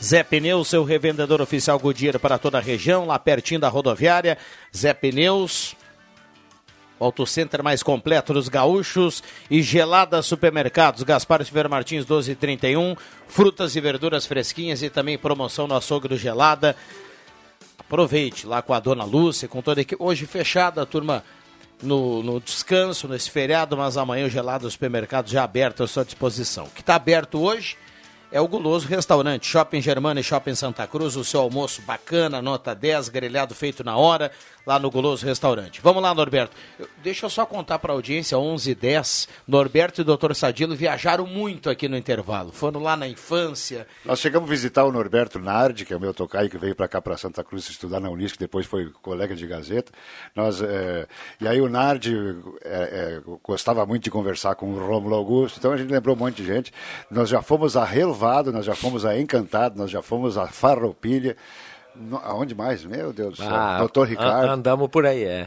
Zé 0.03 0.23
Pneus, 0.23 0.67
seu 0.67 0.83
revendedor 0.83 1.43
oficial 1.43 1.77
Goodyear 1.77 2.17
para 2.17 2.39
toda 2.39 2.57
a 2.57 2.61
região, 2.61 3.05
lá 3.05 3.19
pertinho 3.19 3.59
da 3.59 3.69
rodoviária. 3.69 4.35
Zé 4.75 4.95
Pneus, 4.95 5.75
o 6.99 7.05
Auto 7.05 7.25
Center 7.25 7.63
mais 7.63 7.83
completo 7.83 8.33
dos 8.33 8.47
gaúchos 8.47 9.23
e 9.49 9.61
Gelada 9.61 10.21
Supermercados, 10.21 11.03
Gaspar 11.03 11.43
Silveira 11.43 11.69
Martins 11.69 12.05
1231, 12.05 12.95
frutas 13.27 13.75
e 13.75 13.81
verduras 13.81 14.25
fresquinhas 14.25 14.81
e 14.81 14.89
também 14.89 15.17
promoção 15.17 15.67
no 15.67 15.75
açougue 15.75 16.07
do 16.07 16.17
Gelada. 16.17 16.75
Aproveite 17.79 18.47
lá 18.47 18.61
com 18.61 18.73
a 18.73 18.79
dona 18.79 19.03
Lúcia, 19.03 19.47
com 19.47 19.61
toda 19.61 19.81
a 19.81 19.83
equipe. 19.83 20.01
Hoje 20.01 20.25
fechada, 20.25 20.85
turma 20.85 21.23
no, 21.81 22.23
no 22.23 22.39
descanso, 22.39 23.07
nesse 23.07 23.29
feriado, 23.29 23.77
mas 23.77 23.97
amanhã 23.97 24.25
o 24.25 24.29
gelado 24.29 24.65
do 24.65 24.71
supermercado 24.71 25.29
já 25.29 25.43
aberto 25.43 25.83
à 25.83 25.87
sua 25.87 26.05
disposição. 26.05 26.65
O 26.65 26.69
que 26.69 26.81
está 26.81 26.95
aberto 26.95 27.39
hoje 27.39 27.77
é 28.31 28.41
o 28.41 28.47
Guloso 28.47 28.87
Restaurante, 28.87 29.47
Shopping 29.47 29.81
Germana 29.81 30.19
e 30.19 30.23
Shopping 30.23 30.55
Santa 30.55 30.87
Cruz, 30.87 31.15
o 31.15 31.23
seu 31.23 31.41
almoço 31.41 31.81
bacana, 31.83 32.41
nota 32.41 32.73
10, 32.73 33.09
grelhado 33.09 33.53
feito 33.53 33.83
na 33.83 33.95
hora, 33.95 34.31
lá 34.65 34.79
no 34.79 34.89
Guloso 34.89 35.25
Restaurante. 35.25 35.79
Vamos 35.81 36.01
lá, 36.01 36.13
Norberto. 36.13 36.55
Eu, 36.79 36.87
deixa 37.03 37.25
eu 37.25 37.29
só 37.29 37.45
contar 37.45 37.79
para 37.79 37.93
a 37.93 37.95
audiência, 37.95 38.37
11 38.37 38.71
h 38.71 38.81
10 38.81 39.27
Norberto 39.47 40.01
e 40.01 40.03
o 40.03 40.17
Dr. 40.17 40.33
Sadilo 40.33 40.75
viajaram 40.75 41.27
muito 41.27 41.69
aqui 41.69 41.87
no 41.87 41.97
intervalo. 41.97 42.51
Foram 42.51 42.81
lá 42.81 42.95
na 42.95 43.07
infância. 43.07 43.87
Nós 44.03 44.19
chegamos 44.19 44.49
a 44.49 44.51
visitar 44.51 44.83
o 44.83 44.91
Norberto 44.91 45.39
Nardi, 45.39 45.85
que 45.85 45.93
é 45.93 45.97
o 45.97 45.99
meu 45.99 46.13
tocaio, 46.13 46.49
que 46.49 46.57
veio 46.57 46.75
para 46.75 46.87
cá, 46.87 47.01
para 47.01 47.17
Santa 47.17 47.43
Cruz, 47.43 47.69
estudar 47.69 47.99
na 47.99 48.09
Unisc, 48.09 48.37
depois 48.37 48.65
foi 48.65 48.89
colega 49.01 49.35
de 49.35 49.45
Gazeta. 49.45 49.91
Nós, 50.35 50.61
é... 50.61 51.07
E 51.39 51.47
aí 51.47 51.61
o 51.61 51.69
Nardi 51.69 52.15
é, 52.63 53.21
é, 53.21 53.21
gostava 53.43 53.85
muito 53.85 54.03
de 54.03 54.11
conversar 54.11 54.55
com 54.55 54.71
o 54.71 54.79
Romulo 54.79 55.15
Augusto, 55.15 55.57
então 55.59 55.71
a 55.71 55.77
gente 55.77 55.91
lembrou 55.91 56.15
um 56.15 56.19
monte 56.19 56.37
de 56.37 56.45
gente. 56.45 56.73
Nós 57.09 57.29
já 57.29 57.41
fomos 57.41 57.77
a 57.77 57.83
Relvado, 57.83 58.51
nós 58.51 58.65
já 58.65 58.75
fomos 58.75 59.05
a 59.05 59.17
Encantado, 59.19 59.77
nós 59.77 59.91
já 59.91 60.01
fomos 60.01 60.37
a 60.37 60.47
Farroupilha. 60.47 61.35
No, 61.97 62.17
aonde 62.17 62.53
mais? 62.53 62.83
Meu 62.83 63.13
Deus 63.13 63.31
do 63.31 63.37
céu. 63.37 63.47
Ah, 63.49 63.79
Doutor 63.79 64.07
Ricardo. 64.07 64.49
Andamos 64.49 64.89
por 64.89 65.05
aí, 65.05 65.23
é. 65.23 65.45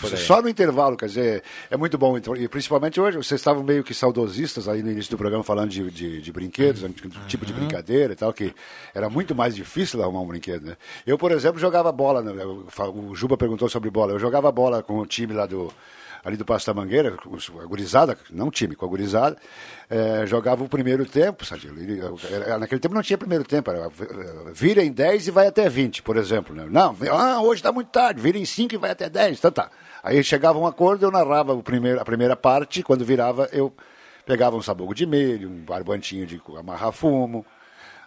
Por 0.00 0.12
aí. 0.12 0.18
Só 0.18 0.42
no 0.42 0.48
intervalo, 0.48 0.96
quer 0.96 1.06
dizer, 1.06 1.42
é 1.70 1.76
muito 1.76 1.96
bom. 1.96 2.16
E 2.36 2.48
principalmente 2.48 3.00
hoje, 3.00 3.16
vocês 3.16 3.40
estavam 3.40 3.62
meio 3.62 3.84
que 3.84 3.94
saudosistas 3.94 4.68
aí 4.68 4.82
no 4.82 4.90
início 4.90 5.10
do 5.10 5.18
programa 5.18 5.44
falando 5.44 5.70
de, 5.70 5.90
de, 5.90 6.20
de 6.20 6.32
brinquedos, 6.32 6.82
uhum. 6.82 6.92
tipo 7.26 7.46
de 7.46 7.52
brincadeira 7.52 8.12
e 8.12 8.16
tal, 8.16 8.32
que 8.32 8.54
era 8.94 9.08
muito 9.08 9.34
mais 9.34 9.54
difícil 9.54 10.02
arrumar 10.02 10.20
um 10.20 10.26
brinquedo, 10.26 10.66
né? 10.66 10.76
Eu, 11.06 11.16
por 11.16 11.32
exemplo, 11.32 11.60
jogava 11.60 11.92
bola, 11.92 12.22
né? 12.22 12.32
o 12.44 13.14
Juba 13.14 13.36
perguntou 13.36 13.68
sobre 13.68 13.90
bola, 13.90 14.12
eu 14.12 14.18
jogava 14.18 14.50
bola 14.50 14.82
com 14.82 14.98
o 14.98 15.06
time 15.06 15.32
lá 15.32 15.46
do 15.46 15.72
ali 16.24 16.36
do 16.36 16.44
Passo 16.44 16.66
da 16.66 16.74
Mangueira, 16.74 17.16
a 17.16 17.66
gurizada, 17.66 18.16
não 18.30 18.50
time, 18.50 18.74
com 18.76 18.84
a 18.84 18.88
gurizada, 18.88 19.36
é, 19.88 20.26
jogava 20.26 20.62
o 20.62 20.68
primeiro 20.68 21.06
tempo, 21.06 21.44
Sadilo. 21.44 21.76
Naquele 22.58 22.80
tempo 22.80 22.94
não 22.94 23.02
tinha 23.02 23.16
primeiro 23.16 23.44
tempo, 23.44 23.70
era 23.70 23.88
vira 24.52 24.84
em 24.84 24.92
10 24.92 25.28
e 25.28 25.30
vai 25.30 25.46
até 25.46 25.68
20, 25.68 26.02
por 26.02 26.16
exemplo. 26.16 26.54
Né? 26.54 26.66
Não, 26.70 26.96
ah, 27.10 27.40
hoje 27.40 27.60
está 27.60 27.72
muito 27.72 27.88
tarde, 27.88 28.20
vira 28.20 28.38
em 28.38 28.44
5 28.44 28.74
e 28.74 28.78
vai 28.78 28.90
até 28.90 29.08
10, 29.08 29.38
então 29.38 29.50
tá. 29.50 29.70
Aí 30.02 30.22
chegava 30.22 30.58
um 30.58 30.66
acordo, 30.66 31.04
eu 31.06 31.10
narrava 31.10 31.54
o 31.54 31.62
primeiro, 31.62 32.00
a 32.00 32.04
primeira 32.04 32.36
parte, 32.36 32.82
quando 32.82 33.04
virava, 33.04 33.48
eu 33.52 33.72
pegava 34.26 34.56
um 34.56 34.62
sabugo 34.62 34.94
de 34.94 35.06
milho, 35.06 35.48
um 35.48 35.64
barbantinho 35.64 36.26
de 36.26 36.40
amarrar 36.58 36.92
fumo, 36.92 37.44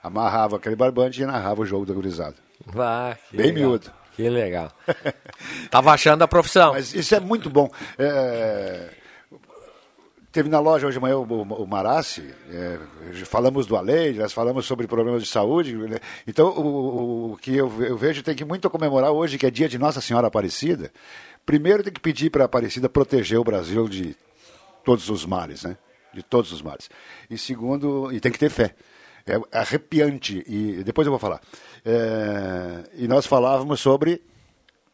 amarrava 0.02 0.58
aquele 0.58 0.76
barbante 0.76 1.22
e 1.22 1.26
narrava 1.26 1.62
o 1.62 1.66
jogo 1.66 1.86
da 1.86 1.94
gurizada. 1.94 2.36
Ah, 2.76 3.16
Bem 3.32 3.48
legal. 3.48 3.70
miúdo. 3.70 4.03
Que 4.16 4.30
legal. 4.30 4.72
Tava 5.70 5.92
achando 5.92 6.24
a 6.24 6.28
profissão. 6.28 6.74
Mas 6.74 6.94
isso 6.94 7.16
é 7.16 7.20
muito 7.20 7.50
bom. 7.50 7.70
É... 7.98 8.90
Teve 10.34 10.50
na 10.50 10.60
loja 10.60 10.88
hoje 10.88 10.98
de 10.98 11.00
manhã 11.00 11.18
o, 11.18 11.22
o, 11.24 11.68
Marassi, 11.68 12.34
é, 12.50 12.80
falamos 13.26 13.68
do 13.68 13.78
Alei, 13.78 14.16
nós 14.16 14.34
falamos 14.34 14.66
sobre 14.66 14.88
problemas 14.88 15.22
de 15.22 15.30
saúde. 15.30 15.76
Né? 15.76 16.00
Então, 16.26 16.48
o, 16.48 17.34
o, 17.34 17.38
que 17.38 17.56
eu, 17.56 17.72
eu, 17.84 17.96
vejo 17.96 18.24
tem 18.24 18.34
que 18.34 18.44
muito 18.44 18.68
comemorar 18.68 19.12
hoje, 19.12 19.38
que 19.38 19.46
é 19.46 19.52
dia 19.52 19.70
de 19.70 19.78
Nossa 19.78 20.02
Senhora 20.02 20.26
Aparecida. 20.26 20.92
Primeiro 21.46 21.84
tem 21.84 21.94
que 21.94 22.00
pedir 22.00 22.32
para 22.32 22.44
a 22.44 22.46
Aparecida 22.46 22.90
proteger 22.90 23.38
o 23.38 23.44
Brasil 23.44 23.88
de 23.88 24.16
todos 24.84 25.08
os 25.08 25.24
males, 25.24 25.66
né? 25.66 25.78
De 26.12 26.24
todos 26.24 26.52
os 26.52 26.64
males. 26.64 26.90
E 27.30 27.38
segundo, 27.38 28.12
e 28.12 28.20
tem 28.20 28.32
que 28.32 28.40
ter 28.40 28.50
fé. 28.50 28.74
É 29.28 29.40
arrepiante, 29.58 30.44
e 30.48 30.84
depois 30.84 31.06
eu 31.06 31.12
vou 31.12 31.20
falar. 31.20 31.42
É, 31.86 32.84
e 32.96 33.08
nós 33.08 33.26
falávamos 33.26 33.80
sobre 33.80 34.22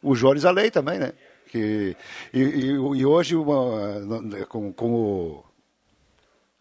o 0.01 0.15
Jones 0.15 0.45
Alei 0.45 0.71
também, 0.71 0.99
né? 0.99 1.13
Que, 1.51 1.95
e, 2.33 2.39
e, 2.39 2.65
e 2.71 3.05
hoje, 3.05 3.35
uma, 3.35 4.45
com, 4.47 4.71
com, 4.71 4.93
o, 4.93 5.43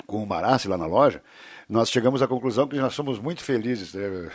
com 0.07 0.23
o 0.23 0.27
Marassi 0.27 0.67
lá 0.67 0.79
na 0.79 0.87
loja, 0.87 1.23
nós 1.69 1.91
chegamos 1.91 2.23
à 2.23 2.27
conclusão 2.27 2.67
que 2.67 2.77
nós 2.77 2.95
somos 2.95 3.19
muito 3.19 3.43
felizes. 3.43 3.93
Né? 3.93 4.31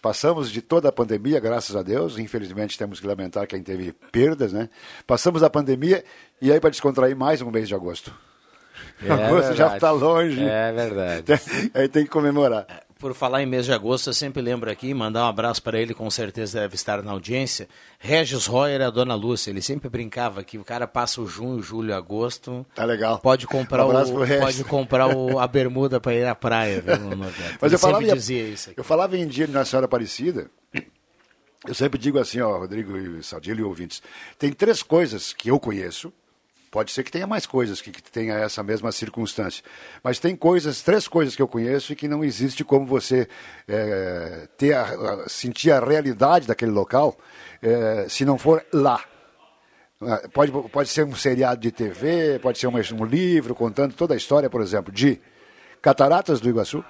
Passamos 0.00 0.50
de 0.50 0.62
toda 0.62 0.88
a 0.88 0.92
pandemia, 0.92 1.38
graças 1.38 1.76
a 1.76 1.82
Deus. 1.82 2.18
Infelizmente, 2.18 2.78
temos 2.78 2.98
que 2.98 3.06
lamentar 3.06 3.46
quem 3.46 3.62
teve 3.62 3.92
perdas, 4.10 4.52
né? 4.54 4.70
Passamos 5.06 5.42
a 5.42 5.50
pandemia 5.50 6.02
e 6.40 6.50
aí, 6.50 6.58
para 6.58 6.70
descontrair, 6.70 7.14
mais 7.14 7.42
um 7.42 7.50
mês 7.50 7.68
de 7.68 7.74
agosto. 7.74 8.14
É 9.02 9.12
agosto 9.12 9.48
verdade. 9.48 9.58
já 9.58 9.74
está 9.74 9.90
longe. 9.90 10.42
É 10.42 10.72
verdade. 10.72 11.24
Aí 11.74 11.88
tem 11.88 12.04
que 12.04 12.10
comemorar. 12.10 12.66
Por 12.98 13.14
falar 13.14 13.42
em 13.42 13.46
mês 13.46 13.64
de 13.64 13.72
agosto, 13.72 14.10
eu 14.10 14.14
sempre 14.14 14.42
lembro 14.42 14.68
aqui, 14.68 14.92
mandar 14.92 15.24
um 15.24 15.28
abraço 15.28 15.62
para 15.62 15.78
ele, 15.78 15.94
com 15.94 16.10
certeza 16.10 16.60
deve 16.60 16.74
estar 16.74 17.00
na 17.00 17.12
audiência. 17.12 17.68
Regis 17.96 18.46
Royer 18.46 18.80
e 18.80 18.84
a 18.84 18.90
Dona 18.90 19.14
Lúcia, 19.14 19.50
ele 19.50 19.62
sempre 19.62 19.88
brincava 19.88 20.42
que 20.42 20.58
o 20.58 20.64
cara 20.64 20.84
passa 20.84 21.20
o 21.20 21.26
junho, 21.26 21.62
julho, 21.62 21.94
agosto. 21.94 22.66
Tá 22.74 22.84
legal. 22.84 23.20
Pode 23.20 23.46
comprar, 23.46 23.86
Um 23.86 23.90
o, 23.90 24.40
pode 24.40 24.64
comprar 24.64 25.16
o, 25.16 25.38
a 25.38 25.46
bermuda 25.46 26.00
para 26.00 26.12
ir 26.12 26.26
à 26.26 26.34
praia, 26.34 26.80
viu? 26.80 26.94
Mas 27.60 27.72
eu 27.72 27.78
falava, 27.78 28.04
dizia 28.04 28.48
isso. 28.48 28.70
Aqui. 28.70 28.80
eu 28.80 28.84
falava 28.84 29.16
em 29.16 29.28
dia 29.28 29.46
de 29.46 29.52
Nossa 29.52 29.70
Senhora 29.70 29.86
Aparecida, 29.86 30.50
eu 31.66 31.74
sempre 31.74 32.00
digo 32.00 32.18
assim, 32.18 32.40
ó, 32.40 32.58
Rodrigo 32.58 32.96
e 32.96 33.22
Sadilho 33.22 33.60
e 33.60 33.62
ouvintes, 33.62 34.02
tem 34.38 34.52
três 34.52 34.82
coisas 34.82 35.32
que 35.32 35.50
eu 35.50 35.60
conheço, 35.60 36.12
pode 36.70 36.92
ser 36.92 37.02
que 37.02 37.10
tenha 37.10 37.26
mais 37.26 37.46
coisas 37.46 37.80
que, 37.80 37.90
que 37.90 38.02
tenha 38.02 38.34
essa 38.34 38.62
mesma 38.62 38.92
circunstância, 38.92 39.64
mas 40.02 40.18
tem 40.18 40.36
coisas, 40.36 40.82
três 40.82 41.08
coisas 41.08 41.34
que 41.34 41.42
eu 41.42 41.48
conheço 41.48 41.92
e 41.92 41.96
que 41.96 42.08
não 42.08 42.24
existe 42.24 42.64
como 42.64 42.86
você 42.86 43.28
é, 43.66 44.48
ter 44.56 44.74
a, 44.74 45.28
sentir 45.28 45.70
a 45.72 45.80
realidade 45.80 46.46
daquele 46.46 46.70
local 46.70 47.16
é, 47.62 48.06
se 48.08 48.24
não 48.24 48.38
for 48.38 48.64
lá. 48.72 49.02
Ah, 50.00 50.28
Pode, 50.32 50.52
pode 50.70 50.88
ser 50.88 51.04
um 51.04 51.14
seriado 51.16 51.60
de 51.60 51.72
TV, 51.72 52.38
pode 52.38 52.58
ser 52.58 52.68
um, 52.68 52.74
um 52.76 53.04
livro 53.04 53.54
contando 53.54 53.94
toda 53.94 54.14
a 54.14 54.16
história, 54.16 54.48
por 54.48 54.60
exemplo, 54.60 54.92
de 54.92 55.20
Cataratas 55.82 56.40
do 56.40 56.48
Iguaçu. 56.48 56.84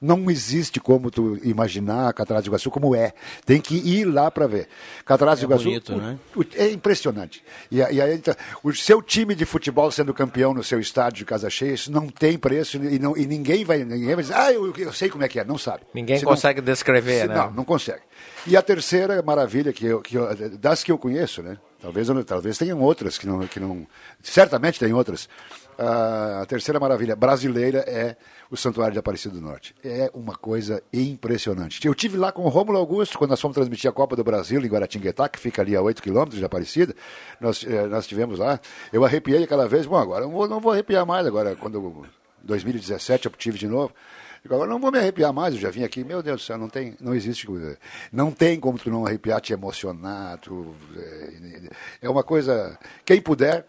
Não 0.00 0.30
existe 0.30 0.78
como 0.78 1.10
tu 1.10 1.38
imaginar 1.42 2.12
Cataratas 2.12 2.44
do 2.44 2.48
Iguaçu 2.48 2.70
como 2.70 2.94
é. 2.94 3.14
Tem 3.46 3.60
que 3.60 3.76
ir 3.76 4.04
lá 4.04 4.30
para 4.30 4.46
ver. 4.46 4.68
Cataratas 5.06 5.38
É 5.42 5.46
do 5.46 5.46
Iguaçu 5.50 5.64
bonito, 5.64 5.94
o- 5.94 5.96
né? 5.96 6.18
o- 6.36 6.44
é 6.54 6.70
impressionante. 6.70 7.42
E, 7.70 7.76
e 7.78 7.82
aí, 8.00 8.22
o 8.62 8.72
seu 8.74 9.00
time 9.00 9.34
de 9.34 9.46
futebol 9.46 9.90
sendo 9.90 10.12
campeão 10.12 10.52
no 10.52 10.62
seu 10.62 10.78
estádio 10.78 11.20
de 11.20 11.24
casa 11.24 11.48
cheia, 11.48 11.72
isso 11.72 11.90
não 11.90 12.08
tem 12.08 12.36
preço 12.36 12.76
e, 12.76 12.98
não- 12.98 13.16
e 13.16 13.26
ninguém, 13.26 13.64
vai, 13.64 13.84
ninguém 13.84 14.14
vai 14.14 14.22
dizer, 14.22 14.34
ah, 14.36 14.52
eu, 14.52 14.70
eu 14.76 14.92
sei 14.92 15.08
como 15.08 15.24
é 15.24 15.28
que 15.28 15.40
é. 15.40 15.44
Não 15.44 15.56
sabe. 15.56 15.84
Ninguém 15.94 16.18
Se 16.18 16.24
não- 16.24 16.32
consegue 16.32 16.60
descrever, 16.60 17.22
se- 17.22 17.28
né? 17.28 17.34
Não, 17.34 17.50
não 17.52 17.64
consegue. 17.64 18.02
E 18.46 18.54
a 18.56 18.60
terceira 18.62 19.22
maravilha, 19.22 19.72
que 19.72 19.86
eu, 19.86 20.00
que 20.02 20.16
eu- 20.16 20.28
das 20.58 20.84
que 20.84 20.92
eu 20.92 20.98
conheço, 20.98 21.42
né? 21.42 21.56
Talvez, 21.80 22.08
não- 22.08 22.22
talvez 22.22 22.58
tenham 22.58 22.80
outras 22.80 23.16
que 23.16 23.26
não, 23.26 23.46
que 23.46 23.58
não. 23.60 23.86
Certamente 24.22 24.78
tem 24.78 24.92
outras. 24.92 25.28
Ah, 25.78 26.40
a 26.42 26.46
terceira 26.46 26.78
maravilha 26.80 27.14
brasileira 27.14 27.78
é 27.86 28.16
o 28.50 28.56
Santuário 28.56 28.92
de 28.92 28.98
Aparecida 28.98 29.34
do 29.34 29.40
Norte. 29.40 29.74
É 29.82 30.10
uma 30.14 30.34
coisa 30.36 30.82
impressionante. 30.92 31.84
Eu 31.86 31.94
tive 31.94 32.16
lá 32.16 32.32
com 32.32 32.42
o 32.44 32.48
Rômulo 32.48 32.78
Augusto, 32.78 33.18
quando 33.18 33.30
nós 33.30 33.40
fomos 33.40 33.54
transmitir 33.54 33.90
a 33.90 33.92
Copa 33.92 34.14
do 34.14 34.24
Brasil 34.24 34.60
em 34.60 34.68
Guaratinguetá, 34.68 35.28
que 35.28 35.38
fica 35.38 35.62
ali 35.62 35.74
a 35.74 35.82
8 35.82 36.02
quilômetros 36.02 36.38
de 36.38 36.44
Aparecida. 36.44 36.94
Nós, 37.40 37.64
eh, 37.66 37.86
nós 37.86 38.04
estivemos 38.04 38.38
lá. 38.38 38.60
Eu 38.92 39.04
arrepiei 39.04 39.44
aquela 39.44 39.68
vez. 39.68 39.86
Bom, 39.86 39.96
agora 39.96 40.24
eu 40.24 40.28
não 40.28 40.36
vou, 40.36 40.48
não 40.48 40.60
vou 40.60 40.72
arrepiar 40.72 41.04
mais. 41.06 41.26
Agora, 41.26 41.56
quando 41.56 42.06
2017 42.42 43.26
eu 43.26 43.32
tive 43.32 43.58
de 43.58 43.68
novo. 43.68 43.92
Agora 44.44 44.70
não 44.70 44.78
vou 44.78 44.92
me 44.92 44.98
arrepiar 44.98 45.32
mais, 45.32 45.54
eu 45.54 45.60
já 45.60 45.70
vim 45.70 45.82
aqui, 45.82 46.04
meu 46.04 46.22
Deus 46.22 46.40
do 46.40 46.44
céu, 46.44 46.56
não 46.56 46.68
tem, 46.68 46.96
não 47.00 47.12
existe, 47.14 47.48
não 48.12 48.30
tem 48.30 48.60
como 48.60 48.78
tu 48.78 48.88
não 48.90 49.04
arrepiar, 49.04 49.40
te 49.40 49.52
emocionar, 49.52 50.38
tu, 50.38 50.72
é, 50.96 51.70
é 52.02 52.08
uma 52.08 52.22
coisa, 52.22 52.78
quem 53.04 53.20
puder, 53.20 53.66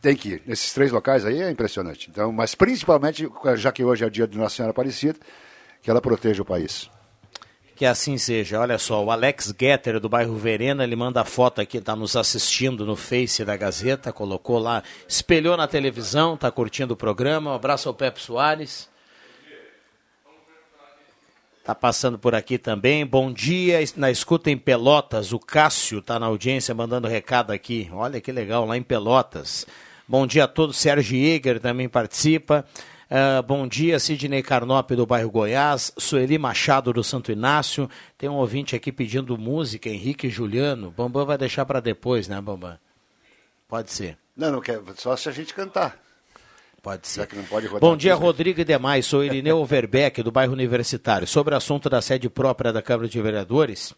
tem 0.00 0.16
que 0.16 0.30
ir. 0.30 0.42
Nesses 0.46 0.72
três 0.72 0.92
locais 0.92 1.24
aí 1.24 1.40
é 1.40 1.50
impressionante. 1.50 2.08
Então, 2.10 2.32
mas 2.32 2.54
principalmente, 2.54 3.28
já 3.56 3.72
que 3.72 3.84
hoje 3.84 4.04
é 4.04 4.10
dia 4.10 4.26
de 4.26 4.36
Nossa 4.36 4.56
Senhora 4.56 4.70
Aparecida, 4.70 5.18
que 5.82 5.90
ela 5.90 6.00
proteja 6.00 6.42
o 6.42 6.44
país. 6.44 6.90
Que 7.74 7.86
assim 7.86 8.18
seja. 8.18 8.60
Olha 8.60 8.76
só, 8.76 9.02
o 9.02 9.10
Alex 9.10 9.54
Getter 9.58 9.98
do 9.98 10.08
bairro 10.08 10.36
Verena, 10.36 10.84
ele 10.84 10.94
manda 10.94 11.22
a 11.22 11.24
foto 11.24 11.62
aqui, 11.62 11.78
está 11.78 11.96
nos 11.96 12.14
assistindo 12.14 12.84
no 12.84 12.94
Face 12.94 13.42
da 13.42 13.56
Gazeta, 13.56 14.12
colocou 14.12 14.58
lá, 14.58 14.82
espelhou 15.08 15.56
na 15.56 15.66
televisão, 15.66 16.34
está 16.34 16.50
curtindo 16.50 16.92
o 16.92 16.96
programa. 16.96 17.52
Um 17.52 17.54
abraço 17.54 17.88
ao 17.88 17.94
Pepe 17.94 18.20
Soares. 18.20 18.89
Tá 21.62 21.74
passando 21.74 22.18
por 22.18 22.34
aqui 22.34 22.56
também. 22.56 23.04
Bom 23.04 23.32
dia, 23.32 23.78
na 23.96 24.10
escuta 24.10 24.50
em 24.50 24.56
Pelotas. 24.56 25.32
O 25.32 25.38
Cássio 25.38 26.00
tá 26.00 26.18
na 26.18 26.26
audiência 26.26 26.74
mandando 26.74 27.06
recado 27.06 27.52
aqui. 27.52 27.88
Olha 27.92 28.20
que 28.20 28.32
legal, 28.32 28.64
lá 28.64 28.76
em 28.76 28.82
Pelotas. 28.82 29.66
Bom 30.08 30.26
dia 30.26 30.44
a 30.44 30.48
todos. 30.48 30.78
Sérgio 30.78 31.18
Eger 31.18 31.60
também 31.60 31.88
participa. 31.88 32.64
Ah, 33.10 33.42
bom 33.42 33.66
dia, 33.66 33.98
Sidney 33.98 34.42
Carnop 34.42 34.92
do 34.92 35.04
bairro 35.04 35.30
Goiás. 35.30 35.92
Sueli 35.98 36.38
Machado 36.38 36.92
do 36.92 37.04
Santo 37.04 37.30
Inácio. 37.30 37.90
Tem 38.16 38.28
um 38.28 38.36
ouvinte 38.36 38.74
aqui 38.74 38.90
pedindo 38.90 39.36
música, 39.36 39.88
Henrique 39.88 40.30
Juliano. 40.30 40.90
Bambam 40.90 41.26
vai 41.26 41.36
deixar 41.36 41.66
para 41.66 41.80
depois, 41.80 42.26
né, 42.26 42.40
Bambam? 42.40 42.78
Pode 43.68 43.92
ser. 43.92 44.16
Não, 44.36 44.50
não 44.50 44.60
quer, 44.60 44.80
só 44.96 45.16
se 45.16 45.28
a 45.28 45.32
gente 45.32 45.52
cantar. 45.52 46.00
Pode 46.82 47.06
ser. 47.06 47.28
Pode 47.48 47.68
Bom 47.68 47.96
dia. 47.96 48.14
Rodrigo 48.14 48.60
e 48.60 48.64
demais. 48.64 49.04
Sou 49.04 49.22
Irineu 49.22 49.58
Overbeck, 49.58 50.22
do 50.22 50.32
bairro 50.32 50.54
Universitário. 50.54 51.26
Sobre 51.26 51.54
o 51.54 51.56
assunto 51.56 51.90
da 51.90 52.00
sede 52.00 52.30
própria 52.30 52.72
da 52.72 52.80
Câmara 52.80 53.06
de 53.06 53.20
Vereadores, 53.20 53.94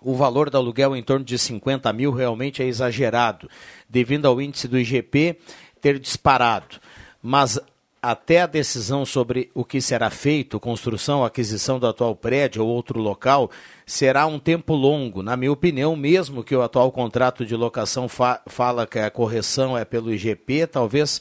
o 0.00 0.14
valor 0.14 0.48
do 0.48 0.56
aluguel 0.56 0.96
em 0.96 1.02
torno 1.02 1.24
de 1.24 1.38
50 1.38 1.92
mil 1.92 2.10
realmente 2.10 2.62
é 2.62 2.66
exagerado, 2.66 3.50
devido 3.88 4.26
ao 4.26 4.40
índice 4.40 4.66
do 4.66 4.78
IGP 4.78 5.38
ter 5.80 5.98
disparado. 5.98 6.80
Mas 7.22 7.60
até 8.00 8.42
a 8.42 8.46
decisão 8.46 9.04
sobre 9.04 9.50
o 9.54 9.64
que 9.64 9.80
será 9.80 10.08
feito, 10.08 10.60
construção 10.60 11.24
aquisição 11.24 11.78
do 11.78 11.86
atual 11.86 12.14
prédio 12.14 12.62
ou 12.62 12.68
outro 12.68 12.98
local, 13.00 13.50
será 13.86 14.26
um 14.26 14.38
tempo 14.38 14.74
longo. 14.74 15.22
Na 15.22 15.36
minha 15.36 15.52
opinião, 15.52 15.96
mesmo 15.96 16.44
que 16.44 16.54
o 16.54 16.62
atual 16.62 16.90
contrato 16.92 17.44
de 17.44 17.56
locação 17.56 18.08
fa 18.08 18.40
fala 18.46 18.86
que 18.86 18.98
a 18.98 19.10
correção 19.10 19.76
é 19.76 19.84
pelo 19.84 20.12
IGP, 20.12 20.66
talvez 20.66 21.20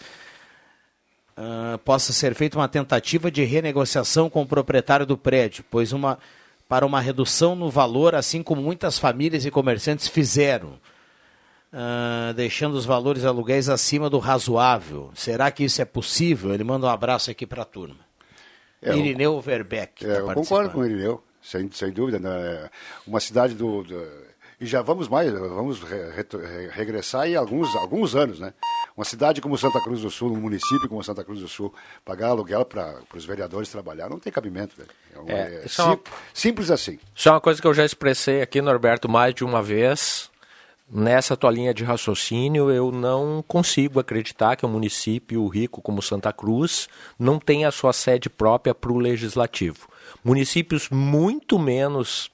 uh, 1.38 1.78
possa 1.80 2.14
ser 2.14 2.34
feita 2.36 2.58
uma 2.58 2.68
tentativa 2.68 3.30
de 3.30 3.44
renegociação 3.44 4.30
com 4.30 4.42
o 4.42 4.48
proprietário 4.48 5.06
do 5.06 5.18
prédio, 5.18 5.64
pois 5.70 5.92
uma 5.92 6.18
para 6.68 6.86
uma 6.86 7.00
redução 7.00 7.56
no 7.56 7.70
valor, 7.70 8.16
assim 8.16 8.42
como 8.42 8.62
muitas 8.62 8.98
famílias 8.98 9.46
e 9.46 9.52
comerciantes 9.52 10.08
fizeram 10.08 10.80
uh, 11.74 12.34
deixando 12.34 12.74
os 12.74 12.86
valores 12.86 13.26
aluguéis 13.26 13.70
acima 13.70 14.10
do 14.10 14.18
razoável. 14.20 15.12
Será 15.14 15.52
que 15.52 15.64
isso 15.64 15.82
é 15.82 15.86
possível? 15.86 16.54
Ele 16.54 16.64
manda 16.64 16.88
um 16.88 16.90
abraço 16.90 17.30
aqui 17.32 17.46
para 17.46 17.64
a 17.64 17.66
turma. 17.66 18.00
É, 18.82 18.96
Irineu 18.96 19.40
Verbeck. 19.40 20.06
É, 20.06 20.14
tá 20.16 20.20
eu 20.20 20.34
concordo 20.34 20.72
com 20.72 20.80
o 20.80 20.86
Irineu, 20.86 21.24
sem, 21.42 21.70
sem 21.72 21.92
dúvida. 21.92 22.20
Né? 22.20 22.70
Uma 23.06 23.20
cidade 23.20 23.54
do, 23.56 23.84
do, 23.84 24.08
E 24.60 24.66
já 24.66 24.82
vamos 24.82 25.08
mais, 25.08 25.32
vamos 25.32 25.82
re, 25.82 26.12
re, 26.12 26.68
regressar 26.70 27.28
em 27.28 27.36
alguns, 27.36 27.74
alguns 27.76 28.16
anos, 28.16 28.40
né? 28.40 28.54
Uma 28.96 29.06
cidade 29.06 29.42
como 29.42 29.58
Santa 29.58 29.82
Cruz 29.82 30.02
do 30.02 30.12
Sul, 30.12 30.32
um 30.32 30.40
município 30.40 30.88
como 30.88 31.04
Santa 31.04 31.24
Cruz 31.24 31.40
do 31.40 31.48
Sul, 31.48 31.74
pagar 32.06 32.30
aluguel 32.30 32.64
para 32.64 33.00
os 33.16 33.26
vereadores 33.26 33.70
trabalhar, 33.70 34.10
não 34.10 34.20
tem 34.20 34.32
cabimento. 34.32 34.76
É, 35.14 35.20
uma, 35.20 35.32
é, 35.32 35.62
é 35.64 35.68
sim, 35.68 35.82
é 35.82 35.86
uma, 35.86 36.00
simples 36.34 36.70
assim. 36.70 37.00
Isso 37.16 37.30
é 37.30 37.32
uma 37.32 37.42
coisa 37.42 37.60
que 37.60 37.68
eu 37.68 37.74
já 37.74 37.84
expressei 37.84 38.42
aqui, 38.42 38.62
Norberto, 38.62 39.10
mais 39.10 39.34
de 39.34 39.44
uma 39.44 39.62
vez 39.62 40.32
nessa 40.94 41.36
tua 41.36 41.50
linha 41.50 41.74
de 41.74 41.84
raciocínio, 41.84 42.70
eu 42.70 42.92
não 42.92 43.44
consigo 43.48 44.00
acreditar 44.00 44.56
que 44.56 44.66
um 44.66 44.70
município 44.70 45.46
rico 45.48 45.82
como 45.82 46.02
Santa 46.02 46.32
Cruz 46.32 46.88
não 47.18 47.40
tenha 47.40 47.68
a 47.68 47.72
sua 47.72 47.92
sede 47.92 48.30
própria 48.30 48.76
para 48.76 48.92
o 48.92 49.00
legislativo. 49.00 49.88
Municípios 50.24 50.90
muito 50.90 51.58
menos. 51.58 52.32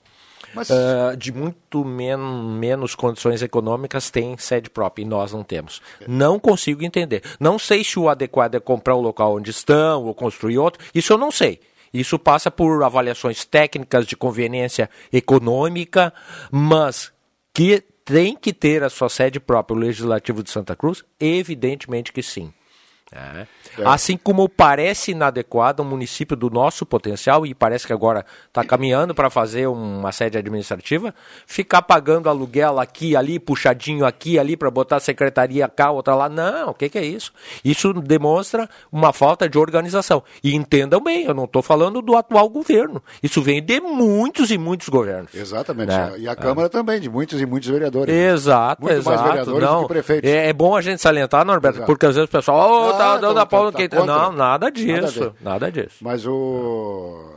Mas... 0.53 0.69
Uh, 0.69 1.15
de 1.17 1.31
muito 1.31 1.83
men 1.85 2.17
menos 2.17 2.95
condições 2.95 3.41
econômicas 3.41 4.09
têm 4.09 4.37
sede 4.37 4.69
própria 4.69 5.03
e 5.03 5.07
nós 5.07 5.31
não 5.31 5.43
temos. 5.43 5.81
Não 6.07 6.39
consigo 6.39 6.83
entender. 6.83 7.23
Não 7.39 7.59
sei 7.59 7.83
se 7.83 7.99
o 7.99 8.09
adequado 8.09 8.55
é 8.55 8.59
comprar 8.59 8.95
o 8.95 9.01
local 9.01 9.35
onde 9.35 9.51
estão 9.51 10.03
ou 10.03 10.13
construir 10.13 10.57
outro. 10.57 10.83
Isso 10.93 11.13
eu 11.13 11.17
não 11.17 11.31
sei. 11.31 11.59
Isso 11.93 12.19
passa 12.19 12.51
por 12.51 12.83
avaliações 12.83 13.45
técnicas 13.45 14.05
de 14.05 14.15
conveniência 14.15 14.89
econômica, 15.11 16.13
mas 16.51 17.11
que 17.53 17.83
tem 18.05 18.35
que 18.35 18.53
ter 18.53 18.83
a 18.83 18.89
sua 18.89 19.09
sede 19.09 19.39
própria, 19.39 19.75
o 19.75 19.79
Legislativo 19.79 20.43
de 20.43 20.49
Santa 20.49 20.75
Cruz? 20.75 21.03
Evidentemente 21.19 22.11
que 22.11 22.23
sim. 22.23 22.53
É. 23.11 23.47
É. 23.77 23.85
Assim 23.85 24.17
como 24.17 24.47
parece 24.47 25.11
inadequado 25.11 25.81
um 25.81 25.85
município 25.85 26.35
do 26.35 26.49
nosso 26.49 26.85
potencial, 26.85 27.45
e 27.45 27.53
parece 27.53 27.87
que 27.87 27.93
agora 27.93 28.25
está 28.47 28.63
caminhando 28.63 29.15
para 29.15 29.29
fazer 29.29 29.67
uma 29.67 30.11
sede 30.11 30.37
administrativa, 30.37 31.13
ficar 31.45 31.81
pagando 31.81 32.29
aluguel 32.29 32.79
aqui, 32.79 33.15
ali, 33.15 33.39
puxadinho 33.39 34.05
aqui, 34.05 34.37
ali, 34.37 34.55
para 34.55 34.69
botar 34.69 34.97
a 34.97 34.99
secretaria 34.99 35.67
cá, 35.67 35.91
outra 35.91 36.13
lá. 36.13 36.29
Não, 36.29 36.69
o 36.69 36.73
que, 36.73 36.89
que, 36.89 36.97
é 36.97 37.05
isso? 37.05 37.33
Isso 37.63 37.93
demonstra 37.93 38.69
uma 38.91 39.11
falta 39.11 39.49
de 39.49 39.57
organização. 39.57 40.23
E 40.43 40.55
entendam 40.55 41.01
bem, 41.01 41.25
eu 41.25 41.33
não 41.33 41.45
estou 41.45 41.61
falando 41.61 42.01
do 42.01 42.15
atual 42.15 42.47
governo. 42.49 43.01
Isso 43.23 43.41
vem 43.41 43.63
de 43.63 43.79
muitos 43.79 44.51
e 44.51 44.57
muitos 44.57 44.89
governos. 44.89 45.33
Exatamente. 45.33 45.89
Né? 45.89 46.13
E 46.19 46.27
a 46.27 46.35
Câmara 46.35 46.67
é. 46.67 46.69
também, 46.69 46.99
de 46.99 47.09
muitos 47.09 47.41
e 47.41 47.45
muitos 47.45 47.69
vereadores. 47.69 48.13
Exato, 48.13 48.83
Muito 48.83 48.97
exato. 48.97 49.17
mais 49.17 49.29
vereadores 49.29 49.69
não, 49.69 49.81
do 49.81 49.87
que 49.87 49.93
prefeitos. 49.93 50.29
É, 50.29 50.49
é, 50.49 50.53
bom 50.53 50.75
a 50.75 50.81
gente 50.81 51.01
salientar, 51.01 51.45
Norberto, 51.45 51.77
exato. 51.77 51.87
porque 51.87 52.05
às 52.05 52.15
vezes 52.15 52.27
o 52.27 52.31
pessoal, 52.31 52.89
oh, 52.89 52.98
tá 53.03 53.17
dando 53.17 53.39
a 53.39 53.45
pau 53.45 53.65
no 53.65 53.73
que. 53.73 53.89
Não, 53.93 54.31
nada 54.31 54.69
disso. 54.69 55.19
Nada, 55.19 55.35
nada, 55.41 55.71
disso. 55.71 55.97
Mas 56.01 56.25
o. 56.25 57.35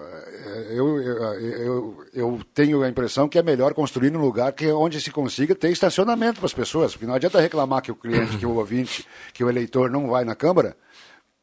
Eu, 0.71 1.01
eu, 1.01 1.41
eu, 1.41 2.05
eu, 2.15 2.41
tenho 2.55 2.83
a 2.83 2.89
impressão 2.89 3.29
que 3.29 3.39
é 3.39 3.43
melhor 3.43 3.73
construir 3.75 4.11
num 4.11 4.21
lugar 4.21 4.53
que 4.53 4.71
onde 4.71 5.01
se 5.01 5.11
consiga 5.11 5.55
ter 5.55 5.71
estacionamento 5.71 6.41
para 6.41 6.47
as 6.47 6.53
pessoas, 6.53 6.93
porque 6.93 7.07
não 7.07 7.15
adianta 7.15 7.41
reclamar 7.41 7.83
que 7.83 7.91
o 7.91 7.95
cliente, 7.95 8.37
que 8.39 8.47
o 8.47 8.57
ouvinte, 8.57 9.07
que 9.33 9.43
o 9.43 9.49
eleitor 9.49 9.91
não 9.91 10.09
vai 10.09 10.25
na 10.25 10.35
Câmara, 10.35 10.77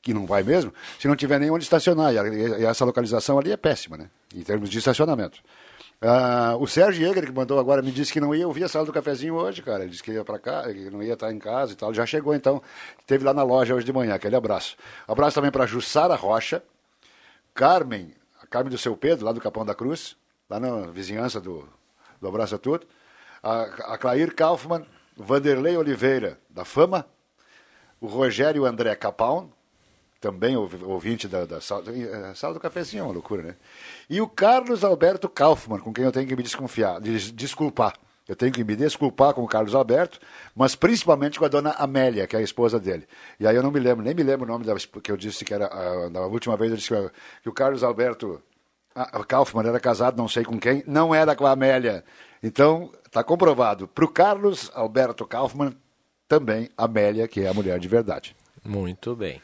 que 0.01 0.13
não 0.13 0.25
vai 0.25 0.43
mesmo, 0.43 0.73
se 0.99 1.07
não 1.07 1.15
tiver 1.15 1.39
nem 1.39 1.49
onde 1.49 1.63
estacionar. 1.63 2.13
E, 2.13 2.65
essa 2.65 2.85
localização 2.85 3.39
ali 3.39 3.51
é 3.51 3.57
péssima, 3.57 3.97
né? 3.97 4.09
Em 4.35 4.41
termos 4.41 4.69
de 4.69 4.77
estacionamento. 4.77 5.39
Uh, 6.01 6.55
o 6.61 6.65
Sérgio 6.65 7.05
Jäger, 7.05 7.25
que 7.25 7.31
mandou 7.33 7.59
agora, 7.59 7.81
me 7.81 7.91
disse 7.91 8.13
que 8.13 8.21
não 8.21 8.33
ia 8.33 8.47
ouvir 8.47 8.63
a 8.63 8.69
sala 8.69 8.85
do 8.85 8.93
cafezinho 8.93 9.35
hoje, 9.35 9.61
cara. 9.61 9.83
Ele 9.83 9.91
disse 9.91 10.01
que 10.01 10.11
ia 10.11 10.23
para 10.23 10.39
cá, 10.39 10.63
que 10.63 10.89
não 10.89 11.03
ia 11.03 11.13
estar 11.13 11.31
em 11.31 11.37
casa 11.39 11.73
e 11.73 11.75
tal. 11.75 11.93
Já 11.93 12.05
chegou 12.05 12.33
então, 12.33 12.61
esteve 12.97 13.25
lá 13.25 13.33
na 13.33 13.43
loja 13.43 13.75
hoje 13.75 13.85
de 13.85 13.91
manhã. 13.91 14.15
Aquele 14.15 14.35
abraço. 14.35 14.77
abraço 15.05 15.35
também 15.35 15.51
para 15.51 15.65
Jussara 15.65 16.15
Rocha, 16.15 16.63
Carmen, 17.53 18.13
a 18.41 18.47
Carmen 18.47 18.71
do 18.71 18.77
seu 18.77 18.95
Pedro, 18.95 19.25
lá 19.25 19.33
do 19.33 19.41
Capão 19.41 19.65
da 19.65 19.75
Cruz, 19.75 20.15
lá 20.49 20.57
na 20.57 20.87
vizinhança 20.87 21.41
do, 21.41 21.67
do 22.21 22.27
Abraço 22.29 22.55
a 22.55 22.57
Tudo. 22.57 22.87
A, 23.43 23.61
a 23.93 23.97
Clair 23.97 24.33
Kaufmann, 24.33 24.85
Vanderlei 25.17 25.75
Oliveira, 25.75 26.39
da 26.49 26.63
Fama. 26.63 27.05
O 27.99 28.07
Rogério 28.07 28.65
André 28.65 28.95
Capão, 28.95 29.51
também 30.19 30.55
ouvinte 30.55 31.27
da, 31.27 31.45
da 31.45 31.61
sala, 31.61 31.83
eh, 31.87 32.33
sala 32.35 32.53
do 32.53 32.59
cafezinho, 32.59 33.01
é 33.01 33.03
uma 33.03 33.13
loucura, 33.13 33.41
né? 33.41 33.55
E 34.09 34.19
o 34.19 34.27
Carlos 34.27 34.83
Alberto 34.83 35.29
Kaufmann, 35.29 35.79
com 35.79 35.93
quem 35.93 36.03
eu 36.03 36.11
tenho 36.11 36.27
que 36.27 36.35
me 36.35 36.43
desconfiar, 36.43 36.99
desculpar. 36.99 37.93
Eu 38.27 38.35
tenho 38.35 38.51
que 38.51 38.63
me 38.63 38.75
desculpar 38.75 39.33
com 39.33 39.43
o 39.43 39.47
Carlos 39.47 39.73
Alberto, 39.73 40.19
mas 40.55 40.75
principalmente 40.75 41.39
com 41.39 41.45
a 41.45 41.47
dona 41.47 41.71
Amélia, 41.71 42.27
que 42.27 42.35
é 42.35 42.39
a 42.39 42.43
esposa 42.43 42.79
dele. 42.79 43.07
E 43.39 43.47
aí 43.47 43.55
eu 43.55 43.63
não 43.63 43.71
me 43.71 43.79
lembro, 43.79 44.03
nem 44.03 44.13
me 44.13 44.21
lembro 44.21 44.45
o 44.45 44.47
nome 44.47 44.65
da, 44.65 44.75
que 44.75 45.11
eu 45.11 45.17
disse 45.17 45.43
que 45.43 45.51
era. 45.51 45.65
A, 45.65 46.09
na 46.11 46.21
última 46.21 46.55
vez 46.55 46.69
eu 46.69 46.77
disse 46.77 46.89
que, 46.89 47.11
que 47.41 47.49
o 47.49 47.53
Carlos 47.53 47.83
Alberto 47.83 48.39
a, 48.93 49.23
Kaufmann 49.23 49.67
era 49.67 49.79
casado, 49.79 50.17
não 50.17 50.27
sei 50.27 50.43
com 50.43 50.59
quem, 50.59 50.83
não 50.85 51.15
era 51.15 51.35
com 51.35 51.45
a 51.45 51.51
Amélia. 51.51 52.03
Então, 52.43 52.91
está 53.05 53.23
comprovado. 53.23 53.87
Para 53.87 54.05
o 54.05 54.07
Carlos 54.07 54.69
Alberto 54.75 55.25
Kaufmann, 55.25 55.75
também 56.27 56.69
Amélia, 56.77 57.27
que 57.27 57.41
é 57.41 57.49
a 57.49 57.53
mulher 57.53 57.79
de 57.79 57.87
verdade. 57.87 58.35
Muito 58.63 59.15
bem. 59.15 59.41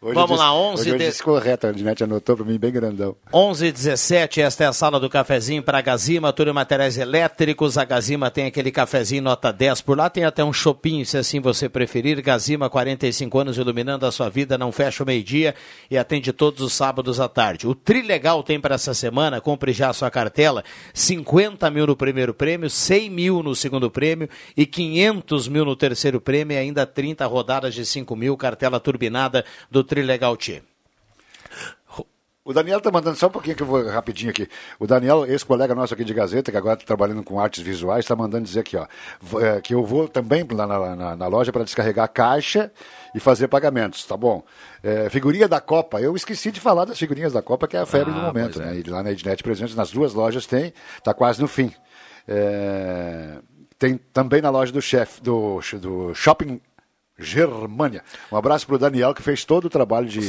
Hoje 0.00 0.14
Vamos 0.14 0.30
disse, 0.30 0.42
lá, 0.42 0.54
11 0.54 0.92
hoje 0.92 1.10
de... 1.10 1.22
correto, 1.24 1.66
a 1.66 1.70
Ednet 1.70 2.04
anotou 2.04 2.36
para 2.36 2.44
mim 2.44 2.56
bem 2.56 2.70
grandão. 2.70 3.16
11 3.34 3.66
e 3.66 3.72
17, 3.72 4.40
esta 4.40 4.62
é 4.62 4.66
a 4.68 4.72
sala 4.72 5.00
do 5.00 5.10
cafezinho 5.10 5.60
para 5.60 5.78
a 5.78 5.80
Gazima, 5.80 6.32
tudo 6.32 6.54
materiais 6.54 6.96
elétricos. 6.96 7.76
A 7.76 7.84
Gazima 7.84 8.30
tem 8.30 8.46
aquele 8.46 8.70
cafezinho 8.70 9.22
nota 9.22 9.52
10 9.52 9.80
por 9.80 9.98
lá, 9.98 10.08
tem 10.08 10.24
até 10.24 10.44
um 10.44 10.52
shopping, 10.52 11.04
se 11.04 11.18
assim 11.18 11.40
você 11.40 11.68
preferir. 11.68 12.22
Gazima, 12.22 12.70
45 12.70 13.38
anos 13.40 13.58
iluminando 13.58 14.06
a 14.06 14.12
sua 14.12 14.28
vida, 14.28 14.56
não 14.56 14.70
fecha 14.70 15.02
o 15.02 15.06
meio-dia 15.06 15.56
e 15.90 15.98
atende 15.98 16.32
todos 16.32 16.60
os 16.60 16.72
sábados 16.74 17.18
à 17.18 17.28
tarde. 17.28 17.66
O 17.66 17.74
Trilegal 17.74 18.44
tem 18.44 18.60
para 18.60 18.76
essa 18.76 18.94
semana, 18.94 19.40
compre 19.40 19.72
já 19.72 19.90
a 19.90 19.92
sua 19.92 20.12
cartela, 20.12 20.62
50 20.94 21.68
mil 21.72 21.88
no 21.88 21.96
primeiro 21.96 22.32
prêmio, 22.32 22.70
100 22.70 23.10
mil 23.10 23.42
no 23.42 23.52
segundo 23.52 23.90
prêmio 23.90 24.28
e 24.56 24.64
500 24.64 25.48
mil 25.48 25.64
no 25.64 25.74
terceiro 25.74 26.20
prêmio 26.20 26.54
e 26.54 26.58
ainda 26.58 26.86
30 26.86 27.26
rodadas 27.26 27.74
de 27.74 27.84
5 27.84 28.14
mil, 28.14 28.36
cartela 28.36 28.78
turbinada 28.78 29.44
do 29.68 29.87
Trilegal 29.88 30.36
T. 30.36 30.62
O 32.48 32.54
Daniel 32.54 32.78
está 32.78 32.90
mandando 32.90 33.14
só 33.14 33.26
um 33.26 33.30
pouquinho 33.30 33.54
que 33.54 33.62
eu 33.62 33.66
vou 33.66 33.86
rapidinho 33.88 34.30
aqui. 34.30 34.48
O 34.80 34.86
Daniel, 34.86 35.26
esse 35.26 35.44
colega 35.44 35.74
nosso 35.74 35.92
aqui 35.92 36.02
de 36.02 36.14
Gazeta, 36.14 36.50
que 36.50 36.56
agora 36.56 36.76
está 36.76 36.86
trabalhando 36.86 37.22
com 37.22 37.38
artes 37.38 37.62
visuais, 37.62 38.06
está 38.06 38.16
mandando 38.16 38.44
dizer 38.44 38.60
aqui, 38.60 38.74
ó, 38.74 38.86
é, 39.38 39.60
que 39.60 39.74
eu 39.74 39.84
vou 39.84 40.08
também 40.08 40.46
lá 40.50 40.66
na, 40.66 40.96
na, 40.96 41.16
na 41.16 41.26
loja 41.26 41.52
para 41.52 41.62
descarregar 41.62 42.06
a 42.06 42.08
caixa 42.08 42.72
e 43.14 43.20
fazer 43.20 43.48
pagamentos, 43.48 44.02
tá 44.06 44.16
bom? 44.16 44.42
É, 44.82 45.10
figurinha 45.10 45.46
da 45.46 45.60
Copa, 45.60 46.00
eu 46.00 46.16
esqueci 46.16 46.50
de 46.50 46.58
falar 46.58 46.86
das 46.86 46.98
figurinhas 46.98 47.34
da 47.34 47.42
Copa, 47.42 47.68
que 47.68 47.76
é 47.76 47.80
a 47.80 47.86
febre 47.86 48.14
ah, 48.14 48.16
do 48.16 48.22
momento, 48.22 48.58
né? 48.58 48.76
É. 48.76 48.78
E 48.78 48.82
lá 48.84 49.02
na 49.02 49.12
Ednet 49.12 49.42
Presentes, 49.42 49.74
nas 49.74 49.90
duas 49.90 50.14
lojas 50.14 50.46
tem, 50.46 50.72
está 50.96 51.12
quase 51.12 51.42
no 51.42 51.48
fim. 51.48 51.70
É, 52.26 53.40
tem 53.78 53.98
também 54.10 54.40
na 54.40 54.48
loja 54.48 54.72
do 54.72 54.80
chefe, 54.80 55.20
do, 55.20 55.60
do 55.78 56.14
Shopping 56.14 56.62
Germânia. 57.18 58.02
Um 58.30 58.36
abraço 58.36 58.66
para 58.66 58.76
o 58.76 58.78
Daniel, 58.78 59.12
que 59.12 59.22
fez 59.22 59.44
todo 59.44 59.64
o 59.64 59.70
trabalho 59.70 60.06
de 60.06 60.20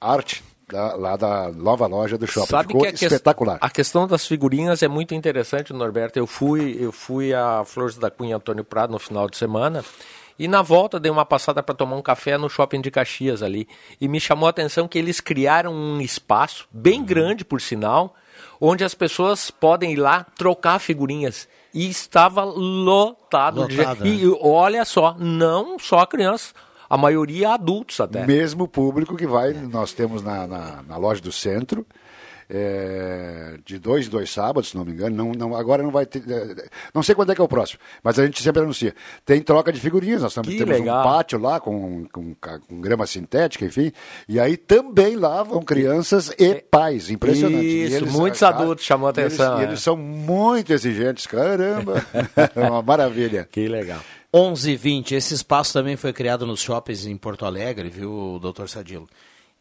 arte 0.00 0.44
da, 0.68 0.94
lá 0.94 1.16
da 1.16 1.50
nova 1.50 1.86
loja 1.86 2.18
do 2.18 2.26
shopping. 2.26 2.46
Sabe 2.46 2.66
Ficou 2.68 2.82
que 2.82 2.88
a 2.88 2.90
espetacular. 2.90 3.58
Que, 3.58 3.66
a 3.66 3.70
questão 3.70 4.06
das 4.06 4.26
figurinhas 4.26 4.82
é 4.82 4.88
muito 4.88 5.14
interessante, 5.14 5.72
Norberto. 5.72 6.18
Eu 6.18 6.26
fui, 6.26 6.76
eu 6.78 6.92
fui 6.92 7.32
a 7.32 7.64
Flores 7.64 7.96
da 7.96 8.10
Cunha 8.10 8.36
Antônio 8.36 8.64
Prado 8.64 8.92
no 8.92 8.98
final 8.98 9.28
de 9.28 9.36
semana. 9.36 9.84
E 10.38 10.46
na 10.46 10.62
volta 10.62 11.00
dei 11.00 11.10
uma 11.10 11.26
passada 11.26 11.62
para 11.62 11.74
tomar 11.74 11.96
um 11.96 12.02
café 12.02 12.38
no 12.38 12.48
shopping 12.48 12.80
de 12.80 12.90
Caxias 12.90 13.42
ali. 13.42 13.66
E 14.00 14.06
me 14.06 14.20
chamou 14.20 14.46
a 14.46 14.50
atenção 14.50 14.86
que 14.86 14.98
eles 14.98 15.20
criaram 15.20 15.74
um 15.74 16.00
espaço, 16.00 16.68
bem 16.70 17.00
uhum. 17.00 17.06
grande 17.06 17.44
por 17.44 17.60
sinal, 17.60 18.14
onde 18.60 18.84
as 18.84 18.94
pessoas 18.94 19.50
podem 19.50 19.92
ir 19.92 19.96
lá 19.96 20.24
trocar 20.36 20.78
figurinhas 20.78 21.48
e 21.72 21.88
estava 21.88 22.44
lotado. 22.44 23.62
lotado 23.62 24.02
de... 24.02 24.08
E 24.08 24.26
né? 24.26 24.38
olha 24.40 24.84
só, 24.84 25.16
não 25.18 25.78
só 25.78 26.04
crianças, 26.06 26.54
a 26.88 26.96
maioria 26.96 27.50
adultos 27.50 28.00
até. 28.00 28.26
Mesmo 28.26 28.66
público 28.66 29.16
que 29.16 29.26
vai, 29.26 29.52
nós 29.52 29.92
temos 29.92 30.22
na, 30.22 30.46
na, 30.46 30.82
na 30.82 30.96
loja 30.96 31.20
do 31.20 31.30
centro, 31.30 31.86
é, 32.50 33.58
de 33.64 33.78
dois 33.78 34.06
em 34.06 34.10
dois 34.10 34.30
sábados, 34.30 34.70
se 34.70 34.76
não 34.76 34.84
me 34.84 34.92
engano. 34.92 35.14
Não, 35.14 35.32
não, 35.32 35.56
agora 35.56 35.82
não 35.82 35.90
vai 35.90 36.06
ter. 36.06 36.22
é, 36.30 36.68
não 36.94 37.02
sei 37.02 37.14
quando 37.14 37.30
é 37.32 37.34
que 37.34 37.40
é 37.40 37.44
o 37.44 37.48
próximo, 37.48 37.80
mas 38.02 38.18
a 38.18 38.24
gente 38.24 38.42
sempre 38.42 38.62
anuncia. 38.62 38.94
Tem 39.24 39.40
troca 39.42 39.72
de 39.72 39.80
figurinhas, 39.80 40.22
nós 40.22 40.34
também 40.34 40.56
temos 40.56 40.78
legal. 40.78 41.00
um 41.00 41.02
pátio 41.04 41.38
lá 41.38 41.60
com, 41.60 42.06
com, 42.06 42.34
com 42.34 42.80
grama 42.80 43.06
sintética, 43.06 43.64
enfim. 43.64 43.92
E 44.28 44.40
aí 44.40 44.56
também 44.56 45.16
lá 45.16 45.42
vão 45.42 45.62
crianças 45.62 46.30
e 46.38 46.54
pais. 46.70 47.10
Impressionante. 47.10 47.64
E 47.64 47.84
Isso, 47.84 47.96
eles- 47.96 48.12
muitos 48.12 48.40
cara, 48.40 48.56
adultos 48.56 48.84
chamou 48.84 49.08
a 49.08 49.12
eles- 49.16 49.34
atenção, 49.34 49.58
e 49.58 49.60
é. 49.64 49.68
eles 49.68 49.80
são 49.80 49.96
muito 49.96 50.72
exigentes, 50.72 51.26
caramba. 51.26 52.04
É 52.54 52.60
uma 52.68 52.82
maravilha. 52.82 53.46
Que 53.50 53.68
legal. 53.68 54.00
11 54.32 54.72
h 54.72 54.82
20 54.82 55.14
Esse 55.14 55.32
espaço 55.34 55.72
também 55.72 55.96
foi 55.96 56.12
criado 56.12 56.46
nos 56.46 56.60
shoppings 56.60 57.06
em 57.06 57.16
Porto 57.16 57.46
Alegre, 57.46 57.88
viu, 57.88 58.38
doutor 58.40 58.68
Sadilo? 58.68 59.08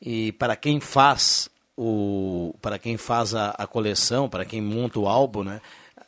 E 0.01 0.31
para 0.33 0.55
quem 0.55 0.79
faz 0.79 1.49
o 1.77 2.53
para 2.61 2.79
quem 2.79 2.97
faz 2.97 3.35
a, 3.35 3.51
a 3.51 3.67
coleção, 3.67 4.27
para 4.27 4.43
quem 4.45 4.61
monta 4.61 4.99
o 4.99 5.07
álbum, 5.07 5.43
né? 5.43 5.61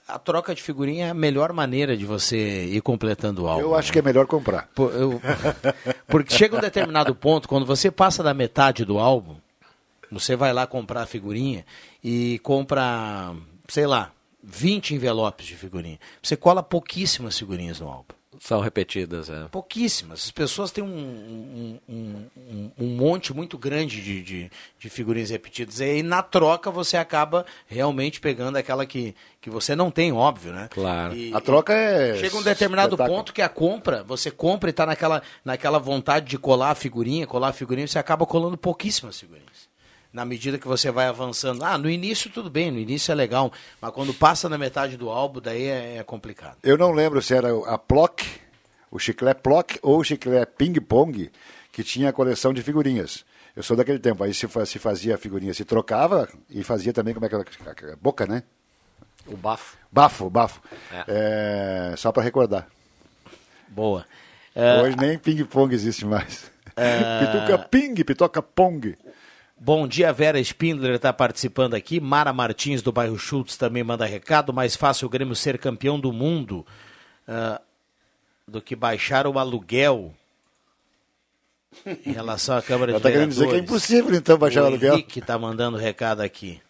A 0.08 0.18
troca 0.18 0.56
de 0.56 0.64
figurinha 0.64 1.06
é 1.06 1.10
a 1.12 1.14
melhor 1.14 1.54
maneira 1.54 1.96
de 1.96 2.04
você 2.04 2.66
ir 2.66 2.82
completando 2.82 3.44
o 3.44 3.48
álbum. 3.48 3.62
Eu 3.62 3.76
acho 3.76 3.94
que 3.94 4.00
é 4.00 4.02
melhor 4.02 4.26
comprar. 4.26 4.68
Pô, 4.74 4.90
eu- 4.90 5.22
porque 6.08 6.34
chega 6.34 6.58
um 6.58 6.60
determinado 6.60 7.14
ponto, 7.14 7.48
quando 7.48 7.66
você 7.66 7.92
passa 7.92 8.24
da 8.24 8.34
metade 8.34 8.84
do 8.84 8.98
álbum, 8.98 9.36
você 10.12 10.36
vai 10.36 10.52
lá 10.52 10.66
comprar 10.66 11.04
a 11.04 11.06
figurinha 11.06 11.64
e 12.04 12.40
compra, 12.40 13.32
sei 13.68 13.86
lá, 13.86 14.12
20 14.44 14.96
envelopes 14.96 15.46
de 15.46 15.56
figurinha. 15.56 16.00
Você 16.24 16.36
cola 16.36 16.64
pouquíssimas 16.64 17.38
figurinhas 17.38 17.80
no 17.80 17.88
álbum. 17.88 18.16
São 18.40 18.62
repetidas, 18.62 19.30
é. 19.30 19.48
Pouquíssimas. 19.52 20.24
As 20.24 20.32
pessoas 20.32 20.72
têm 20.72 20.84
um, 20.84 20.88
um, 20.88 21.80
um- 21.90 22.72
um- 22.80 22.88
monte 22.96 23.34
muito 23.34 23.58
grande 23.58 24.02
de, 24.02 24.22
de, 24.22 24.52
de 24.80 24.90
figurinhas 24.90 25.30
repetidas. 25.30 25.80
E 25.80 25.84
aí, 25.84 26.04
na 26.04 26.22
troca, 26.24 26.72
você 26.72 26.98
acaba 26.98 27.46
realmente 27.68 28.20
pegando 28.20 28.56
aquela 28.58 28.86
que, 28.86 29.16
que 29.42 29.50
você 29.50 29.76
não 29.76 29.92
tem, 29.92 30.12
óbvio, 30.12 30.52
né? 30.54 30.68
Claro. 30.72 31.16
E- 31.16 31.34
A 31.34 31.40
troca 31.42 31.74
é. 31.74 32.16
Chega 32.18 32.38
um 32.38 32.42
determinado 32.44 32.94
espetáculo. 32.96 33.18
ponto 33.18 33.34
que 33.34 33.42
a 33.42 33.50
compra, 33.50 34.04
você 34.04 34.32
compra 34.32 34.70
e 34.70 34.72
está 34.72 34.86
naquela, 34.86 35.22
naquela 35.46 35.78
vontade 35.80 36.26
de 36.28 36.38
colar 36.38 36.72
a 36.72 36.76
figurinha, 36.76 37.28
colar 37.28 37.50
a 37.50 37.54
figurinha, 37.54 37.88
você 37.88 38.00
acaba 38.00 38.26
colando 38.26 38.58
pouquíssimas 38.58 39.20
figurinhas. 39.20 39.69
Na 40.12 40.26
medida 40.26 40.58
que 40.58 40.68
você 40.68 40.90
vai 40.90 41.06
avançando. 41.06 41.64
Ah, 41.64 41.78
no 41.78 41.88
início 41.90 42.32
tudo 42.32 42.50
bem, 42.50 42.72
no 42.72 42.80
início 42.80 43.12
é 43.12 43.16
legal, 43.16 43.52
mas 43.80 43.92
quando 43.92 44.12
passa 44.14 44.50
na 44.50 44.58
metade 44.58 44.98
do 44.98 45.10
álbum, 45.10 45.40
daí 45.40 45.66
é, 45.68 45.98
é 45.98 46.04
complicado. 46.04 46.58
Eu 46.64 46.78
não 46.78 46.92
lembro 46.92 47.22
se 47.22 47.34
era 47.36 47.50
a 47.68 47.78
Plock, 47.78 48.26
o 48.90 48.98
chiclete 48.98 49.42
Plock 49.42 49.78
ou 49.84 50.00
o 50.00 50.04
chiclete 50.04 50.52
Ping 50.58 50.74
Pong, 50.82 51.32
que 51.72 51.84
tinha 51.84 52.10
a 52.10 52.14
coleção 52.14 52.52
de 52.54 52.64
figurinhas. 52.64 53.24
Eu 53.56 53.62
sou 53.62 53.78
daquele 53.78 54.00
tempo. 54.00 54.24
Aí 54.24 54.34
se, 54.34 54.48
fa- 54.48 54.66
se 54.66 54.80
fazia 54.80 55.14
a 55.14 55.18
figurinha, 55.18 55.54
se 55.54 55.64
trocava 55.64 56.28
e 56.50 56.64
fazia 56.64 56.92
também 56.92 57.14
como 57.14 57.26
é 57.26 57.30
que 57.30 57.36
era? 57.36 57.46
Boca, 58.02 58.26
né? 58.26 58.42
O 59.28 59.38
bafo. 59.38 59.78
Bafo, 59.92 60.28
bafo. 60.30 60.60
É. 60.92 61.92
É, 61.92 61.96
só 61.98 62.12
para 62.12 62.24
recordar. 62.24 62.68
Boa. 63.68 64.06
Hoje 64.82 64.96
nem 64.98 65.18
ping-pong 65.20 65.74
existe 65.74 66.04
mais. 66.06 66.50
É. 66.76 67.20
Pituca 67.26 67.58
ping, 67.60 67.94
pitoca 68.04 68.42
pong. 68.42 68.98
Bom 69.62 69.86
dia, 69.90 70.14
Vera 70.14 70.40
Spindler 70.40 70.96
está 70.96 71.12
participando 71.12 71.74
aqui. 71.74 72.00
Mara 72.00 72.32
Martins, 72.32 72.82
do 72.82 72.94
bairro 72.94 73.20
Schultz, 73.20 73.58
também 73.58 73.84
manda 73.84 74.06
recado. 74.06 74.54
Mais 74.54 74.74
fácil 74.74 75.06
o 75.06 75.10
Grêmio 75.10 75.36
ser 75.36 75.58
campeão 75.58 76.00
do 76.00 76.14
mundo 76.14 76.66
ah, 77.28 77.60
do 78.48 78.62
que 78.62 78.74
baixar 78.74 79.28
o 79.28 79.38
aluguel 79.38 80.14
em 82.06 82.14
relação 82.14 82.56
à 82.56 82.62
Câmara 82.62 82.94
de 82.96 83.02
tá 83.02 83.12
querendo 83.12 83.30
dizer 83.30 83.42
que 83.42 83.48
é 83.48 83.52
Vereadores. 83.52 83.70
impossível, 83.70 84.16
então, 84.16 84.38
baixar 84.38 84.64
o 84.64 84.68
aluguel. 84.68 84.94
Henrique 84.94 85.20
está 85.20 85.38
mandando 85.38 85.78
recado 85.78 86.22
aqui. 86.22 86.62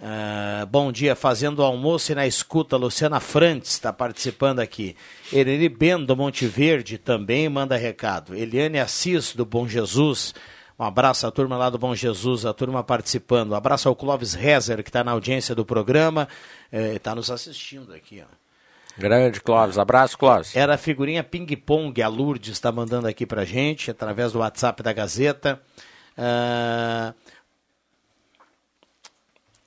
Ah, 0.00 0.66
bom 0.70 0.90
dia, 0.90 1.14
fazendo 1.14 1.62
almoço 1.62 2.10
e 2.10 2.14
na 2.14 2.26
escuta, 2.26 2.78
Luciana 2.78 3.20
Frantes 3.20 3.72
está 3.72 3.92
participando 3.92 4.60
aqui. 4.60 4.96
Ereri 5.30 5.68
Bendo, 5.68 6.06
do 6.06 6.16
Monte 6.16 6.46
Verde, 6.46 6.96
também 6.96 7.50
manda 7.50 7.76
recado. 7.76 8.34
Eliane 8.34 8.78
Assis, 8.78 9.34
do 9.34 9.44
Bom 9.44 9.68
Jesus. 9.68 10.34
Um 10.78 10.84
abraço 10.84 11.26
à 11.26 11.30
turma 11.30 11.56
lá 11.56 11.68
do 11.70 11.76
Bom 11.76 11.94
Jesus, 11.94 12.46
a 12.46 12.54
turma 12.54 12.84
participando. 12.84 13.50
Um 13.50 13.56
abraço 13.56 13.88
ao 13.88 13.96
Clóvis 13.96 14.34
Rezer, 14.34 14.82
que 14.84 14.90
está 14.90 15.02
na 15.02 15.10
audiência 15.10 15.52
do 15.54 15.64
programa. 15.64 16.28
Está 16.70 17.14
nos 17.16 17.30
assistindo 17.30 17.92
aqui, 17.92 18.22
ó. 18.22 18.26
Grande 18.96 19.40
Clóvis. 19.40 19.76
Abraço, 19.76 20.16
Clóvis. 20.16 20.54
Era 20.54 20.74
a 20.74 20.78
figurinha 20.78 21.24
ping-pong, 21.24 22.00
a 22.00 22.08
Lourdes 22.08 22.52
está 22.52 22.70
mandando 22.70 23.08
aqui 23.08 23.26
pra 23.26 23.44
gente, 23.44 23.90
através 23.90 24.32
do 24.32 24.38
WhatsApp 24.38 24.82
da 24.82 24.92
Gazeta. 24.92 25.60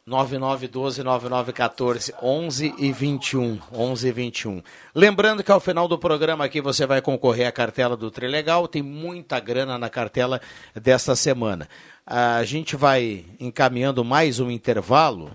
Ah, 0.08 0.26
9912-9914, 0.26 2.14
11 2.22 2.74
e 2.78 2.91
21. 2.91 3.60
11 3.72 4.08
e 4.08 4.12
21. 4.12 4.64
Lembrando 4.95 5.43
que 5.43 5.52
ao 5.52 5.60
final 5.60 5.88
do 5.88 5.97
programa 5.97 6.45
aqui 6.45 6.60
você 6.62 6.86
vai 6.86 7.02
concorrer 7.02 7.47
à 7.47 7.52
cartela 7.52 7.95
do 7.95 8.10
Trilegal. 8.10 8.68
Tem 8.68 8.82
muita 8.82 9.39
grana 9.39 9.78
na 9.78 9.89
cartela 9.89 10.41
desta 10.76 11.16
semana. 11.16 11.70
A 12.06 12.43
gente 12.43 12.76
vai 12.76 13.26
encaminhando 13.39 14.04
mais 14.04 14.39
um 14.39 14.49
intervalo. 14.49 15.32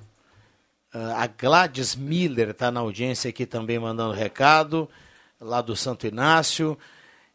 Ah, 0.92 1.22
a 1.22 1.26
Gladys 1.26 1.94
Miller 1.94 2.50
está 2.50 2.70
na 2.70 2.80
audiência 2.80 3.28
aqui 3.28 3.46
também 3.46 3.78
mandando 3.78 4.12
recado, 4.12 4.88
lá 5.40 5.60
do 5.60 5.76
Santo 5.76 6.06
Inácio. 6.06 6.76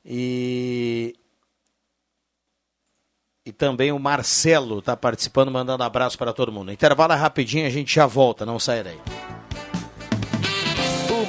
E, 0.06 1.16
e 3.46 3.52
também 3.52 3.92
o 3.92 4.00
Marcelo 4.00 4.80
está 4.80 4.96
participando, 4.96 5.52
mandando 5.52 5.84
abraço 5.84 6.18
para 6.18 6.34
todo 6.34 6.52
mundo. 6.52 6.72
Intervalo 6.72 7.14
é 7.14 7.16
rapidinho, 7.16 7.66
a 7.66 7.70
gente 7.70 7.96
já 7.96 8.06
volta, 8.06 8.46
não 8.46 8.60
sai 8.60 8.84
daí. 8.84 9.00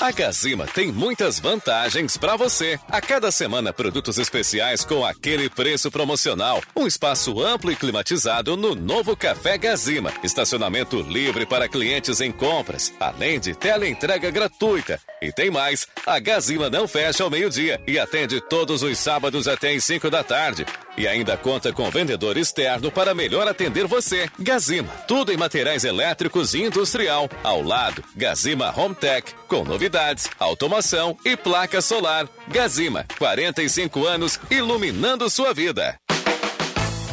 A 0.00 0.12
Gazima 0.12 0.64
tem 0.64 0.92
muitas 0.92 1.40
vantagens 1.40 2.16
para 2.16 2.36
você. 2.36 2.78
A 2.88 3.00
cada 3.00 3.32
semana, 3.32 3.72
produtos 3.72 4.16
especiais 4.16 4.84
com 4.84 5.04
aquele 5.04 5.50
preço 5.50 5.90
promocional. 5.90 6.62
Um 6.76 6.86
espaço 6.86 7.42
amplo 7.42 7.72
e 7.72 7.74
climatizado 7.74 8.56
no 8.56 8.76
novo 8.76 9.16
Café 9.16 9.58
Gazima. 9.58 10.12
Estacionamento 10.22 11.02
livre 11.02 11.44
para 11.44 11.68
clientes 11.68 12.20
em 12.20 12.30
compras, 12.30 12.94
além 13.00 13.40
de 13.40 13.56
teleentrega 13.56 14.30
gratuita. 14.30 15.00
E 15.20 15.32
tem 15.32 15.50
mais: 15.50 15.86
a 16.06 16.18
Gazima 16.18 16.70
não 16.70 16.86
fecha 16.86 17.24
ao 17.24 17.30
meio-dia 17.30 17.80
e 17.86 17.98
atende 17.98 18.40
todos 18.40 18.82
os 18.82 18.98
sábados 18.98 19.48
até 19.48 19.74
às 19.74 19.84
5 19.84 20.10
da 20.10 20.22
tarde. 20.22 20.64
E 20.96 21.06
ainda 21.06 21.36
conta 21.36 21.72
com 21.72 21.90
vendedor 21.90 22.36
externo 22.36 22.90
para 22.90 23.14
melhor 23.14 23.46
atender 23.46 23.86
você. 23.86 24.28
Gazima, 24.38 24.88
tudo 25.06 25.32
em 25.32 25.36
materiais 25.36 25.84
elétricos 25.84 26.54
e 26.54 26.62
industrial. 26.62 27.28
Ao 27.42 27.62
lado, 27.62 28.02
Gazima 28.16 28.72
Home 28.76 28.94
Tech, 28.94 29.32
com 29.46 29.64
novidades, 29.64 30.28
automação 30.38 31.16
e 31.24 31.36
placa 31.36 31.80
solar. 31.80 32.28
Gazima, 32.48 33.06
45 33.18 34.06
anos 34.06 34.40
iluminando 34.50 35.30
sua 35.30 35.54
vida. 35.54 35.98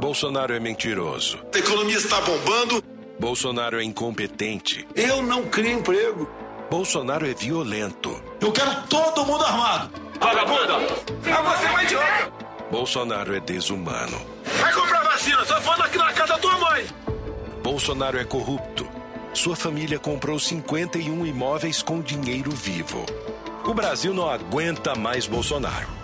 Bolsonaro 0.00 0.52
é 0.52 0.60
mentiroso. 0.60 1.38
A 1.54 1.58
economia 1.58 1.96
está 1.96 2.20
bombando. 2.20 2.82
Bolsonaro 3.18 3.80
é 3.80 3.84
incompetente. 3.84 4.86
Eu 4.94 5.22
não 5.22 5.44
crio 5.44 5.78
emprego. 5.78 6.28
Bolsonaro 6.70 7.26
é 7.26 7.32
violento. 7.32 8.20
Eu 8.40 8.50
quero 8.50 8.82
todo 8.88 9.24
mundo 9.24 9.44
armado. 9.44 9.90
Vagabunda! 10.20 10.74
Ah, 11.32 11.42
você 11.42 11.66
é 11.66 11.72
um 11.72 11.82
idiota! 11.82 12.32
Bolsonaro 12.70 13.34
é 13.34 13.40
desumano. 13.40 14.20
Vai 14.60 14.72
comprar 14.72 15.02
vacina, 15.04 15.44
só 15.44 15.60
falando 15.60 15.82
aqui 15.82 15.98
na 15.98 16.12
casa 16.12 16.32
da 16.34 16.38
tua 16.38 16.58
mãe. 16.58 16.86
Bolsonaro 17.62 18.18
é 18.18 18.24
corrupto. 18.24 18.88
Sua 19.32 19.54
família 19.54 19.98
comprou 19.98 20.38
51 20.38 21.26
imóveis 21.26 21.82
com 21.82 22.00
dinheiro 22.00 22.50
vivo. 22.50 23.04
O 23.64 23.72
Brasil 23.72 24.12
não 24.12 24.28
aguenta 24.28 24.94
mais 24.94 25.26
Bolsonaro. 25.26 26.03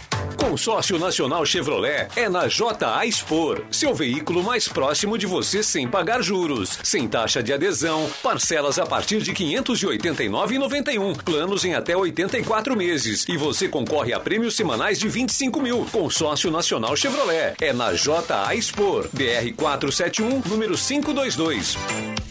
Consórcio 0.41 0.97
Nacional 0.97 1.45
Chevrolet 1.45 2.07
é 2.15 2.27
na 2.27 2.47
JA 2.47 3.05
Expor, 3.05 3.63
seu 3.69 3.93
veículo 3.93 4.41
mais 4.41 4.67
próximo 4.67 5.15
de 5.15 5.27
você 5.27 5.61
sem 5.61 5.87
pagar 5.87 6.23
juros, 6.23 6.79
sem 6.83 7.07
taxa 7.07 7.43
de 7.43 7.53
adesão, 7.53 8.09
parcelas 8.23 8.79
a 8.79 8.85
partir 8.85 9.21
de 9.21 9.33
589,91, 9.33 11.21
planos 11.23 11.63
em 11.63 11.75
até 11.75 11.95
84 11.95 12.75
meses 12.75 13.23
e 13.29 13.37
você 13.37 13.69
concorre 13.69 14.13
a 14.13 14.19
prêmios 14.19 14.55
semanais 14.55 14.99
de 14.99 15.07
25 15.07 15.61
mil. 15.61 15.85
Consórcio 15.91 16.49
Nacional 16.49 16.95
Chevrolet 16.95 17.53
é 17.61 17.71
na 17.71 17.93
JA 17.93 18.55
Expor, 18.55 19.07
BR 19.13 19.53
471, 19.55 20.41
número 20.49 20.75
522. 20.75 22.30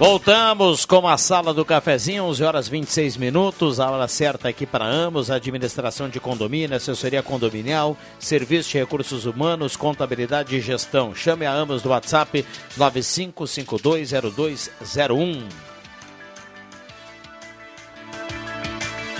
Voltamos 0.00 0.84
com 0.84 1.06
a 1.06 1.16
sala 1.16 1.54
do 1.54 1.64
cafezinho, 1.64 2.24
11 2.24 2.42
horas 2.42 2.68
26 2.68 3.16
minutos, 3.18 3.78
a 3.78 3.88
hora 3.88 4.08
certa 4.08 4.48
aqui 4.48 4.66
para 4.66 4.84
ambos, 4.84 5.30
administração 5.30 6.08
de 6.08 6.18
condomínio, 6.18 6.74
assessoria 6.74 7.22
condominial, 7.22 7.96
serviço 8.18 8.70
de 8.70 8.78
recursos 8.78 9.26
humanos, 9.26 9.76
contabilidade 9.76 10.56
e 10.56 10.60
gestão. 10.60 11.14
Chame 11.14 11.46
a 11.46 11.52
ambos 11.52 11.82
do 11.82 11.90
WhatsApp 11.90 12.44
95520201. 12.76 15.69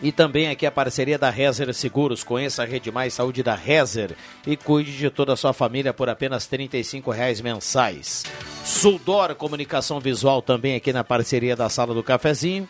E 0.00 0.12
também 0.12 0.48
aqui 0.48 0.64
a 0.64 0.70
parceria 0.70 1.18
da 1.18 1.28
Rezer 1.28 1.72
Seguros. 1.74 2.22
Conheça 2.22 2.62
a 2.62 2.66
Rede 2.66 2.90
Mais 2.90 3.14
Saúde 3.14 3.42
da 3.42 3.54
Rezer 3.54 4.14
e 4.46 4.56
cuide 4.56 4.96
de 4.96 5.10
toda 5.10 5.32
a 5.32 5.36
sua 5.36 5.52
família 5.52 5.92
por 5.92 6.08
apenas 6.08 6.48
R$ 6.48 6.68
reais 7.12 7.40
mensais. 7.40 8.24
Suldor 8.64 9.34
Comunicação 9.34 9.98
Visual 9.98 10.40
também 10.40 10.76
aqui 10.76 10.92
na 10.92 11.02
parceria 11.02 11.56
da 11.56 11.68
Sala 11.68 11.94
do 11.94 12.02
Cafezinho. 12.02 12.68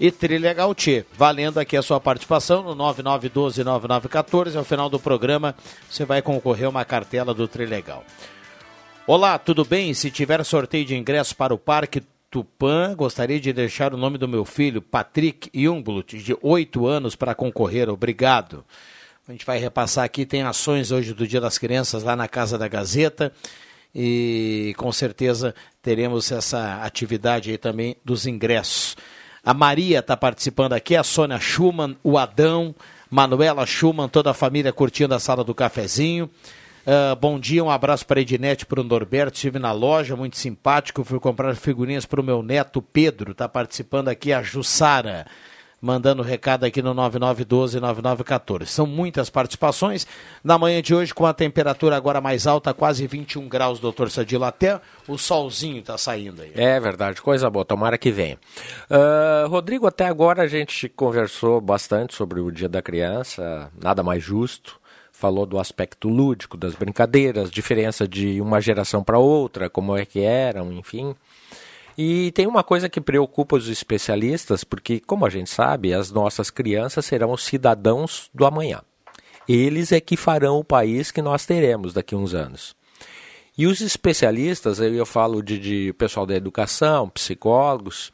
E 0.00 0.10
Trilha 0.10 0.52
Gautier, 0.52 1.06
valendo 1.16 1.58
aqui 1.58 1.76
a 1.76 1.82
sua 1.82 2.00
participação 2.00 2.62
no 2.62 2.74
9912-9914. 2.74 4.56
Ao 4.56 4.64
final 4.64 4.90
do 4.90 4.98
programa, 4.98 5.54
você 5.88 6.04
vai 6.04 6.20
concorrer 6.20 6.66
a 6.66 6.70
uma 6.70 6.84
cartela 6.84 7.32
do 7.32 7.46
Trilegal. 7.46 8.04
Olá, 9.06 9.38
tudo 9.38 9.64
bem? 9.64 9.94
Se 9.94 10.10
tiver 10.10 10.44
sorteio 10.44 10.84
de 10.84 10.96
ingresso 10.96 11.36
para 11.36 11.54
o 11.54 11.58
Parque 11.58 12.02
Tupã, 12.32 12.94
gostaria 12.96 13.38
de 13.38 13.52
deixar 13.52 13.92
o 13.92 13.96
nome 13.98 14.16
do 14.16 14.26
meu 14.26 14.42
filho, 14.46 14.80
Patrick 14.80 15.50
Jungblut, 15.52 16.16
de 16.16 16.34
8 16.40 16.86
anos, 16.86 17.14
para 17.14 17.34
concorrer. 17.34 17.90
Obrigado. 17.90 18.64
A 19.28 19.32
gente 19.32 19.44
vai 19.44 19.58
repassar 19.58 20.04
aqui, 20.04 20.24
tem 20.24 20.42
ações 20.42 20.90
hoje 20.90 21.12
do 21.12 21.28
Dia 21.28 21.42
das 21.42 21.58
Crianças 21.58 22.02
lá 22.02 22.16
na 22.16 22.26
Casa 22.26 22.56
da 22.56 22.66
Gazeta 22.66 23.30
e 23.94 24.72
com 24.78 24.90
certeza 24.90 25.54
teremos 25.82 26.32
essa 26.32 26.82
atividade 26.82 27.50
aí 27.50 27.58
também 27.58 27.98
dos 28.02 28.26
ingressos. 28.26 28.96
A 29.44 29.52
Maria 29.52 29.98
está 29.98 30.16
participando 30.16 30.72
aqui, 30.72 30.96
a 30.96 31.02
Sônia 31.02 31.38
Schumann, 31.38 31.98
o 32.02 32.16
Adão, 32.16 32.74
Manuela 33.10 33.66
Schumann, 33.66 34.08
toda 34.08 34.30
a 34.30 34.34
família 34.34 34.72
curtindo 34.72 35.14
a 35.14 35.20
sala 35.20 35.44
do 35.44 35.54
cafezinho. 35.54 36.30
Uh, 36.82 37.14
bom 37.14 37.38
dia, 37.38 37.62
um 37.62 37.70
abraço 37.70 38.04
para 38.04 38.18
a 38.18 38.22
Ednete, 38.22 38.66
para 38.66 38.80
o 38.80 38.84
Norberto. 38.84 39.36
Estive 39.36 39.58
na 39.58 39.70
loja, 39.70 40.16
muito 40.16 40.36
simpático. 40.36 41.04
Fui 41.04 41.20
comprar 41.20 41.54
figurinhas 41.54 42.04
para 42.04 42.20
o 42.20 42.24
meu 42.24 42.42
neto 42.42 42.82
Pedro. 42.82 43.30
Está 43.30 43.48
participando 43.48 44.08
aqui 44.08 44.32
a 44.32 44.42
Jussara, 44.42 45.24
mandando 45.80 46.24
recado 46.24 46.64
aqui 46.64 46.82
no 46.82 46.92
9912-9914. 46.92 48.66
São 48.66 48.84
muitas 48.84 49.30
participações. 49.30 50.08
Na 50.42 50.58
manhã 50.58 50.82
de 50.82 50.92
hoje, 50.92 51.14
com 51.14 51.24
a 51.24 51.32
temperatura 51.32 51.96
agora 51.96 52.20
mais 52.20 52.48
alta, 52.48 52.74
quase 52.74 53.06
21 53.06 53.48
graus, 53.48 53.78
doutor 53.78 54.10
Sadilo. 54.10 54.42
Até 54.42 54.80
o 55.06 55.16
solzinho 55.16 55.78
está 55.78 55.96
saindo 55.96 56.42
aí. 56.42 56.50
É 56.56 56.80
verdade, 56.80 57.22
coisa 57.22 57.48
boa. 57.48 57.64
Tomara 57.64 57.96
que 57.96 58.10
venha. 58.10 58.36
Uh, 58.90 59.48
Rodrigo, 59.48 59.86
até 59.86 60.06
agora 60.06 60.42
a 60.42 60.48
gente 60.48 60.88
conversou 60.88 61.60
bastante 61.60 62.12
sobre 62.16 62.40
o 62.40 62.50
Dia 62.50 62.68
da 62.68 62.82
Criança. 62.82 63.70
Nada 63.80 64.02
mais 64.02 64.20
justo 64.20 64.81
falou 65.22 65.46
do 65.46 65.60
aspecto 65.60 66.08
lúdico 66.08 66.56
das 66.56 66.74
brincadeiras, 66.74 67.48
diferença 67.48 68.08
de 68.08 68.40
uma 68.40 68.60
geração 68.60 69.04
para 69.04 69.20
outra, 69.20 69.70
como 69.70 69.96
é 69.96 70.04
que 70.04 70.18
eram, 70.18 70.72
enfim. 70.72 71.14
E 71.96 72.32
tem 72.32 72.48
uma 72.48 72.64
coisa 72.64 72.88
que 72.88 73.00
preocupa 73.00 73.54
os 73.54 73.68
especialistas, 73.68 74.64
porque, 74.64 74.98
como 74.98 75.24
a 75.24 75.30
gente 75.30 75.48
sabe, 75.48 75.94
as 75.94 76.10
nossas 76.10 76.50
crianças 76.50 77.06
serão 77.06 77.30
os 77.30 77.44
cidadãos 77.44 78.28
do 78.34 78.44
amanhã. 78.44 78.80
Eles 79.48 79.92
é 79.92 80.00
que 80.00 80.16
farão 80.16 80.58
o 80.58 80.64
país 80.64 81.12
que 81.12 81.22
nós 81.22 81.46
teremos 81.46 81.92
daqui 81.92 82.16
a 82.16 82.18
uns 82.18 82.34
anos. 82.34 82.74
E 83.56 83.68
os 83.68 83.80
especialistas, 83.80 84.80
eu 84.80 85.06
falo 85.06 85.40
de, 85.40 85.56
de 85.56 85.92
pessoal 85.92 86.26
da 86.26 86.34
educação, 86.34 87.08
psicólogos, 87.08 88.08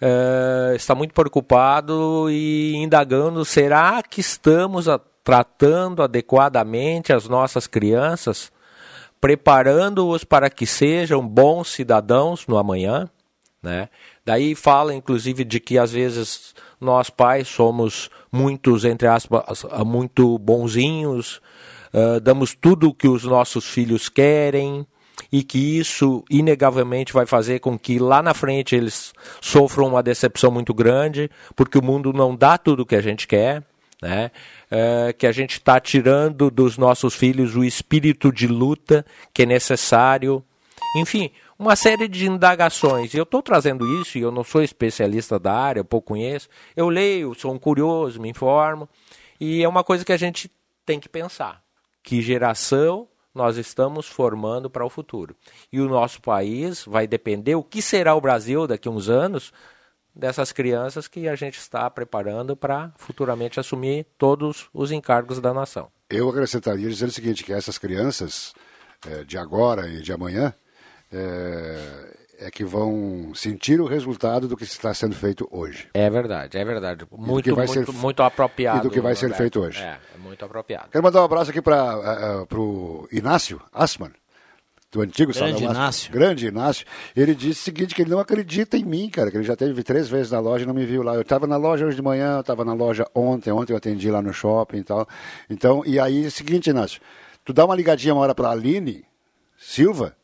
uh, 0.00 0.74
está 0.74 0.94
muito 0.94 1.12
preocupado 1.12 2.30
e 2.30 2.74
indagando: 2.76 3.44
será 3.44 4.02
que 4.02 4.20
estamos 4.20 4.88
a, 4.88 4.98
tratando 5.28 6.02
adequadamente 6.02 7.12
as 7.12 7.28
nossas 7.28 7.66
crianças, 7.66 8.50
preparando-os 9.20 10.24
para 10.24 10.48
que 10.48 10.64
sejam 10.64 11.20
bons 11.28 11.68
cidadãos 11.68 12.46
no 12.46 12.56
amanhã? 12.56 13.10
Né? 13.62 13.90
Daí 14.24 14.54
fala, 14.54 14.94
inclusive, 14.94 15.44
de 15.44 15.60
que 15.60 15.76
às 15.76 15.92
vezes 15.92 16.54
nós 16.80 17.10
pais 17.10 17.46
somos 17.46 18.08
muitos, 18.32 18.86
entre 18.86 19.06
aspas, 19.06 19.66
muito 19.84 20.38
bonzinhos, 20.38 21.42
uh, 21.92 22.18
damos 22.22 22.54
tudo 22.54 22.88
o 22.88 22.94
que 22.94 23.06
os 23.06 23.24
nossos 23.24 23.66
filhos 23.68 24.08
querem 24.08 24.86
e 25.30 25.42
que 25.42 25.78
isso 25.78 26.24
inegavelmente 26.30 27.12
vai 27.12 27.26
fazer 27.26 27.58
com 27.58 27.78
que 27.78 27.98
lá 27.98 28.22
na 28.22 28.32
frente 28.32 28.74
eles 28.74 29.12
sofram 29.42 29.88
uma 29.88 30.02
decepção 30.02 30.50
muito 30.50 30.72
grande, 30.72 31.30
porque 31.54 31.76
o 31.76 31.84
mundo 31.84 32.14
não 32.14 32.34
dá 32.34 32.56
tudo 32.56 32.80
o 32.80 32.86
que 32.86 32.96
a 32.96 33.02
gente 33.02 33.28
quer, 33.28 33.62
né? 34.02 34.30
Uh, 34.70 35.12
que 35.16 35.26
a 35.26 35.32
gente 35.32 35.52
está 35.52 35.80
tirando 35.80 36.50
dos 36.50 36.78
nossos 36.78 37.14
filhos 37.14 37.56
o 37.56 37.64
espírito 37.64 38.32
de 38.32 38.46
luta 38.46 39.04
que 39.32 39.42
é 39.42 39.46
necessário. 39.46 40.44
Enfim, 40.96 41.30
uma 41.58 41.74
série 41.74 42.06
de 42.06 42.26
indagações. 42.26 43.12
Eu 43.12 43.24
estou 43.24 43.42
trazendo 43.42 43.84
isso 44.00 44.16
e 44.16 44.20
eu 44.20 44.30
não 44.30 44.44
sou 44.44 44.62
especialista 44.62 45.38
da 45.38 45.52
área, 45.52 45.82
pouco 45.82 46.08
conheço. 46.08 46.48
Eu 46.76 46.88
leio, 46.88 47.34
sou 47.34 47.52
um 47.52 47.58
curioso, 47.58 48.20
me 48.20 48.30
informo. 48.30 48.88
E 49.40 49.62
é 49.62 49.68
uma 49.68 49.82
coisa 49.82 50.04
que 50.04 50.12
a 50.12 50.16
gente 50.16 50.50
tem 50.86 51.00
que 51.00 51.08
pensar. 51.08 51.62
Que 52.02 52.22
geração 52.22 53.08
nós 53.34 53.56
estamos 53.56 54.06
formando 54.06 54.70
para 54.70 54.84
o 54.84 54.90
futuro? 54.90 55.36
E 55.72 55.80
o 55.80 55.88
nosso 55.88 56.22
país 56.22 56.84
vai 56.84 57.06
depender, 57.06 57.56
o 57.56 57.62
que 57.62 57.82
será 57.82 58.14
o 58.14 58.20
Brasil 58.20 58.66
daqui 58.66 58.88
a 58.88 58.90
uns 58.90 59.08
anos, 59.08 59.52
dessas 60.18 60.50
crianças 60.50 61.06
que 61.06 61.28
a 61.28 61.36
gente 61.36 61.58
está 61.58 61.88
preparando 61.88 62.56
para 62.56 62.92
futuramente 62.96 63.60
assumir 63.60 64.04
todos 64.18 64.68
os 64.74 64.90
encargos 64.90 65.40
da 65.40 65.54
nação. 65.54 65.88
Eu 66.10 66.28
acrescentaria 66.28 66.88
dizendo 66.88 67.10
o 67.10 67.12
seguinte, 67.12 67.44
que 67.44 67.52
essas 67.52 67.78
crianças 67.78 68.52
é, 69.06 69.22
de 69.22 69.38
agora 69.38 69.88
e 69.88 70.02
de 70.02 70.12
amanhã, 70.12 70.52
é, 71.12 72.16
é, 72.40 72.50
que 72.50 72.64
vão 72.64 73.32
sentir 73.34 73.80
o 73.80 73.86
resultado 73.86 74.48
do 74.48 74.56
que 74.56 74.64
está 74.64 74.92
sendo 74.92 75.14
feito 75.14 75.46
hoje. 75.52 75.88
É 75.94 76.10
verdade, 76.10 76.58
é 76.58 76.64
verdade. 76.64 77.06
Muito, 77.12 77.54
muito, 77.54 77.72
ser, 77.72 77.92
muito 77.92 78.22
apropriado. 78.22 78.78
E 78.78 78.82
do 78.82 78.90
que 78.90 79.00
vai 79.00 79.14
ser 79.14 79.32
feito 79.34 79.60
hoje. 79.60 79.82
É, 79.82 79.98
é 80.14 80.18
muito 80.18 80.44
apropriado. 80.44 80.88
Quero 80.90 81.04
mandar 81.04 81.22
um 81.22 81.24
abraço 81.24 81.50
aqui 81.50 81.62
para 81.62 82.42
uh, 82.42 82.58
o 82.58 83.08
Inácio 83.12 83.60
Asman, 83.72 84.12
do 84.90 85.02
antigo 85.02 85.32
Grande 85.32 85.64
Inácio. 85.64 86.12
Grande 86.12 86.46
Inácio. 86.46 86.86
Ele 87.14 87.34
disse 87.34 87.60
o 87.60 87.64
seguinte, 87.64 87.94
que 87.94 88.02
ele 88.02 88.10
não 88.10 88.18
acredita 88.18 88.76
em 88.76 88.84
mim, 88.84 89.10
cara, 89.10 89.30
que 89.30 89.36
ele 89.36 89.44
já 89.44 89.54
teve 89.54 89.82
três 89.82 90.08
vezes 90.08 90.32
na 90.32 90.40
loja 90.40 90.64
e 90.64 90.66
não 90.66 90.74
me 90.74 90.86
viu 90.86 91.02
lá. 91.02 91.14
Eu 91.14 91.22
estava 91.22 91.46
na 91.46 91.56
loja 91.56 91.84
hoje 91.84 91.96
de 91.96 92.02
manhã, 92.02 92.36
eu 92.36 92.40
estava 92.40 92.64
na 92.64 92.72
loja 92.72 93.06
ontem, 93.14 93.50
ontem 93.50 93.72
eu 93.72 93.76
atendi 93.76 94.10
lá 94.10 94.22
no 94.22 94.32
shopping 94.32 94.78
e 94.78 94.84
tal. 94.84 95.06
Então, 95.50 95.82
e 95.84 96.00
aí 96.00 96.24
é 96.24 96.28
o 96.28 96.30
seguinte, 96.30 96.70
Inácio, 96.70 97.00
tu 97.44 97.52
dá 97.52 97.64
uma 97.64 97.74
ligadinha 97.74 98.14
uma 98.14 98.22
hora 98.22 98.34
para 98.34 98.48
a 98.48 98.52
Aline 98.52 99.04
Silva, 99.58 100.16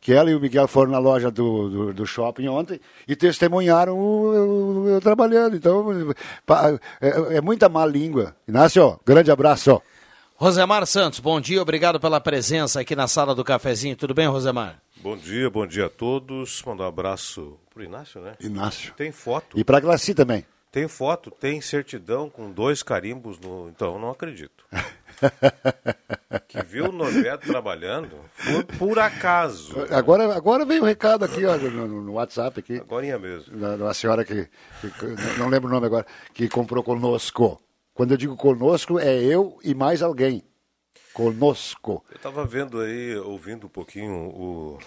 que 0.00 0.12
ela 0.12 0.30
e 0.30 0.34
o 0.34 0.40
Miguel 0.40 0.68
foram 0.68 0.92
na 0.92 0.98
loja 0.98 1.30
do, 1.30 1.68
do, 1.68 1.94
do 1.94 2.06
shopping 2.06 2.48
ontem 2.48 2.80
e 3.06 3.16
testemunharam 3.16 3.96
eu, 3.96 4.88
eu 4.88 5.00
trabalhando. 5.00 5.56
Então, 5.56 5.86
é, 7.00 7.36
é, 7.36 7.40
muita 7.40 7.68
má 7.68 7.86
língua. 7.86 8.36
Inácio, 8.46 9.00
grande 9.04 9.30
abraço. 9.30 9.80
Rosemar 10.42 10.84
Santos, 10.88 11.20
bom 11.20 11.40
dia, 11.40 11.62
obrigado 11.62 12.00
pela 12.00 12.20
presença 12.20 12.80
aqui 12.80 12.96
na 12.96 13.06
sala 13.06 13.32
do 13.32 13.44
cafezinho. 13.44 13.94
Tudo 13.94 14.12
bem, 14.12 14.26
Rosemar? 14.26 14.82
Bom 15.00 15.16
dia, 15.16 15.48
bom 15.48 15.64
dia 15.64 15.86
a 15.86 15.88
todos. 15.88 16.60
Mandar 16.66 16.82
um 16.82 16.88
abraço 16.88 17.56
pro 17.72 17.84
Inácio, 17.84 18.20
né? 18.20 18.34
Inácio. 18.40 18.92
Tem 18.96 19.12
foto. 19.12 19.56
E 19.56 19.62
pra 19.62 19.78
Glaci 19.78 20.14
também. 20.14 20.44
Tem 20.72 20.88
foto, 20.88 21.30
tem 21.30 21.60
certidão 21.60 22.28
com 22.28 22.50
dois 22.50 22.82
carimbos 22.82 23.38
no. 23.38 23.68
Então, 23.68 24.00
não 24.00 24.10
acredito. 24.10 24.64
que 26.48 26.60
viu 26.64 26.86
o 26.86 26.92
Norberto 26.92 27.46
trabalhando 27.46 28.16
foi 28.34 28.64
por 28.64 28.98
acaso. 28.98 29.76
Agora, 29.92 30.34
agora 30.34 30.64
veio 30.64 30.80
o 30.80 30.84
um 30.84 30.88
recado 30.88 31.24
aqui 31.24 31.44
ó, 31.44 31.56
no, 31.56 31.86
no, 32.02 32.12
WhatsApp 32.14 32.58
aqui. 32.58 32.78
Agora 32.78 33.16
mesmo. 33.16 33.56
Da, 33.56 33.76
uma 33.76 33.94
senhora 33.94 34.24
que, 34.24 34.48
que, 34.80 35.38
não 35.38 35.48
lembro 35.48 35.68
o 35.68 35.72
nome 35.72 35.86
agora, 35.86 36.04
que 36.34 36.48
comprou 36.48 36.82
conosco. 36.82 37.62
Quando 37.94 38.12
eu 38.12 38.16
digo 38.16 38.36
conosco, 38.36 38.98
é 38.98 39.14
eu 39.22 39.58
e 39.62 39.74
mais 39.74 40.02
alguém. 40.02 40.42
Conosco. 41.12 42.04
Eu 42.10 42.16
estava 42.16 42.44
vendo 42.44 42.80
aí, 42.80 43.14
ouvindo 43.16 43.66
um 43.66 43.70
pouquinho 43.70 44.30
o 44.30 44.78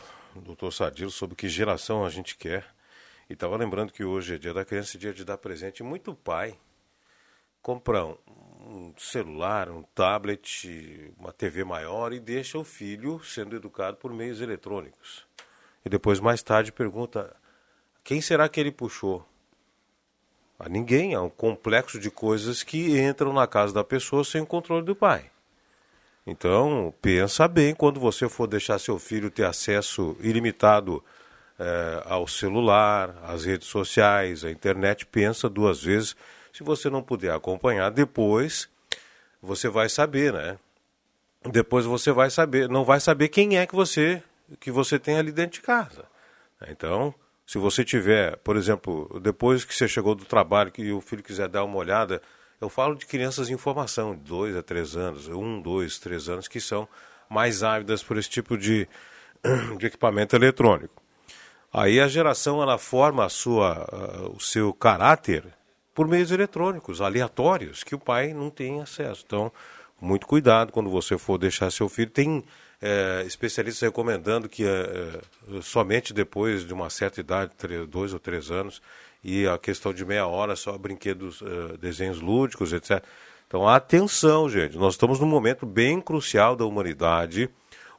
doutor 0.41 0.71
Sadilo 0.73 1.11
sobre 1.11 1.35
que 1.35 1.47
geração 1.47 2.03
a 2.03 2.09
gente 2.09 2.35
quer. 2.35 2.65
E 3.29 3.33
estava 3.33 3.55
lembrando 3.57 3.93
que 3.93 4.03
hoje 4.03 4.35
é 4.35 4.37
dia 4.37 4.53
da 4.53 4.65
criança 4.65 4.97
e 4.97 4.99
dia 4.99 5.13
de 5.13 5.23
dar 5.23 5.37
presente. 5.37 5.83
Muito 5.83 6.15
pai 6.15 6.57
compra 7.61 8.05
um, 8.05 8.17
um 8.67 8.93
celular, 8.97 9.69
um 9.69 9.81
tablet, 9.81 11.11
uma 11.17 11.31
TV 11.31 11.63
maior 11.63 12.13
e 12.13 12.19
deixa 12.19 12.59
o 12.59 12.63
filho 12.63 13.19
sendo 13.23 13.55
educado 13.55 13.97
por 13.97 14.13
meios 14.13 14.41
eletrônicos. 14.41 15.25
E 15.83 15.89
depois, 15.89 16.19
mais 16.19 16.43
tarde, 16.43 16.71
pergunta: 16.71 17.35
quem 18.03 18.21
será 18.21 18.47
que 18.47 18.59
ele 18.59 18.71
puxou? 18.71 19.27
A 20.57 20.69
ninguém, 20.69 21.13
é 21.13 21.19
um 21.19 21.29
complexo 21.29 21.99
de 21.99 22.09
coisas 22.09 22.63
que 22.63 22.97
entram 22.99 23.33
na 23.33 23.45
casa 23.45 23.73
da 23.73 23.83
pessoa 23.83 24.23
sem 24.23 24.41
o 24.41 24.45
controle 24.45 24.85
do 24.85 24.95
pai. 24.95 25.29
Então, 26.25 26.93
pensa 27.01 27.47
bem 27.47 27.75
quando 27.75 27.99
você 27.99 28.27
for 28.27 28.47
deixar 28.47 28.79
seu 28.79 28.97
filho 28.97 29.29
ter 29.29 29.45
acesso 29.45 30.15
ilimitado 30.19 31.03
é, 31.59 32.03
ao 32.05 32.27
celular, 32.27 33.15
às 33.23 33.45
redes 33.45 33.67
sociais, 33.67 34.43
à 34.43 34.49
internet, 34.49 35.05
pensa 35.05 35.49
duas 35.49 35.83
vezes 35.83 36.15
se 36.51 36.63
você 36.63 36.89
não 36.89 37.03
puder 37.03 37.33
acompanhar 37.33 37.91
depois, 37.91 38.69
você 39.41 39.67
vai 39.67 39.89
saber, 39.89 40.31
né? 40.31 40.57
Depois 41.51 41.85
você 41.85 42.13
vai 42.13 42.29
saber, 42.29 42.69
não 42.69 42.85
vai 42.85 42.99
saber 42.99 43.27
quem 43.27 43.57
é 43.57 43.67
que 43.67 43.75
você 43.75 44.23
que 44.59 44.71
você 44.71 44.97
tem 44.97 45.17
ali 45.17 45.31
dentro 45.31 45.59
de 45.59 45.61
casa. 45.61 46.05
Então, 46.69 47.13
se 47.45 47.57
você 47.57 47.85
tiver, 47.85 48.37
por 48.37 48.57
exemplo, 48.57 49.19
depois 49.21 49.63
que 49.63 49.73
você 49.73 49.87
chegou 49.87 50.15
do 50.15 50.25
trabalho 50.25 50.71
que 50.71 50.91
o 50.91 50.99
filho 50.99 51.21
quiser 51.21 51.47
dar 51.47 51.63
uma 51.63 51.77
olhada, 51.77 52.21
eu 52.59 52.69
falo 52.69 52.95
de 52.95 53.05
crianças 53.05 53.49
em 53.49 53.57
formação, 53.57 54.15
de 54.15 54.21
dois 54.21 54.55
a 54.55 54.63
três 54.63 54.95
anos, 54.95 55.27
um, 55.27 55.61
dois, 55.61 55.99
três 55.99 56.27
anos, 56.27 56.47
que 56.47 56.59
são 56.59 56.87
mais 57.29 57.63
ávidas 57.63 58.01
por 58.01 58.17
esse 58.17 58.29
tipo 58.29 58.57
de, 58.57 58.87
de 59.77 59.85
equipamento 59.85 60.35
eletrônico. 60.35 61.03
Aí 61.71 61.99
a 61.99 62.07
geração 62.07 62.61
ela 62.61 62.77
forma 62.77 63.25
a 63.25 63.29
sua, 63.29 63.85
uh, 63.91 64.35
o 64.35 64.39
seu 64.39 64.73
caráter 64.73 65.45
por 65.93 66.07
meios 66.07 66.31
eletrônicos, 66.31 67.01
aleatórios, 67.01 67.83
que 67.83 67.93
o 67.93 67.99
pai 67.99 68.33
não 68.33 68.49
tem 68.49 68.81
acesso. 68.81 69.23
Então, 69.25 69.51
muito 69.99 70.25
cuidado 70.25 70.71
quando 70.71 70.89
você 70.89 71.17
for 71.17 71.37
deixar 71.37 71.71
seu 71.71 71.87
filho. 71.87 72.09
Tem 72.09 72.43
é, 72.85 73.23
especialistas 73.25 73.81
recomendando 73.81 74.47
que 74.47 74.63
é, 74.63 74.69
é, 74.69 75.61
somente 75.63 76.13
depois 76.13 76.63
de 76.63 76.71
uma 76.71 76.87
certa 76.91 77.19
idade, 77.19 77.55
três, 77.57 77.87
dois 77.87 78.13
ou 78.13 78.19
três 78.19 78.51
anos, 78.51 78.79
e 79.23 79.47
a 79.47 79.57
questão 79.57 79.91
de 79.91 80.05
meia 80.05 80.27
hora 80.27 80.55
só 80.55 80.77
brinquedos, 80.77 81.41
é, 81.41 81.77
desenhos 81.77 82.21
lúdicos, 82.21 82.71
etc. 82.71 83.03
Então, 83.47 83.67
atenção, 83.67 84.47
gente. 84.47 84.77
Nós 84.77 84.93
estamos 84.93 85.19
num 85.19 85.25
momento 85.25 85.65
bem 85.65 85.99
crucial 85.99 86.55
da 86.55 86.63
humanidade, 86.63 87.49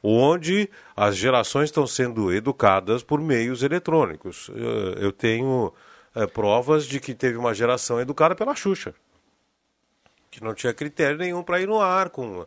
onde 0.01 0.69
as 0.95 1.17
gerações 1.17 1.65
estão 1.65 1.85
sendo 1.85 2.31
educadas 2.31 3.03
por 3.03 3.19
meios 3.19 3.63
eletrônicos. 3.63 4.49
É, 4.55 5.03
eu 5.03 5.11
tenho 5.11 5.73
é, 6.15 6.25
provas 6.25 6.85
de 6.85 7.01
que 7.01 7.13
teve 7.13 7.37
uma 7.37 7.53
geração 7.53 7.99
educada 7.99 8.35
pela 8.35 8.55
Xuxa, 8.55 8.95
que 10.31 10.41
não 10.41 10.53
tinha 10.53 10.73
critério 10.73 11.17
nenhum 11.17 11.43
para 11.43 11.59
ir 11.59 11.67
no 11.67 11.81
ar 11.81 12.09
com 12.09 12.45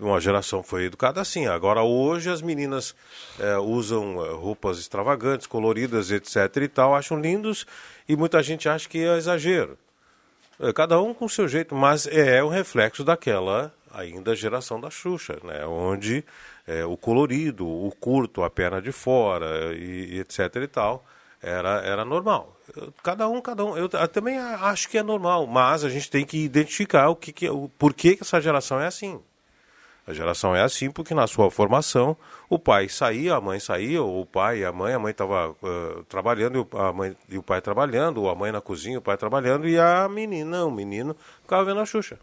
uma 0.00 0.20
geração 0.20 0.62
foi 0.62 0.84
educada 0.84 1.20
assim. 1.20 1.46
Agora 1.46 1.82
hoje 1.82 2.30
as 2.30 2.40
meninas 2.40 2.94
é, 3.38 3.56
usam 3.58 4.24
é, 4.24 4.30
roupas 4.32 4.78
extravagantes, 4.78 5.46
coloridas, 5.46 6.10
etc. 6.12 6.36
e 6.62 6.68
tal, 6.68 6.94
acham 6.94 7.20
lindos 7.20 7.66
e 8.08 8.16
muita 8.16 8.42
gente 8.42 8.68
acha 8.68 8.88
que 8.88 8.98
é 8.98 9.16
exagero. 9.16 9.76
É, 10.60 10.72
cada 10.72 11.00
um 11.00 11.12
com 11.12 11.24
o 11.24 11.28
seu 11.28 11.48
jeito, 11.48 11.74
mas 11.74 12.06
é 12.06 12.42
um 12.42 12.48
reflexo 12.48 13.02
daquela 13.02 13.74
ainda 13.92 14.36
geração 14.36 14.80
da 14.80 14.90
Xuxa, 14.90 15.38
né? 15.42 15.66
Onde 15.66 16.24
é, 16.66 16.84
o 16.84 16.96
colorido, 16.96 17.66
o 17.66 17.90
curto, 17.98 18.44
a 18.44 18.50
perna 18.50 18.80
de 18.80 18.92
fora 18.92 19.74
e, 19.74 20.14
e 20.14 20.20
etc 20.20 20.54
e 20.56 20.66
tal 20.68 21.04
era, 21.42 21.80
era 21.84 22.04
normal. 22.04 22.56
Cada 23.02 23.28
um, 23.28 23.40
cada 23.40 23.64
um. 23.64 23.76
Eu, 23.76 23.88
eu, 23.92 24.08
também 24.08 24.38
acho 24.38 24.88
que 24.88 24.98
é 24.98 25.02
normal, 25.02 25.46
mas 25.46 25.84
a 25.84 25.88
gente 25.88 26.10
tem 26.10 26.24
que 26.24 26.38
identificar 26.38 27.08
o 27.08 27.16
que, 27.16 27.32
que 27.32 27.48
o 27.48 27.68
porquê 27.78 28.16
que 28.16 28.22
essa 28.22 28.40
geração 28.40 28.80
é 28.80 28.86
assim. 28.86 29.20
A 30.08 30.12
geração 30.14 30.56
é 30.56 30.62
assim 30.62 30.90
porque 30.90 31.12
na 31.14 31.26
sua 31.26 31.50
formação 31.50 32.16
o 32.48 32.58
pai 32.58 32.88
saía, 32.88 33.34
a 33.34 33.40
mãe 33.42 33.60
saía, 33.60 34.02
ou 34.02 34.22
o 34.22 34.26
pai 34.26 34.60
e 34.60 34.64
a 34.64 34.72
mãe, 34.72 34.94
a 34.94 34.98
mãe 34.98 35.10
estava 35.10 35.50
uh, 35.50 36.02
trabalhando 36.08 36.56
e 36.56 36.60
o, 36.76 36.80
a 36.80 36.92
mãe, 36.94 37.14
e 37.28 37.36
o 37.36 37.42
pai 37.42 37.60
trabalhando, 37.60 38.22
ou 38.22 38.30
a 38.30 38.34
mãe 38.34 38.50
na 38.50 38.60
cozinha, 38.62 38.98
o 38.98 39.02
pai 39.02 39.18
trabalhando, 39.18 39.68
e 39.68 39.78
a 39.78 40.08
menina, 40.08 40.64
o 40.64 40.70
menino, 40.70 41.14
ficava 41.42 41.62
vendo 41.64 41.80
a 41.80 41.84
Xuxa. 41.84 42.18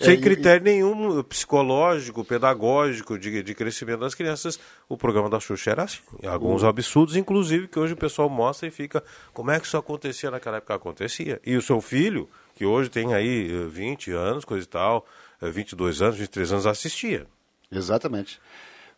É, 0.00 0.04
Sem 0.06 0.14
e- 0.14 0.20
critério 0.22 0.64
nenhum 0.64 1.22
psicológico, 1.22 2.24
pedagógico, 2.24 3.18
de, 3.18 3.42
de 3.42 3.54
crescimento 3.54 4.00
das 4.00 4.14
crianças, 4.14 4.58
o 4.88 4.96
programa 4.96 5.28
da 5.28 5.38
Xuxa 5.38 5.70
era 5.70 5.82
assim. 5.82 6.00
Alguns 6.26 6.62
O- 6.62 6.66
absurdos, 6.66 7.14
inclusive, 7.14 7.68
que 7.68 7.78
hoje 7.78 7.92
o 7.92 7.96
pessoal 7.96 8.30
mostra 8.30 8.66
e 8.66 8.70
fica, 8.70 9.04
como 9.34 9.50
é 9.50 9.60
que 9.60 9.66
isso 9.66 9.76
acontecia 9.76 10.30
naquela 10.30 10.56
época? 10.56 10.74
Acontecia. 10.74 11.38
E 11.44 11.56
o 11.56 11.62
seu 11.62 11.80
filho, 11.82 12.26
que 12.54 12.64
hoje 12.64 12.88
tem 12.88 13.12
aí 13.12 13.50
eh, 13.52 13.66
20 13.68 14.10
anos, 14.12 14.44
coisa 14.46 14.64
e 14.64 14.68
tal, 14.68 15.06
22 15.50 16.02
anos, 16.02 16.16
23 16.16 16.52
anos, 16.52 16.66
assistia. 16.66 17.26
Exatamente. 17.70 18.40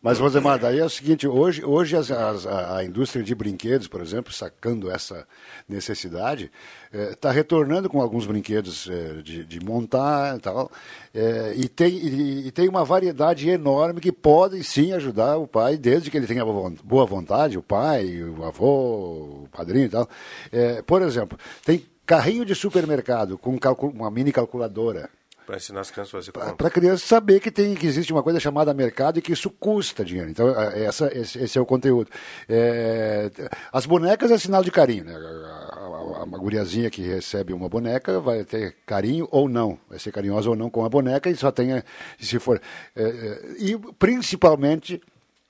Mas, 0.01 0.19
Rosemar, 0.19 0.59
daí 0.59 0.77
é 0.77 0.85
o 0.85 0.89
seguinte, 0.89 1.27
hoje, 1.27 1.65
hoje 1.65 1.95
as- 1.97 2.11
as- 2.11 2.45
a, 2.45 2.83
indústria 2.83 3.23
de 3.23 3.33
brinquedos, 3.33 3.87
por 3.87 4.01
exemplo, 4.01 4.31
sacando 4.31 4.91
essa 4.91 5.25
necessidade, 5.67 6.51
está 6.93 7.31
retornando 7.31 7.89
com 7.89 7.99
alguns 7.99 8.27
brinquedos 8.27 8.87
eh, 8.87 9.21
de, 9.23 9.43
de 9.43 9.59
montar 9.65 10.37
e 10.37 10.39
tal, 10.41 10.71
eh, 11.11 11.53
e, 11.57 11.67
tem, 11.67 11.89
e, 11.97 12.47
e 12.47 12.51
tem 12.51 12.69
uma 12.69 12.85
variedade 12.85 13.49
enorme 13.49 13.99
que 13.99 14.11
podem 14.11 14.61
sim 14.61 14.91
ajudar 14.93 15.37
o 15.37 15.47
pai, 15.47 15.75
desde 15.75 16.11
que 16.11 16.17
ele 16.17 16.27
tenha 16.27 16.45
boa 16.45 16.69
von- 16.69 16.77
boa 16.83 17.05
vontade, 17.07 17.57
o 17.57 17.63
pai, 17.63 18.21
o 18.21 18.43
avô, 18.45 19.45
o 19.45 19.49
padrinho 19.51 19.85
e 19.85 19.89
tal. 19.89 20.07
Eh, 20.51 20.83
por 20.85 21.01
exemplo, 21.01 21.35
tem 21.65 21.83
carrinho 22.05 22.45
de 22.45 22.53
supermercado 22.53 23.39
com 23.39 23.57
uma 23.87 24.11
mini 24.11 24.31
calculadora, 24.31 25.09
Para 25.45 25.57
ensinar 25.57 25.81
as 25.81 25.91
crianças 25.91 26.13
a 26.13 26.17
fazer 26.17 26.53
para 26.55 26.67
a 26.67 26.71
criança 26.71 27.05
saber 27.05 27.39
que 27.39 27.51
tem 27.51 27.75
que 27.75 27.85
existe 27.85 28.11
uma 28.11 28.23
coisa 28.23 28.39
chamada 28.39 28.73
mercado 28.73 29.19
e 29.19 29.21
que 29.21 29.31
isso 29.31 29.49
custa 29.49 30.03
dinheiro. 30.03 30.29
Então 30.29 30.49
é, 30.49 30.85
essa, 30.85 31.15
esse, 31.15 31.37
esse 31.37 31.57
é 31.57 31.61
o 31.61 31.65
conteúdo. 31.65 32.09
É, 32.49 33.29
as 33.71 33.85
bonecas 33.85 34.31
é 34.31 34.37
sinal 34.37 34.63
de 34.63 34.71
carinho, 34.71 35.05
né? 35.05 35.13
A, 35.13 35.19
a, 35.19 36.21
a 36.23 36.25
guriazinha 36.25 36.89
que 36.89 37.01
recebe 37.01 37.53
uma 37.53 37.69
boneca 37.69 38.19
vai 38.19 38.43
ter 38.43 38.75
carinho 38.85 39.27
ou 39.29 39.47
não, 39.47 39.77
vai 39.87 39.99
ser 39.99 40.11
carinhosa 40.11 40.49
ou 40.49 40.55
não 40.55 40.69
com 40.69 40.83
a 40.83 40.89
boneca 40.89 41.29
e 41.29 41.35
só 41.35 41.51
tem 41.51 41.83
se 42.19 42.39
for 42.39 42.59
é, 42.95 43.03
é, 43.03 43.41
e 43.59 43.77
principalmente 43.99 45.01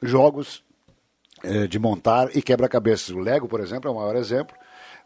jogos 0.01 0.63
é, 1.43 1.67
de 1.67 1.79
montar 1.79 2.35
e 2.35 2.41
quebra-cabeças. 2.41 3.09
O 3.09 3.19
Lego, 3.19 3.47
por 3.47 3.61
exemplo, 3.61 3.89
é 3.89 3.93
o 3.93 3.95
maior 3.95 4.15
exemplo 4.15 4.55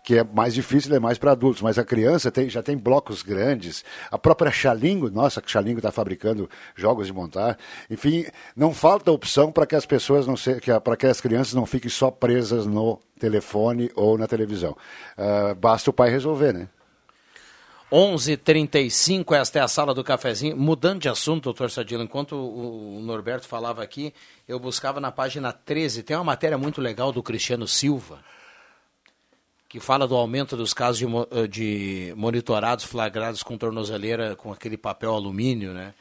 que 0.04 0.18
é 0.18 0.24
mais 0.24 0.54
difícil, 0.54 0.95
é 0.95 1.00
mais 1.00 1.18
para 1.18 1.32
adultos, 1.32 1.62
mas 1.62 1.78
a 1.78 1.84
criança 1.84 2.32
tem, 2.32 2.50
já 2.50 2.64
tem 2.64 2.78
blocos 2.78 3.22
grandes. 3.22 3.84
A 4.10 4.18
própria 4.18 4.52
Xalingo, 4.52 5.10
nossa, 5.10 5.41
que 5.41 5.52
Xalingo 5.52 5.80
está 5.80 5.91
fabricando 5.91 6.50
jogos 6.76 7.08
de 7.08 7.14
montar. 7.14 7.58
Enfim, 7.89 8.26
não 8.56 8.74
falta 8.74 9.12
opção 9.12 9.52
para 9.52 9.66
que 9.66 9.76
as 9.76 9.86
pessoas 9.86 10.26
não 10.26 10.38
se, 10.38 10.60
que, 10.60 10.78
para 10.80 10.97
que 10.97 11.06
as 11.06 11.22
crianças 11.22 11.54
não 11.54 11.66
fiquem 11.66 11.89
só 11.89 12.10
presas 12.10 12.66
no 12.66 13.00
telefone 13.20 13.91
ou 13.95 14.18
na 14.18 14.28
televisão. 14.28 14.76
Ah, 15.18 15.54
basta 15.54 15.89
o 15.89 15.93
pai 15.93 16.10
resolver, 16.10 16.54
né? 16.54 16.68
11:35 17.91 19.36
esta 19.36 19.58
é 19.58 19.62
a 19.64 19.68
sala 19.68 19.95
do 19.95 20.04
cafezinho. 20.04 20.56
Mudando 20.56 21.02
de 21.02 21.10
assunto, 21.10 21.45
doutor 21.45 21.72
Sadilo, 21.72 22.04
enquanto 22.04 22.34
o 22.36 23.00
Norberto 23.02 23.47
falava 23.47 23.82
aqui, 23.82 24.14
eu 24.47 24.60
buscava 24.60 25.00
na 25.00 25.12
página 25.12 25.52
13, 25.52 26.04
tem 26.04 26.16
uma 26.16 26.24
matéria 26.24 26.58
muito 26.58 26.80
legal 26.80 27.12
do 27.12 27.24
Cristiano 27.24 27.68
Silva, 27.68 28.20
que 29.70 29.80
fala 29.80 30.08
do 30.08 30.16
aumento 30.16 30.58
dos 30.58 30.74
casos 30.74 30.98
de, 30.98 31.06
eh, 31.06 31.48
de 31.48 32.14
monitorados 32.18 32.84
flagrados 32.84 33.44
com 33.44 33.56
tornozeleira 33.56 34.36
com 34.36 34.52
aquele 34.52 34.76
papel 34.76 35.14
alumínio, 35.14 35.74
né? 35.74 35.94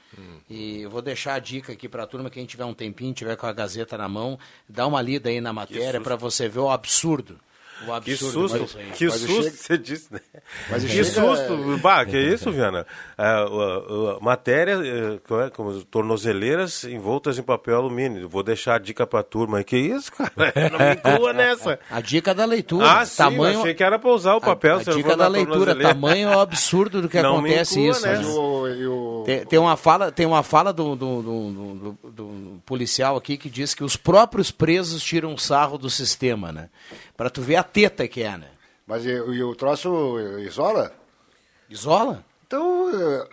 E 0.49 0.81
eu 0.81 0.91
vou 0.91 1.03
deixar 1.03 1.35
a 1.35 1.39
dica 1.39 1.75
aqui 1.75 1.87
para 1.87 2.05
a 2.05 2.07
turma, 2.07 2.31
quem 2.31 2.47
tiver 2.47 2.65
um 2.65 2.73
tempinho, 2.73 3.13
tiver 3.13 3.37
com 3.37 3.47
a 3.47 3.53
Gazeta 3.53 3.99
na 3.99 4.09
mão, 4.09 4.39
dá 4.67 4.87
uma 4.87 5.03
lida 5.03 5.29
aí 5.29 5.39
na 5.39 5.53
matéria 5.53 6.01
para 6.01 6.17
você 6.17 6.49
ver 6.49 6.61
o 6.61 6.71
absurdo. 6.71 7.39
O 7.83 8.01
Que 8.01 8.11
absurdo 8.13 8.33
susto, 8.49 8.59
disso 8.59 8.79
aí. 8.79 8.91
que 8.91 9.11
susto 9.11 9.51
você 9.57 9.79
disse, 9.79 10.13
né? 10.13 10.21
Mas 10.69 10.83
que 10.83 10.89
chega- 10.89 11.05
susto, 11.05 11.79
bah, 11.81 12.05
que 12.05 12.19
isso, 12.19 12.51
Viana? 12.51 12.85
É, 13.17 13.45
matéria, 14.21 14.73
é, 14.85 15.19
como 15.27 15.41
é, 15.41 15.51
como 15.51 15.85
tornozeleiras 15.85 16.85
envoltas 16.85 17.39
em 17.39 17.43
papel 17.43 17.77
alumínio. 17.77 18.29
Vou 18.29 18.43
deixar 18.43 18.75
a 18.75 18.79
dica 18.79 19.07
pra 19.07 19.23
turma. 19.23 19.63
Que 19.63 19.77
isso, 19.77 20.11
cara? 20.13 20.33
Não 20.73 20.79
me 20.79 20.95
inclua 20.95 21.33
nessa. 21.33 21.79
A 21.91 22.01
dica 22.01 22.35
da 22.35 22.45
leitura. 22.45 22.91
Ah, 23.01 23.05
sim, 23.07 23.17
tamanho... 23.17 23.61
achei 23.61 23.75
que 23.75 23.85
era 23.85 23.99
pra 23.99 24.11
usar 24.11 24.35
o 24.35 24.41
papel. 24.41 24.77
A, 24.79 24.81
a 24.81 24.95
dica 24.95 25.17
da 25.17 25.29
leitura, 25.29 25.75
tamanho 25.77 26.29
é 26.31 26.37
o 26.37 26.41
absurdo 26.41 27.01
do 27.03 27.09
que 27.09 27.21
Não 27.23 27.41
me 27.41 27.51
acontece 27.51 27.79
inclua 27.81 27.93
isso. 27.93 28.07
né? 28.07 29.25
Tem, 29.25 29.45
tem 29.47 29.59
uma 29.59 29.77
fala, 29.77 30.11
tem 30.11 30.27
uma 30.27 30.43
fala 30.43 30.73
do, 30.73 30.97
do, 30.97 31.23
do- 31.23 31.53
do- 31.53 31.99
do- 32.03 32.11
do 32.11 32.63
policial 32.65 33.17
aqui 33.17 33.37
que 33.37 33.49
diz 33.51 33.75
que 33.75 33.85
os 33.85 33.97
próprios 33.97 34.51
presos 34.51 35.03
tiram 35.03 35.37
sarro 35.37 35.77
do 35.79 35.91
sistema, 35.91 36.51
né? 36.53 36.69
Pra 37.19 37.29
tu 37.29 37.43
ver 37.43 37.57
a 37.57 37.63
teta 37.65 38.07
que 38.09 38.23
é, 38.23 38.39
né? 38.39 38.49
Mas 38.87 39.05
e, 39.05 39.09
e 39.11 39.43
o 39.43 39.55
troço 39.55 40.19
isola? 40.39 40.93
Isola? 41.69 42.25
Então, 42.47 42.89
eh, 42.95 43.29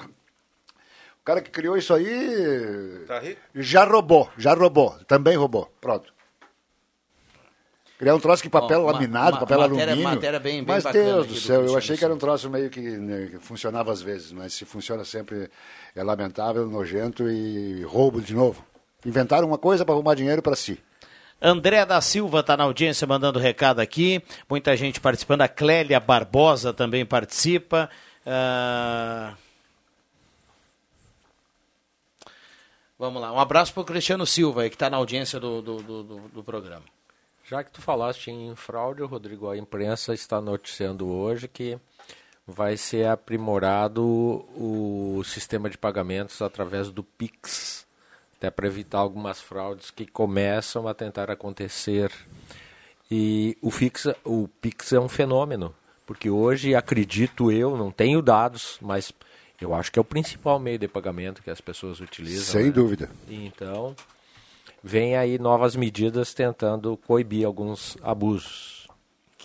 o 1.22 1.24
cara 1.24 1.40
que 1.42 1.50
criou 1.52 1.78
isso 1.78 1.94
aí 1.94 3.06
Tá 3.08 3.20
rico? 3.20 3.40
já 3.56 3.86
roubou, 3.86 4.30
já 4.38 4.54
roubou, 4.54 4.92
também 5.08 5.38
roubou. 5.38 5.72
Pronto. 5.80 6.14
Criar 7.98 8.14
um 8.16 8.20
troço 8.20 8.44
de 8.44 8.50
papel 8.50 8.82
Ó, 8.82 8.92
laminado, 8.92 9.38
uma 9.38 9.40
papel 9.42 9.60
matéria- 9.60 9.84
alumínio. 9.94 10.04
matéria 10.04 10.40
bem- 10.40 10.56
bem 10.64 10.66
mas 10.76 10.84
bacana 10.84 11.04
Deus 11.06 11.20
aqui 11.20 11.28
do 11.30 11.34
do 11.36 11.40
céu, 11.40 11.56
eu 11.56 11.60
Cristiano 11.62 11.78
achei 11.78 11.98
que 11.98 12.04
era 12.04 12.14
um 12.14 12.18
troço 12.18 12.50
meio 12.50 12.70
que, 12.70 12.82
né, 12.82 13.28
que 13.32 13.40
funcionava 13.40 13.94
às 13.94 14.02
vezes, 14.02 14.34
mas 14.34 14.54
se 14.54 14.66
funciona 14.66 15.06
sempre 15.06 15.50
é 15.96 16.04
lamentável, 16.04 16.68
nojento 16.68 17.30
e 17.30 17.84
roubo 17.84 18.20
de 18.22 18.34
novo. 18.34 18.66
Inventaram 19.06 19.48
uma 19.48 19.58
coisa 19.58 19.86
para 19.86 19.94
arrumar 19.94 20.16
dinheiro 20.16 20.42
para 20.42 20.58
si. 20.58 20.78
André 21.42 21.86
da 21.86 22.00
Silva 22.02 22.40
está 22.40 22.56
na 22.58 22.64
audiência 22.64 23.06
mandando 23.06 23.38
recado 23.40 23.80
aqui. 23.80 24.22
Muita 24.50 24.76
gente 24.76 25.00
participando. 25.00 25.42
A 25.42 25.48
Clélia 25.48 26.00
Barbosa 26.00 26.74
também 26.74 27.06
participa. 27.06 27.90
Ah, 28.26 29.34
Vamos 32.98 33.22
lá. 33.22 33.32
Um 33.34 33.40
abraço 33.40 33.74
para 33.74 33.82
o 33.82 33.86
Cristiano 33.86 34.26
Silva, 34.26 34.68
que 34.70 34.76
está 34.76 34.90
na 34.90 34.96
audiência 34.98 35.38
do, 35.40 35.62
do, 35.62 35.78
do- 35.84 36.04
do 36.30 36.44
programa. 36.44 36.84
Já 37.44 37.64
que 37.64 37.70
tu 37.70 37.82
falaste 37.82 38.32
em 38.32 38.56
fraude, 38.56 39.04
Rodrigo, 39.04 39.50
a 39.50 39.58
imprensa 39.58 40.14
está 40.14 40.40
noticiando 40.42 41.06
hoje 41.08 41.48
que 41.48 41.78
vai 42.48 42.78
ser 42.78 43.08
aprimorado 43.08 44.02
o 44.56 45.22
sistema 45.26 45.70
de 45.70 45.78
pagamentos 45.78 46.42
através 46.42 46.90
do 46.90 47.04
Pix, 47.04 47.85
até 48.38 48.50
para 48.50 48.68
evitar 48.68 49.00
algumas 49.00 49.42
fraudes 49.42 49.92
que 49.92 50.06
começam 50.06 50.88
a 50.88 50.94
tentar 50.94 51.32
acontecer. 51.32 52.12
E 53.10 53.58
o, 53.62 53.72
Fix, 53.72 54.08
o 54.24 54.48
Pix 54.62 54.94
é 54.94 55.00
um 55.00 55.08
fenômeno, 55.08 55.74
porque 56.06 56.30
hoje, 56.30 56.76
acredito 56.76 57.52
eu, 57.52 57.78
não 57.78 57.92
tenho 57.92 58.22
dados, 58.22 58.78
mas 58.82 59.12
eu 59.60 59.74
acho 59.74 59.92
que 59.92 60.00
é 60.00 60.02
o 60.02 60.06
principal 60.06 60.60
meio 60.60 60.78
de 60.78 60.88
pagamento 60.88 61.42
que 61.42 61.50
as 61.50 61.62
pessoas 61.62 62.00
utilizam. 62.00 62.46
Sem 62.46 62.66
né? 62.66 62.72
dúvida. 62.72 63.10
Então, 63.30 63.96
vem 64.84 65.16
aí 65.16 65.40
novas 65.40 65.76
medidas 65.76 66.34
tentando 66.34 66.98
coibir 66.98 67.46
alguns 67.46 67.98
abusos. 68.02 68.74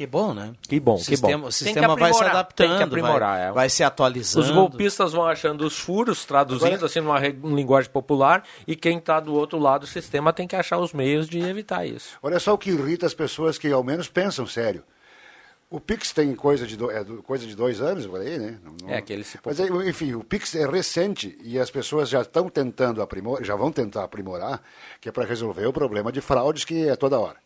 Que 0.01 0.07
bom, 0.07 0.33
né? 0.33 0.55
Que 0.63 0.81
bom, 0.81 0.95
O 0.95 0.97
que 0.99 1.05
sistema, 1.05 1.43
bom. 1.43 1.49
o 1.49 1.53
sistema 1.53 1.95
vai 1.95 2.15
se 2.15 2.25
adaptando, 2.25 2.69
tem 2.69 2.75
que 2.79 2.83
aprimorar, 2.83 3.39
vai, 3.39 3.49
é. 3.49 3.53
vai 3.53 3.69
se 3.69 3.85
atualizando. 3.85 4.47
Os 4.47 4.51
golpistas 4.51 5.13
vão 5.13 5.27
achando 5.27 5.63
os 5.67 5.79
furos, 5.79 6.25
traduzindo 6.25 6.69
Agora- 6.69 6.87
assim 6.87 7.01
numa 7.01 7.19
re- 7.19 7.39
linguagem 7.45 7.91
popular, 7.91 8.43
e 8.67 8.75
quem 8.75 8.97
está 8.97 9.21
do 9.21 9.35
outro 9.35 9.59
lado 9.59 9.83
do 9.83 9.87
sistema 9.87 10.33
tem 10.33 10.49
que 10.49 10.57
achar 10.57 10.79
os 10.79 10.95
meios 10.95 11.29
de 11.29 11.39
evitar 11.41 11.85
isso. 11.85 12.17
Olha 12.23 12.41
só 12.41 12.55
o 12.55 12.57
que 12.59 12.71
irrita 12.71 13.05
as 13.05 13.13
pessoas 13.13 13.59
que 13.59 13.71
ao 13.71 13.85
menos 13.85 14.09
pensam 14.09 14.47
sério. 14.47 14.83
O 15.69 15.79
Pix 15.79 16.13
tem 16.15 16.35
coisa 16.35 16.67
de, 16.67 16.79
do- 16.79 16.91
é, 16.91 17.05
coisa 17.23 17.47
de 17.47 17.55
dois 17.55 17.83
anos 17.83 18.07
por 18.07 18.23
aí, 18.23 18.39
né? 18.39 18.59
Não- 18.65 18.75
não- 18.83 18.95
É 18.95 19.03
que 19.03 19.13
ele 19.13 19.23
se 19.23 19.39
Mas, 19.45 19.61
enfim, 19.61 20.15
o 20.15 20.25
Pix 20.25 20.55
é 20.55 20.67
recente 20.67 21.37
e 21.45 21.59
as 21.59 21.71
pessoas 21.71 22.09
já 22.09 22.23
estão 22.23 22.49
tentando 22.49 23.03
aprimorar, 23.03 23.45
já 23.45 23.55
vão 23.55 23.71
tentar 23.71 24.05
aprimorar, 24.05 24.63
que 24.99 25.11
é 25.11 25.13
para 25.13 25.27
resolver 25.27 25.67
o 25.67 25.73
problema 25.75 26.11
de 26.11 26.23
fraudes 26.23 26.65
que 26.65 26.89
é 26.89 26.97
toda 26.97 27.21
hora. 27.21 27.37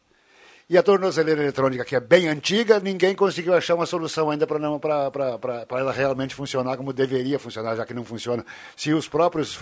E 0.68 0.78
a 0.78 0.82
tornozeleira 0.82 1.42
eletrônica, 1.42 1.84
que 1.84 1.94
é 1.94 2.00
bem 2.00 2.26
antiga, 2.28 2.80
ninguém 2.80 3.14
conseguiu 3.14 3.52
achar 3.52 3.74
uma 3.74 3.84
solução 3.84 4.30
ainda 4.30 4.46
para 4.46 5.78
ela 5.78 5.92
realmente 5.92 6.34
funcionar 6.34 6.76
como 6.76 6.92
deveria 6.92 7.38
funcionar, 7.38 7.76
já 7.76 7.84
que 7.84 7.92
não 7.92 8.04
funciona. 8.04 8.44
Se 8.74 8.92
os 8.94 9.06
próprios 9.06 9.58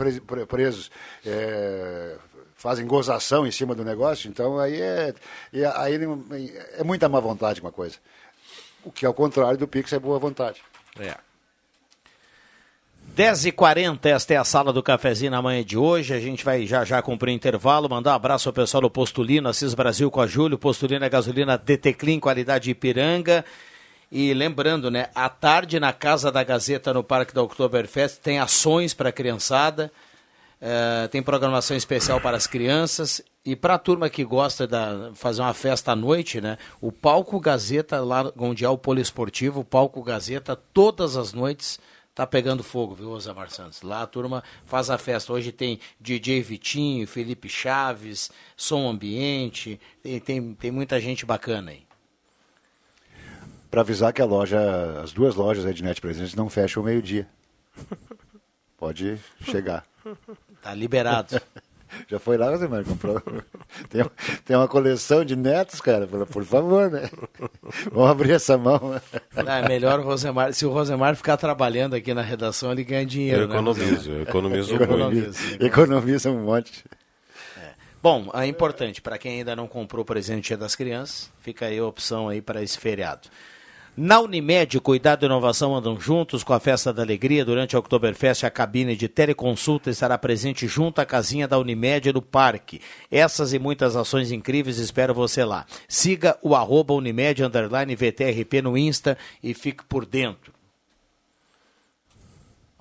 presos 0.46 0.92
eh, 1.26 2.16
fazem 2.54 2.86
gozação 2.86 3.44
em 3.44 3.50
cima 3.50 3.74
do 3.74 3.84
negócio, 3.84 4.30
então 4.30 4.60
aí 4.60 4.80
é, 4.80 5.12
aí 5.74 5.98
é 6.78 6.84
muita 6.84 7.08
má 7.08 7.18
vontade 7.18 7.60
com 7.60 7.66
a 7.66 7.72
coisa. 7.72 7.96
O 8.84 8.92
que 8.92 9.04
ao 9.04 9.12
contrário 9.12 9.58
do 9.58 9.66
Pix 9.66 9.92
é 9.92 9.98
boa 9.98 10.20
vontade. 10.20 10.62
É. 11.00 11.16
10h40, 13.14 14.06
esta 14.06 14.32
é 14.32 14.36
a 14.38 14.44
sala 14.44 14.72
do 14.72 14.82
cafezinho 14.82 15.30
na 15.30 15.42
manhã 15.42 15.62
de 15.62 15.76
hoje. 15.76 16.14
A 16.14 16.18
gente 16.18 16.42
vai 16.42 16.66
já 16.66 16.82
já 16.82 17.02
cumprir 17.02 17.34
intervalo. 17.34 17.86
Mandar 17.86 18.12
um 18.12 18.14
abraço 18.14 18.48
ao 18.48 18.54
pessoal 18.54 18.80
do 18.80 18.90
Postulino, 18.90 19.50
Assis 19.50 19.74
Brasil 19.74 20.10
com 20.10 20.22
a 20.22 20.26
Júlio. 20.26 20.56
Postulino 20.56 21.04
é 21.04 21.10
gasolina 21.10 21.58
DT 21.58 21.92
Clean, 21.92 22.18
qualidade 22.18 22.70
Ipiranga. 22.70 23.44
E 24.10 24.32
lembrando, 24.32 24.90
né, 24.90 25.08
à 25.14 25.28
tarde 25.28 25.78
na 25.78 25.92
Casa 25.92 26.32
da 26.32 26.42
Gazeta, 26.42 26.94
no 26.94 27.04
Parque 27.04 27.34
da 27.34 27.42
Oktoberfest, 27.42 28.18
tem 28.18 28.38
ações 28.38 28.94
para 28.94 29.10
a 29.10 29.12
criançada. 29.12 29.92
É, 30.58 31.06
tem 31.08 31.22
programação 31.22 31.76
especial 31.76 32.18
para 32.18 32.36
as 32.36 32.46
crianças 32.46 33.20
e 33.44 33.54
para 33.54 33.74
a 33.74 33.78
turma 33.78 34.08
que 34.08 34.24
gosta 34.24 34.66
de 34.66 34.76
fazer 35.14 35.42
uma 35.42 35.52
festa 35.52 35.92
à 35.92 35.96
noite, 35.96 36.40
né? 36.40 36.56
O 36.80 36.90
Palco 36.90 37.38
Gazeta, 37.38 38.00
lá 38.00 38.32
onde 38.38 38.64
é 38.64 38.68
o 38.68 38.78
poliesportivo, 38.78 39.60
o 39.60 39.64
Palco 39.64 40.02
Gazeta, 40.02 40.56
todas 40.72 41.16
as 41.16 41.34
noites 41.34 41.78
tá 42.14 42.26
pegando 42.26 42.62
fogo, 42.62 42.94
viu, 42.94 43.10
Osamar 43.10 43.50
Santos? 43.50 43.82
Lá 43.82 44.02
a 44.02 44.06
turma 44.06 44.42
faz 44.64 44.90
a 44.90 44.98
festa. 44.98 45.32
Hoje 45.32 45.52
tem 45.52 45.80
DJ 46.00 46.42
Vitinho, 46.42 47.06
Felipe 47.06 47.48
Chaves, 47.48 48.30
som 48.56 48.88
ambiente, 48.88 49.80
tem, 50.02 50.20
tem, 50.20 50.54
tem 50.54 50.70
muita 50.70 51.00
gente 51.00 51.24
bacana 51.24 51.70
aí. 51.70 51.84
Para 53.70 53.80
avisar 53.80 54.12
que 54.12 54.20
a 54.20 54.26
loja, 54.26 55.00
as 55.02 55.12
duas 55.12 55.34
lojas 55.34 55.64
Ednet 55.64 56.00
Presentes 56.00 56.34
não 56.34 56.50
fecham 56.50 56.82
o 56.82 56.86
meio-dia. 56.86 57.26
Pode 58.76 59.18
chegar. 59.42 59.86
Tá 60.60 60.74
liberado. 60.74 61.40
Já 62.08 62.18
foi 62.18 62.36
lá, 62.36 62.50
Rosemar, 62.50 62.84
comprou. 62.84 63.20
Tem, 63.88 64.04
tem 64.44 64.56
uma 64.56 64.68
coleção 64.68 65.24
de 65.24 65.34
netos, 65.34 65.80
cara, 65.80 66.06
por, 66.06 66.26
por 66.26 66.44
favor, 66.44 66.90
né? 66.90 67.08
Vamos 67.90 68.10
abrir 68.10 68.32
essa 68.32 68.56
mão. 68.56 69.00
Não, 69.34 69.52
é 69.52 69.68
melhor 69.68 70.00
o 70.00 70.02
Rosemar. 70.02 70.52
Se 70.52 70.64
o 70.66 70.70
Rosemar 70.70 71.16
ficar 71.16 71.36
trabalhando 71.36 71.94
aqui 71.94 72.12
na 72.12 72.22
redação, 72.22 72.72
ele 72.72 72.84
ganha 72.84 73.04
dinheiro. 73.04 73.42
Eu 73.42 73.48
né, 73.48 73.54
economizo, 73.54 74.10
eu 74.10 74.22
economizo 74.22 74.74
Economiza, 74.74 75.56
economiza 75.60 76.30
um 76.30 76.44
monte. 76.44 76.84
Bom, 78.02 78.30
é 78.34 78.46
importante, 78.46 79.00
para 79.00 79.16
quem 79.16 79.38
ainda 79.38 79.54
não 79.54 79.68
comprou 79.68 80.02
o 80.02 80.04
presente 80.04 80.48
Dia 80.48 80.56
das 80.56 80.74
Crianças, 80.74 81.30
fica 81.40 81.66
aí 81.66 81.78
a 81.78 81.86
opção 81.86 82.28
aí 82.28 82.42
para 82.42 82.62
esse 82.62 82.76
feriado. 82.76 83.28
Na 83.94 84.20
Unimed, 84.20 84.80
Cuidado 84.80 85.22
e 85.22 85.26
Inovação 85.26 85.76
andam 85.76 86.00
juntos 86.00 86.42
com 86.42 86.54
a 86.54 86.58
Festa 86.58 86.94
da 86.94 87.02
Alegria. 87.02 87.44
Durante 87.44 87.76
a 87.76 87.78
Oktoberfest, 87.78 88.46
a 88.46 88.50
cabine 88.50 88.96
de 88.96 89.06
teleconsulta 89.06 89.90
estará 89.90 90.16
presente 90.16 90.66
junto 90.66 91.02
à 91.02 91.04
casinha 91.04 91.46
da 91.46 91.58
Unimed 91.58 92.10
no 92.10 92.22
parque. 92.22 92.80
Essas 93.10 93.52
e 93.52 93.58
muitas 93.58 93.94
ações 93.94 94.32
incríveis 94.32 94.78
espero 94.78 95.12
você 95.12 95.44
lá. 95.44 95.66
Siga 95.86 96.38
o 96.40 96.54
arroba 96.54 96.94
Unimed 96.94 97.42
VTRP 97.42 98.62
no 98.62 98.78
Insta 98.78 99.18
e 99.42 99.52
fique 99.52 99.84
por 99.84 100.06
dentro. 100.06 100.61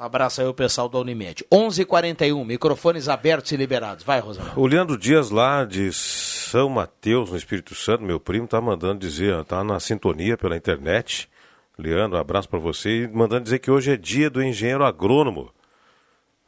Um 0.01 0.05
abraço 0.05 0.41
aí 0.41 0.47
ao 0.47 0.53
pessoal 0.55 0.89
da 0.89 0.97
Unimed. 0.97 1.45
11:41 1.51 1.81
h 1.81 1.85
41 1.85 2.43
microfones 2.43 3.07
abertos 3.07 3.51
e 3.51 3.55
liberados. 3.55 4.03
Vai, 4.03 4.19
Rosamar. 4.19 4.57
O 4.59 4.65
Leandro 4.65 4.97
Dias, 4.97 5.29
lá 5.29 5.63
de 5.63 5.93
São 5.93 6.69
Mateus, 6.69 7.29
no 7.29 7.37
Espírito 7.37 7.75
Santo, 7.75 8.03
meu 8.03 8.19
primo, 8.19 8.47
tá 8.47 8.59
mandando 8.59 8.97
dizer, 8.99 9.45
tá 9.45 9.63
na 9.63 9.79
sintonia 9.79 10.35
pela 10.35 10.57
internet. 10.57 11.29
Leandro, 11.77 12.17
um 12.17 12.19
abraço 12.19 12.49
para 12.49 12.57
você. 12.57 13.03
E 13.03 13.07
mandando 13.07 13.43
dizer 13.43 13.59
que 13.59 13.69
hoje 13.69 13.91
é 13.91 13.95
dia 13.95 14.27
do 14.27 14.41
engenheiro 14.41 14.83
agrônomo. 14.83 15.51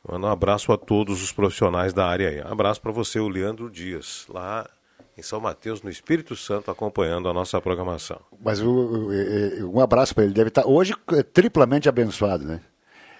Manda 0.10 0.26
um 0.26 0.32
abraço 0.32 0.72
a 0.72 0.78
todos 0.78 1.22
os 1.22 1.32
profissionais 1.32 1.94
da 1.94 2.08
área 2.08 2.30
aí. 2.30 2.42
Um 2.42 2.52
abraço 2.54 2.82
para 2.82 2.92
você, 2.92 3.20
o 3.20 3.28
Leandro 3.30 3.70
Dias, 3.70 4.26
lá 4.30 4.68
em 5.16 5.22
São 5.22 5.40
Mateus, 5.40 5.84
no 5.84 5.92
Espírito 5.92 6.36
Santo, 6.36 6.72
acompanhando 6.72 7.30
a 7.30 7.34
nossa 7.34 7.62
programação. 7.62 8.20
Mas 8.44 8.60
o- 8.62 8.68
o- 8.68 9.76
um 9.76 9.80
abraço 9.80 10.16
para 10.16 10.24
ele. 10.24 10.34
Deve 10.34 10.48
estar 10.48 10.66
hoje 10.66 10.96
é 11.12 11.22
triplamente 11.22 11.88
abençoado, 11.88 12.44
né? 12.44 12.60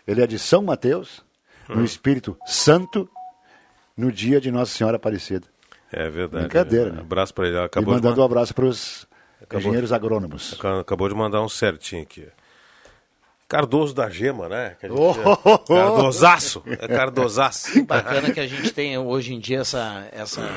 Ele 0.08 0.22
é 0.22 0.28
de 0.28 0.38
São 0.40 0.62
Mateus, 0.64 1.24
no 1.70 1.84
Espírito 1.84 2.38
Santo, 2.46 3.10
no 3.96 4.12
dia 4.12 4.42
de 4.42 4.52
Nossa 4.52 4.72
Senhora 4.76 4.98
Aparecida. 4.98 5.48
É 5.92 6.10
verdade. 6.10 6.46
Brincadeira, 6.48 6.90
né? 6.90 6.96
né? 6.98 7.02
Abraço 7.02 7.34
para 7.34 7.48
ele. 7.48 7.56
E 7.58 7.60
Acabou 7.64 7.96
de 7.96 8.02
mandando 8.02 8.22
um 8.22 8.26
abraço 8.26 8.54
para 8.54 8.66
os 8.66 9.08
engenheiros 9.54 9.92
agrônomos. 9.94 10.54
Aca- 10.54 10.80
Acabou 10.82 11.08
de 11.08 11.16
mandar 11.16 11.42
um 11.42 11.50
certinho 11.50 12.02
aqui. 12.02 12.28
Cardoso 13.48 13.94
da 13.94 14.10
Gema, 14.10 14.50
né? 14.50 14.76
Que 14.80 14.88
a 14.88 14.90
gente- 14.90 15.00
Oh! 15.00 15.60
Cardosaço. 15.60 16.64
É 16.66 16.88
Cardosaço. 16.88 17.84
Bacana 17.86 18.32
que 18.32 18.40
a 18.40 18.48
gente 18.48 18.72
tem 18.74 18.98
hoje 18.98 19.34
em 19.34 19.40
dia 19.40 19.60
essa, 19.60 20.08
essa 20.12 20.50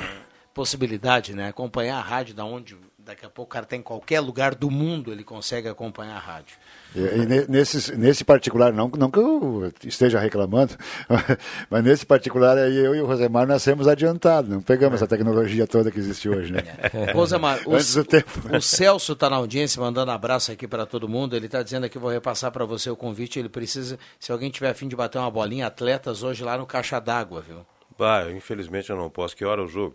possibilidade, 0.55 1.35
né? 1.35 1.49
Acompanhar 1.49 1.99
a 1.99 2.03
rádio 2.03 2.35
da 2.35 2.45
onde 2.45 2.77
daqui 2.99 3.27
a 3.27 3.29
pouco 3.29 3.51
o 3.51 3.53
cara 3.53 3.67
tem 3.67 3.81
em 3.81 3.83
qualquer 3.83 4.21
lugar 4.21 4.55
do 4.55 4.71
mundo, 4.71 5.13
ele 5.13 5.23
consegue 5.23 5.69
acompanhar 5.69 6.17
a 6.17 6.19
rádio. 6.19 6.57
E, 6.97 7.19
e 7.23 7.27
ne- 7.27 7.45
nesses- 7.49 7.91
nesse 7.97 8.25
particular, 8.25 8.73
não, 8.73 8.89
não 8.97 9.11
que 9.11 9.19
eu 9.19 9.71
esteja 9.85 10.19
reclamando, 10.19 10.75
mas 11.71 11.85
nesse 11.85 12.07
particular 12.07 12.57
aí 12.57 12.77
eu 12.77 12.95
e 12.95 13.01
o 13.01 13.07
Rosemar 13.07 13.47
nascemos 13.47 13.87
adiantados, 13.87 14.51
não 14.51 14.63
pegamos 14.63 14.97
essa 14.97 15.07
tecnologia 15.07 15.67
toda 15.67 15.91
que 15.91 15.99
existe 15.99 16.29
hoje, 16.29 16.53
né? 16.53 16.63
Rosemar, 17.15 17.61
o, 17.67 18.05
tempo. 18.05 18.57
o 18.57 18.61
Celso 18.63 19.13
está 19.13 19.29
na 19.29 19.37
audiência, 19.37 19.81
mandando 19.81 20.11
abraço 20.11 20.51
aqui 20.51 20.67
para 20.67 20.87
todo 20.87 21.09
mundo. 21.09 21.37
Ele 21.37 21.47
está 21.47 21.63
dizendo 21.63 21.85
aqui, 21.85 21.99
vou 21.99 22.11
repassar 22.11 22.51
para 22.51 22.65
você 22.65 22.89
o 22.89 22.97
convite. 22.97 23.39
Ele 23.39 23.49
precisa, 23.49 23.99
se 24.19 24.33
alguém 24.33 24.51
tiver 24.51 24.71
afim 24.71 24.89
de 24.89 24.97
bater 24.97 25.19
uma 25.19 25.31
bolinha, 25.31 25.67
atletas 25.67 26.23
hoje 26.23 26.43
lá 26.43 26.57
no 26.57 26.65
Caixa 26.67 26.99
d'Água, 27.01 27.43
viu? 27.47 27.59
Vai, 27.99 28.33
infelizmente 28.33 28.91
eu 28.91 28.97
não 28.97 29.11
posso. 29.11 29.37
Que 29.37 29.45
hora 29.45 29.61
é 29.61 29.65
o 29.65 29.69
jogo? 29.69 29.95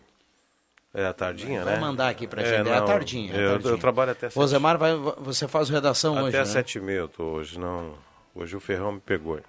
É 0.93 1.05
a 1.05 1.13
tardinha, 1.13 1.63
Vai 1.63 1.75
né? 1.75 1.79
mandar 1.79 2.09
aqui 2.09 2.27
pra 2.27 2.43
gente. 2.43 2.67
É, 2.67 2.73
a 2.75 2.79
não, 2.79 2.85
tardinha. 2.85 3.33
a 3.33 3.37
Eu, 3.37 3.49
tardinha. 3.51 3.73
eu 3.73 3.77
trabalho 3.77 4.11
até 4.11 4.27
sete, 4.29 4.37
Rosemar, 4.37 4.77
vai, 4.77 4.93
você 5.19 5.47
faz 5.47 5.69
redação 5.69 6.15
hoje, 6.17 6.35
até 6.35 6.39
né? 6.39 6.45
sete 6.45 6.77
e 6.77 6.81
meia 6.81 6.97
eu 6.99 7.07
tô 7.07 7.23
hoje. 7.23 7.57
Não, 7.57 7.93
hoje 8.35 8.55
o 8.55 8.59
Ferrão 8.59 8.91
me 8.93 8.99
pegou. 8.99 9.39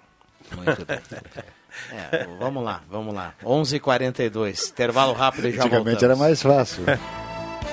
Muito 0.55 0.85
bem. 0.85 0.99
É, 1.91 2.27
vamos 2.37 2.63
lá, 2.63 2.83
vamos 2.87 3.15
lá. 3.15 3.33
11h42, 3.43 4.69
intervalo 4.69 5.11
rápido 5.11 5.47
e 5.47 5.51
já 5.53 5.63
Antigamente 5.63 5.89
voltamos. 6.01 6.03
era 6.03 6.15
mais 6.15 6.39
fácil. 6.39 6.83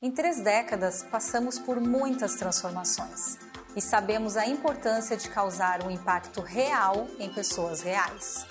Em 0.00 0.10
três 0.10 0.40
décadas, 0.42 1.02
passamos 1.02 1.58
por 1.58 1.80
muitas 1.80 2.34
transformações 2.34 3.38
e 3.76 3.80
sabemos 3.80 4.36
a 4.36 4.46
importância 4.46 5.16
de 5.16 5.28
causar 5.28 5.84
um 5.84 5.90
impacto 5.90 6.40
real 6.40 7.06
em 7.18 7.32
pessoas 7.32 7.82
reais. 7.82 8.46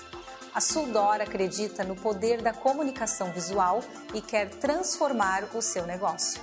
A 0.53 0.61
Suldor 0.61 1.22
acredita 1.22 1.84
no 1.84 1.95
poder 1.95 2.41
da 2.41 2.53
comunicação 2.53 3.32
visual 3.32 3.82
e 4.14 4.22
quer 4.22 4.49
transformar 4.49 5.44
o 5.56 5.61
seu 5.61 5.86
negócio. 5.86 6.41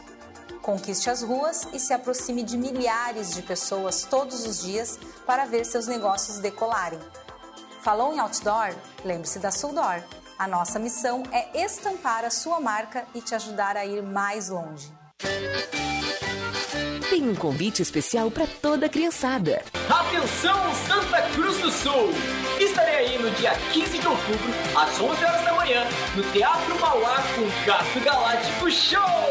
Conquiste 0.62 1.10
as 1.10 1.22
ruas 1.22 1.66
e 1.72 1.78
se 1.78 1.92
aproxime 1.92 2.42
de 2.42 2.56
milhares 2.56 3.34
de 3.34 3.42
pessoas 3.42 4.04
todos 4.04 4.46
os 4.46 4.62
dias 4.62 4.98
para 5.24 5.44
ver 5.44 5.64
seus 5.64 5.86
negócios 5.86 6.38
decolarem. 6.38 6.98
Falou 7.82 8.12
em 8.12 8.18
outdoor? 8.18 8.74
Lembre-se 9.04 9.38
da 9.38 9.50
Suldor. 9.50 10.02
A 10.38 10.46
nossa 10.46 10.78
missão 10.78 11.22
é 11.32 11.64
estampar 11.64 12.22
a 12.24 12.30
sua 12.30 12.60
marca 12.60 13.06
e 13.14 13.22
te 13.22 13.34
ajudar 13.34 13.74
a 13.74 13.86
ir 13.86 14.02
mais 14.02 14.50
longe. 14.50 14.92
Tem 17.08 17.26
um 17.26 17.34
convite 17.34 17.80
especial 17.80 18.30
para 18.30 18.46
toda 18.46 18.84
a 18.84 18.88
criançada. 18.88 19.62
Atenção 19.88 20.74
Santa 20.74 21.22
Cruz 21.30 21.56
do 21.58 21.70
Sul! 21.70 22.10
Estarei 22.60 22.96
aí 22.96 23.18
no 23.18 23.30
dia 23.30 23.52
15 23.72 23.98
de 23.98 24.06
outubro, 24.06 24.52
às 24.76 25.00
11 25.00 25.24
horas 25.24 25.44
da 25.44 25.54
manhã, 25.54 25.84
no 26.14 26.22
Teatro 26.32 26.78
Mauá 26.80 27.16
com 27.34 27.66
Gato 27.66 28.00
Galáctico 28.04 28.70
Show! 28.70 29.25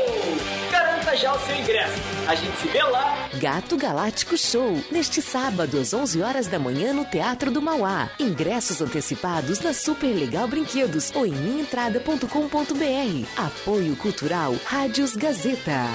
Já 1.15 1.33
o 1.33 1.39
seu 1.39 1.55
ingresso. 1.55 1.93
A 2.27 2.35
gente 2.35 2.57
se 2.57 2.67
vê 2.67 2.83
lá. 2.83 3.29
Gato 3.35 3.77
Galáctico 3.77 4.37
Show, 4.37 4.83
neste 4.91 5.21
sábado 5.21 5.79
às 5.79 5.93
11 5.93 6.21
horas 6.21 6.47
da 6.47 6.59
manhã 6.59 6.91
no 6.91 7.05
Teatro 7.05 7.49
do 7.49 7.61
Mauá. 7.61 8.09
Ingressos 8.19 8.81
antecipados 8.81 9.61
na 9.61 9.73
Super 9.73 10.13
Legal 10.13 10.47
Brinquedos 10.47 11.11
ou 11.15 11.25
em 11.25 11.31
minhaentrada.com.br. 11.31 12.27
Apoio 13.37 13.95
Cultural 13.95 14.55
Rádios 14.65 15.15
Gazeta. 15.15 15.85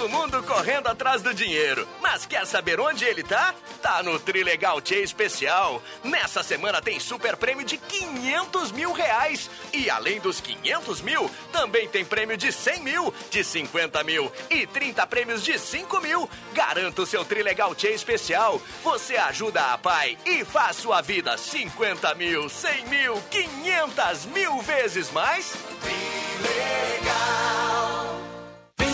Todo 0.00 0.08
mundo 0.08 0.42
correndo 0.44 0.86
atrás 0.86 1.20
do 1.20 1.34
dinheiro, 1.34 1.86
mas 2.00 2.24
quer 2.24 2.46
saber 2.46 2.80
onde 2.80 3.04
ele 3.04 3.22
tá? 3.22 3.54
Tá 3.82 4.02
no 4.02 4.18
Trilegal 4.18 4.80
Tia 4.80 5.02
Especial. 5.02 5.82
Nessa 6.02 6.42
semana 6.42 6.80
tem 6.80 6.98
super 6.98 7.36
prêmio 7.36 7.66
de 7.66 7.76
500 7.76 8.72
mil 8.72 8.94
reais. 8.94 9.50
E 9.74 9.90
além 9.90 10.18
dos 10.18 10.40
500 10.40 11.02
mil, 11.02 11.30
também 11.52 11.86
tem 11.86 12.02
prêmio 12.02 12.34
de 12.38 12.50
100 12.50 12.80
mil, 12.80 13.12
de 13.28 13.44
50 13.44 14.02
mil 14.02 14.32
e 14.48 14.66
30 14.66 15.06
prêmios 15.06 15.44
de 15.44 15.58
5 15.58 16.00
mil. 16.00 16.30
Garanta 16.54 17.02
o 17.02 17.06
seu 17.06 17.22
Trilegal 17.22 17.74
Tia 17.74 17.90
Especial. 17.90 18.58
Você 18.82 19.18
ajuda 19.18 19.74
a 19.74 19.76
pai 19.76 20.16
e 20.24 20.46
faz 20.46 20.76
sua 20.76 21.02
vida 21.02 21.36
50 21.36 22.14
mil, 22.14 22.48
100 22.48 22.86
mil, 22.86 23.22
500 23.30 24.24
mil 24.24 24.62
vezes 24.62 25.10
mais. 25.10 25.54
Vem 25.82 26.00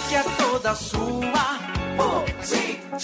que 0.09 0.15
é 0.15 0.23
toda 0.23 0.74
sua. 0.74 1.76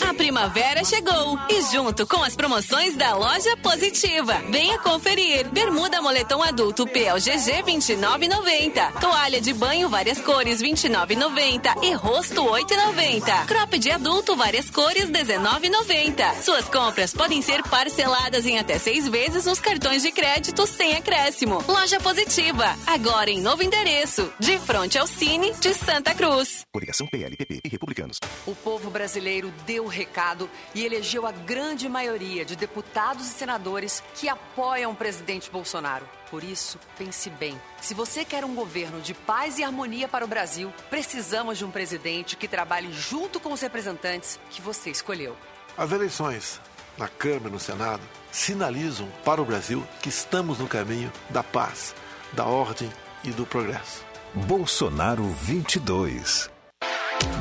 A 0.00 0.14
primavera 0.14 0.82
chegou 0.84 1.38
e 1.50 1.60
junto 1.70 2.06
com 2.06 2.22
as 2.22 2.34
promoções 2.34 2.96
da 2.96 3.14
loja 3.14 3.56
Positiva. 3.58 4.34
Venha 4.50 4.78
conferir. 4.78 5.48
Bermuda 5.50 6.00
moletom 6.00 6.42
adulto 6.42 6.86
PLGG 6.86 7.62
29,90. 7.62 9.00
Toalha 9.00 9.40
de 9.40 9.52
banho 9.52 9.90
várias 9.90 10.18
cores 10.20 10.62
29,90 10.62 11.82
e 11.82 11.92
rosto 11.92 12.42
8,90. 12.42 13.46
Crop 13.46 13.78
de 13.78 13.90
adulto 13.90 14.34
várias 14.34 14.70
cores 14.70 15.10
19,90. 15.10 16.42
Suas 16.42 16.66
compras 16.68 17.12
podem 17.12 17.42
ser 17.42 17.62
parceladas 17.64 18.46
em 18.46 18.58
até 18.58 18.78
seis 18.78 19.06
vezes 19.06 19.44
nos 19.44 19.60
cartões 19.60 20.02
de 20.02 20.10
crédito 20.10 20.66
sem 20.66 20.96
acréscimo. 20.96 21.62
Loja 21.68 22.00
Positiva. 22.00 22.74
Agora 22.86 23.30
em 23.30 23.40
novo 23.40 23.62
endereço, 23.62 24.32
de 24.38 24.58
frente 24.58 24.98
ao 24.98 25.06
Cine 25.06 25.52
de 25.60 25.74
Santa 25.74 26.14
Cruz. 26.14 26.64
Coligação 26.72 27.06
PLPP 27.06 27.60
e 27.64 27.68
Republicanos. 27.68 28.18
O 28.46 28.54
povo 28.54 28.81
brasileiro 28.90 29.52
deu 29.66 29.84
o 29.84 29.88
recado 29.88 30.48
e 30.74 30.84
elegeu 30.84 31.26
a 31.26 31.32
grande 31.32 31.88
maioria 31.88 32.44
de 32.44 32.56
deputados 32.56 33.26
e 33.26 33.30
senadores 33.30 34.02
que 34.14 34.28
apoiam 34.28 34.92
o 34.92 34.96
presidente 34.96 35.50
Bolsonaro. 35.50 36.08
Por 36.30 36.42
isso, 36.42 36.78
pense 36.96 37.28
bem. 37.28 37.60
Se 37.80 37.94
você 37.94 38.24
quer 38.24 38.44
um 38.44 38.54
governo 38.54 39.00
de 39.00 39.12
paz 39.12 39.58
e 39.58 39.64
harmonia 39.64 40.08
para 40.08 40.24
o 40.24 40.28
Brasil, 40.28 40.72
precisamos 40.88 41.58
de 41.58 41.64
um 41.64 41.70
presidente 41.70 42.36
que 42.36 42.48
trabalhe 42.48 42.92
junto 42.92 43.38
com 43.38 43.52
os 43.52 43.60
representantes 43.60 44.40
que 44.50 44.62
você 44.62 44.90
escolheu. 44.90 45.36
As 45.76 45.90
eleições 45.92 46.60
na 46.96 47.08
Câmara 47.08 47.48
e 47.48 47.52
no 47.52 47.60
Senado 47.60 48.02
sinalizam 48.30 49.08
para 49.24 49.40
o 49.40 49.44
Brasil 49.44 49.86
que 50.00 50.08
estamos 50.08 50.58
no 50.58 50.68
caminho 50.68 51.12
da 51.30 51.42
paz, 51.42 51.94
da 52.32 52.44
ordem 52.44 52.90
e 53.24 53.30
do 53.30 53.46
progresso. 53.46 54.04
Bolsonaro 54.34 55.24
22. 55.24 56.51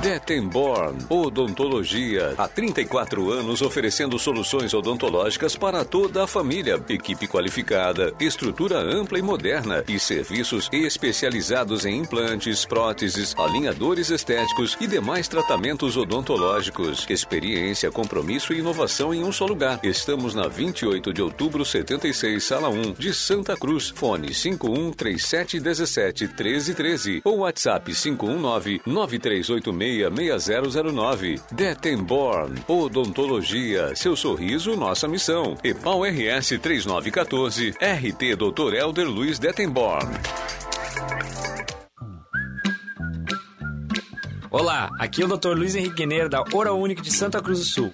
Detenborn 0.02 0.98
Odontologia. 1.10 2.34
Há 2.36 2.48
34 2.48 3.32
anos 3.32 3.62
oferecendo 3.62 4.18
soluções 4.18 4.74
odontológicas 4.74 5.56
para 5.56 5.86
toda 5.86 6.24
a 6.24 6.28
família. 6.28 6.84
Equipe 6.90 7.28
qualificada, 7.28 8.12
estrutura 8.20 8.80
ampla 8.80 9.20
e 9.20 9.22
moderna 9.22 9.84
e 9.88 10.00
serviços 10.00 10.68
especializados 10.72 11.86
em 11.86 12.00
implantes, 12.00 12.66
próteses, 12.66 13.36
alinhadores 13.38 14.10
estéticos 14.10 14.76
e 14.82 14.88
demais 14.88 15.28
tratamentos 15.28 15.96
odontológicos. 15.96 17.06
Experiência, 17.08 17.92
compromisso 17.92 18.54
e 18.54 18.60
inovação 18.60 19.14
em 19.14 19.24
um 19.24 19.32
só 19.32 19.46
lugar. 19.46 19.80
Estamos 19.84 20.34
na 20.34 20.48
28 20.48 21.14
de 21.14 21.22
outubro, 21.22 21.64
76, 21.64 22.44
sala 22.44 22.70
1, 22.70 22.94
de 22.94 23.14
Santa 23.14 23.56
Cruz. 23.56 23.90
Fone 23.90 24.34
51 24.34 24.92
3717 24.94 26.26
1313 26.26 27.22
ou 27.24 27.40
WhatsApp 27.40 27.94
519 27.94 28.82
9386 28.86 29.61
6009. 29.62 31.42
Detenborn 31.52 32.56
Odontologia. 32.68 33.96
Seu 33.96 34.16
sorriso, 34.16 34.76
nossa 34.76 35.08
missão. 35.08 35.58
EPAL 35.64 36.02
RS 36.04 36.60
3914. 36.60 37.70
RT 37.70 38.36
Dr. 38.36 38.74
Elder 38.74 39.10
Luiz 39.10 39.38
Detenborn. 39.38 40.10
Olá, 44.50 44.90
aqui 45.00 45.22
é 45.22 45.26
o 45.26 45.28
Dr. 45.30 45.56
Luiz 45.56 45.76
Henrique 45.76 46.06
Neira 46.06 46.28
da 46.28 46.44
Oral 46.54 46.78
Unique 46.78 47.02
de 47.02 47.12
Santa 47.12 47.42
Cruz 47.42 47.60
do 47.60 47.66
Sul. 47.66 47.94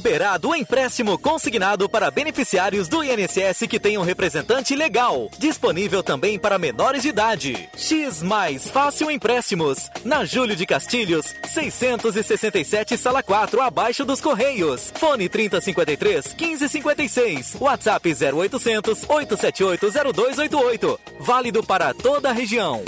Liberado 0.00 0.48
o 0.48 0.56
empréstimo 0.56 1.18
consignado 1.18 1.86
para 1.86 2.10
beneficiários 2.10 2.88
do 2.88 3.04
INSS 3.04 3.66
que 3.68 3.78
tenham 3.78 4.02
representante 4.02 4.74
legal. 4.74 5.28
Disponível 5.36 6.02
também 6.02 6.38
para 6.38 6.56
menores 6.56 7.02
de 7.02 7.10
idade. 7.10 7.68
X 7.76 8.22
Mais 8.22 8.66
Fácil 8.66 9.10
Empréstimos. 9.10 9.90
Na 10.02 10.24
Júlio 10.24 10.56
de 10.56 10.64
Castilhos, 10.64 11.34
667 11.46 12.96
Sala 12.96 13.22
4, 13.22 13.60
abaixo 13.60 14.02
dos 14.02 14.22
Correios. 14.22 14.90
Fone 14.94 15.28
3053 15.28 16.34
1556. 16.34 17.56
WhatsApp 17.60 18.10
0800 18.10 19.04
878 19.06 20.14
0288. 20.14 21.00
Válido 21.20 21.62
para 21.62 21.92
toda 21.92 22.30
a 22.30 22.32
região. 22.32 22.82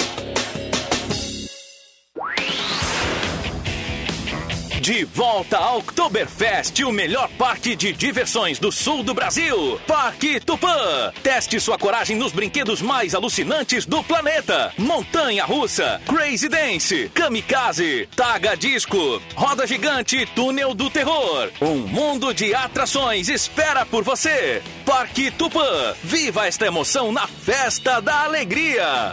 De 4.82 5.04
volta 5.04 5.58
ao 5.58 5.78
Oktoberfest, 5.78 6.82
o 6.82 6.90
melhor 6.90 7.28
parque 7.38 7.76
de 7.76 7.92
diversões 7.92 8.58
do 8.58 8.72
sul 8.72 9.04
do 9.04 9.14
Brasil. 9.14 9.80
Parque 9.86 10.40
Tupã. 10.40 11.12
Teste 11.22 11.60
sua 11.60 11.78
coragem 11.78 12.16
nos 12.16 12.32
brinquedos 12.32 12.82
mais 12.82 13.14
alucinantes 13.14 13.86
do 13.86 14.02
planeta. 14.02 14.72
Montanha 14.76 15.44
Russa, 15.44 16.02
Crazy 16.04 16.48
Dance, 16.48 17.08
Kamikaze, 17.14 18.08
Taga 18.16 18.56
Disco, 18.56 19.22
Roda 19.36 19.68
Gigante, 19.68 20.26
Túnel 20.34 20.74
do 20.74 20.90
Terror. 20.90 21.48
Um 21.60 21.76
mundo 21.76 22.34
de 22.34 22.52
atrações 22.52 23.28
espera 23.28 23.86
por 23.86 24.02
você. 24.02 24.60
Parque 24.84 25.30
Tupã. 25.30 25.94
Viva 26.02 26.48
esta 26.48 26.66
emoção 26.66 27.12
na 27.12 27.28
Festa 27.28 28.00
da 28.00 28.24
Alegria. 28.24 29.12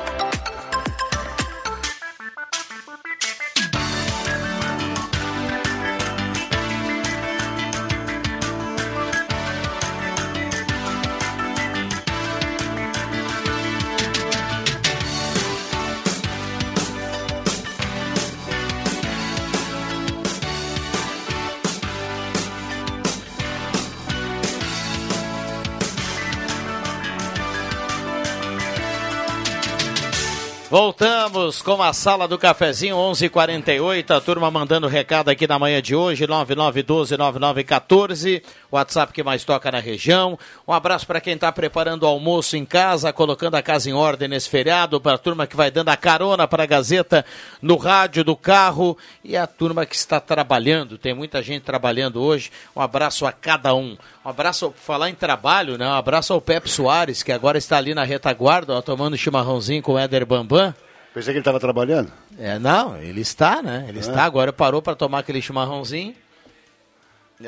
Voltamos 30.71 31.61
com 31.61 31.83
a 31.83 31.91
sala 31.91 32.29
do 32.29 32.37
cafezinho 32.37 32.95
11:48. 32.95 34.11
A 34.11 34.21
turma 34.21 34.49
mandando 34.49 34.87
recado 34.87 35.27
aqui 35.27 35.45
na 35.45 35.59
manhã 35.59 35.81
de 35.81 35.93
hoje 35.93 36.25
99129914. 36.25 38.41
WhatsApp 38.71 39.11
que 39.11 39.21
mais 39.21 39.43
toca 39.43 39.69
na 39.69 39.81
região. 39.81 40.39
Um 40.65 40.71
abraço 40.71 41.05
para 41.05 41.19
quem 41.19 41.33
está 41.33 41.51
preparando 41.51 42.03
o 42.03 42.07
almoço 42.07 42.55
em 42.55 42.63
casa, 42.63 43.11
colocando 43.11 43.55
a 43.55 43.61
casa 43.61 43.89
em 43.89 43.93
ordem 43.93 44.29
nesse 44.29 44.47
feriado. 44.47 45.01
Para 45.01 45.15
a 45.15 45.17
turma 45.17 45.45
que 45.45 45.57
vai 45.57 45.69
dando 45.69 45.89
a 45.89 45.97
carona 45.97 46.47
para 46.47 46.63
a 46.63 46.65
Gazeta 46.65 47.25
no 47.61 47.75
rádio 47.75 48.23
do 48.23 48.37
carro 48.37 48.97
e 49.25 49.35
a 49.35 49.45
turma 49.45 49.85
que 49.85 49.97
está 49.97 50.21
trabalhando. 50.21 50.97
Tem 50.97 51.13
muita 51.13 51.43
gente 51.43 51.63
trabalhando 51.63 52.21
hoje. 52.21 52.49
Um 52.73 52.79
abraço 52.79 53.25
a 53.25 53.33
cada 53.33 53.75
um. 53.75 53.97
Um 54.23 54.29
abraço, 54.29 54.71
falar 54.77 55.09
em 55.09 55.15
trabalho, 55.15 55.77
né? 55.77 55.87
Um 55.87 55.93
abraço 55.93 56.31
ao 56.31 56.39
Pepe 56.39 56.69
Soares, 56.69 57.23
que 57.23 57.31
agora 57.31 57.57
está 57.57 57.77
ali 57.77 57.95
na 57.95 58.03
retaguarda, 58.03 58.73
ó, 58.73 58.81
tomando 58.81 59.17
chimarrãozinho 59.17 59.81
com 59.81 59.93
o 59.93 59.99
Éder 59.99 60.25
Bambam. 60.25 60.73
Pensei 61.13 61.33
que 61.33 61.37
ele 61.37 61.41
estava 61.41 61.59
trabalhando. 61.59 62.11
É, 62.37 62.59
não, 62.59 62.97
ele 62.97 63.19
está, 63.21 63.61
né? 63.63 63.85
Ele 63.89 63.97
É. 63.97 64.01
está, 64.01 64.23
agora 64.23 64.53
parou 64.53 64.81
para 64.81 64.95
tomar 64.95 65.19
aquele 65.19 65.41
chimarrãozinho. 65.41 66.15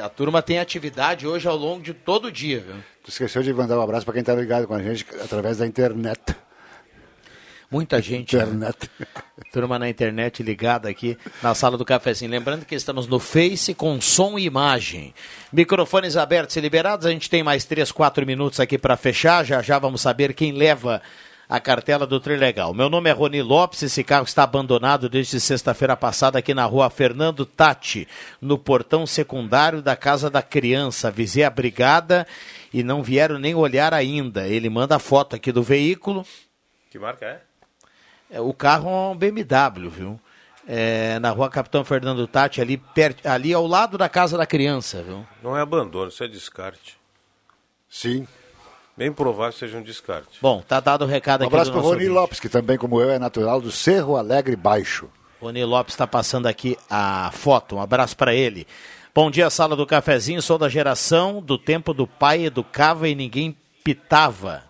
A 0.01 0.09
turma 0.09 0.41
tem 0.41 0.57
atividade 0.57 1.27
hoje 1.27 1.47
ao 1.47 1.55
longo 1.55 1.83
de 1.83 1.93
todo 1.93 2.25
o 2.25 2.31
dia, 2.31 2.59
viu? 2.61 2.75
Tu 3.03 3.09
esqueceu 3.09 3.43
de 3.43 3.53
mandar 3.53 3.77
um 3.77 3.81
abraço 3.81 4.03
para 4.03 4.13
quem 4.13 4.21
está 4.21 4.33
ligado 4.33 4.65
com 4.65 4.73
a 4.73 4.81
gente 4.81 5.05
através 5.23 5.59
da 5.59 5.67
internet. 5.67 6.19
Muita 7.73 7.99
gente. 7.99 8.35
Internet. 8.35 8.87
Turma 9.51 9.79
na 9.79 9.89
internet 9.89 10.43
ligada 10.43 10.87
aqui 10.87 11.17
na 11.41 11.55
sala 11.55 11.75
do 11.75 11.83
cafezinho. 11.83 12.29
Lembrando 12.29 12.65
que 12.65 12.75
estamos 12.75 13.07
no 13.07 13.17
Face 13.17 13.73
com 13.73 13.99
som 13.99 14.37
e 14.37 14.45
imagem. 14.45 15.11
Microfones 15.51 16.15
abertos 16.15 16.55
e 16.55 16.61
liberados. 16.61 17.07
A 17.07 17.09
gente 17.09 17.31
tem 17.31 17.41
mais 17.41 17.65
3, 17.65 17.91
4 17.91 18.27
minutos 18.27 18.59
aqui 18.59 18.77
para 18.77 18.95
fechar. 18.95 19.43
Já 19.43 19.59
já 19.63 19.79
vamos 19.79 20.01
saber 20.01 20.35
quem 20.35 20.51
leva 20.51 21.01
a 21.49 21.59
cartela 21.59 22.05
do 22.05 22.19
Trilegal. 22.19 22.75
Meu 22.75 22.91
nome 22.91 23.09
é 23.09 23.13
Roni 23.13 23.41
Lopes. 23.41 23.81
Esse 23.81 24.03
carro 24.03 24.25
está 24.25 24.43
abandonado 24.43 25.09
desde 25.09 25.39
sexta-feira 25.39 25.97
passada 25.97 26.37
aqui 26.37 26.53
na 26.53 26.65
rua 26.65 26.91
Fernando 26.91 27.43
Tati, 27.43 28.07
no 28.39 28.55
portão 28.55 29.07
secundário 29.07 29.81
da 29.81 29.95
Casa 29.95 30.29
da 30.29 30.43
Criança. 30.43 31.07
Avisei 31.07 31.43
a 31.43 31.49
brigada 31.49 32.27
e 32.71 32.83
não 32.83 33.01
vieram 33.01 33.39
nem 33.39 33.55
olhar 33.55 33.95
ainda. 33.95 34.47
Ele 34.47 34.69
manda 34.69 34.95
a 34.95 34.99
foto 34.99 35.35
aqui 35.35 35.51
do 35.51 35.63
veículo. 35.63 36.23
Que 36.91 36.99
marca 36.99 37.25
é? 37.25 37.52
É, 38.33 38.41
O 38.41 38.51
carro 38.53 38.89
é 38.89 39.11
um 39.11 39.15
BMW, 39.15 39.89
viu? 39.89 40.19
É, 40.67 41.19
na 41.19 41.29
rua 41.29 41.49
Capitão 41.49 41.83
Fernando 41.85 42.25
Tati, 42.25 42.59
ali, 42.59 42.77
perto, 42.77 43.27
ali 43.27 43.53
ao 43.53 43.67
lado 43.67 43.97
da 43.97 44.09
casa 44.09 44.37
da 44.37 44.45
criança, 44.45 45.03
viu? 45.03 45.25
Não 45.43 45.55
é 45.55 45.61
abandono, 45.61 46.07
isso 46.07 46.23
é 46.23 46.27
descarte. 46.27 46.97
Sim. 47.89 48.27
Bem 48.97 49.11
provável 49.11 49.53
que 49.53 49.59
seja 49.59 49.77
um 49.77 49.83
descarte. 49.83 50.39
Bom, 50.41 50.61
tá 50.61 50.79
dado 50.79 51.03
o 51.03 51.07
recado 51.07 51.41
Um 51.41 51.47
aqui 51.47 51.55
abraço 51.55 51.71
do 51.71 51.73
para 51.73 51.81
o 51.81 51.83
Rony 51.83 51.95
ouvinte. 51.95 52.13
Lopes, 52.13 52.39
que 52.39 52.49
também, 52.49 52.77
como 52.77 52.99
eu, 53.01 53.11
é 53.11 53.19
natural 53.19 53.59
do 53.61 53.71
Cerro 53.71 54.15
Alegre 54.15 54.55
Baixo. 54.55 55.09
Rony 55.41 55.63
Lopes 55.65 55.93
está 55.93 56.07
passando 56.07 56.47
aqui 56.47 56.77
a 56.89 57.29
foto. 57.33 57.75
Um 57.75 57.81
abraço 57.81 58.15
para 58.15 58.33
ele. 58.33 58.65
Bom 59.13 59.29
dia, 59.29 59.49
sala 59.49 59.75
do 59.75 59.85
cafezinho. 59.85 60.41
Sou 60.41 60.57
da 60.57 60.69
geração 60.69 61.41
do 61.41 61.57
tempo 61.57 61.93
do 61.93 62.07
pai 62.07 62.45
educava 62.45 63.07
e 63.09 63.13
ninguém 63.13 63.57
pitava 63.83 64.63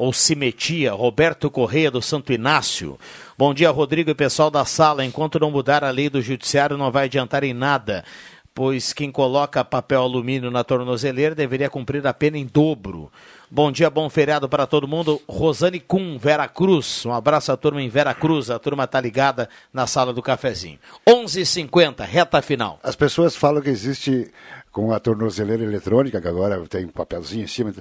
ou 0.00 0.14
se 0.14 0.34
metia. 0.34 0.94
Roberto 0.94 1.50
Correia 1.50 1.90
do 1.90 2.00
Santo 2.00 2.32
Inácio. 2.32 2.98
Bom 3.36 3.52
dia, 3.52 3.68
Rodrigo 3.68 4.10
e 4.10 4.14
pessoal 4.14 4.50
da 4.50 4.64
sala. 4.64 5.04
Enquanto 5.04 5.38
não 5.38 5.50
mudar 5.50 5.84
a 5.84 5.90
lei 5.90 6.08
do 6.08 6.22
judiciário, 6.22 6.78
não 6.78 6.90
vai 6.90 7.04
adiantar 7.04 7.44
em 7.44 7.52
nada, 7.52 8.02
pois 8.54 8.94
quem 8.94 9.12
coloca 9.12 9.62
papel 9.62 10.00
alumínio 10.00 10.50
na 10.50 10.64
tornozeleira 10.64 11.34
deveria 11.34 11.68
cumprir 11.68 12.06
a 12.06 12.14
pena 12.14 12.38
em 12.38 12.46
dobro. 12.46 13.12
Bom 13.50 13.70
dia, 13.70 13.90
bom 13.90 14.08
feriado 14.08 14.48
para 14.48 14.66
todo 14.66 14.88
mundo. 14.88 15.20
Rosane 15.28 15.80
Kuhn, 15.80 16.16
Vera 16.16 16.48
Cruz. 16.48 17.04
Um 17.04 17.12
abraço 17.12 17.52
à 17.52 17.56
turma 17.56 17.82
em 17.82 17.88
Vera 17.90 18.14
Cruz. 18.14 18.48
A 18.48 18.58
turma 18.58 18.86
tá 18.86 19.00
ligada 19.00 19.50
na 19.70 19.86
sala 19.86 20.14
do 20.14 20.22
cafezinho. 20.22 20.78
11:50, 21.06 22.04
reta 22.04 22.40
final. 22.40 22.78
As 22.82 22.96
pessoas 22.96 23.36
falam 23.36 23.60
que 23.60 23.68
existe, 23.68 24.32
com 24.72 24.92
a 24.92 25.00
tornozeleira 25.00 25.62
eletrônica, 25.62 26.20
que 26.20 26.28
agora 26.28 26.64
tem 26.66 26.84
um 26.84 26.90
papelzinho 26.90 27.44
em 27.44 27.48
cima, 27.48 27.74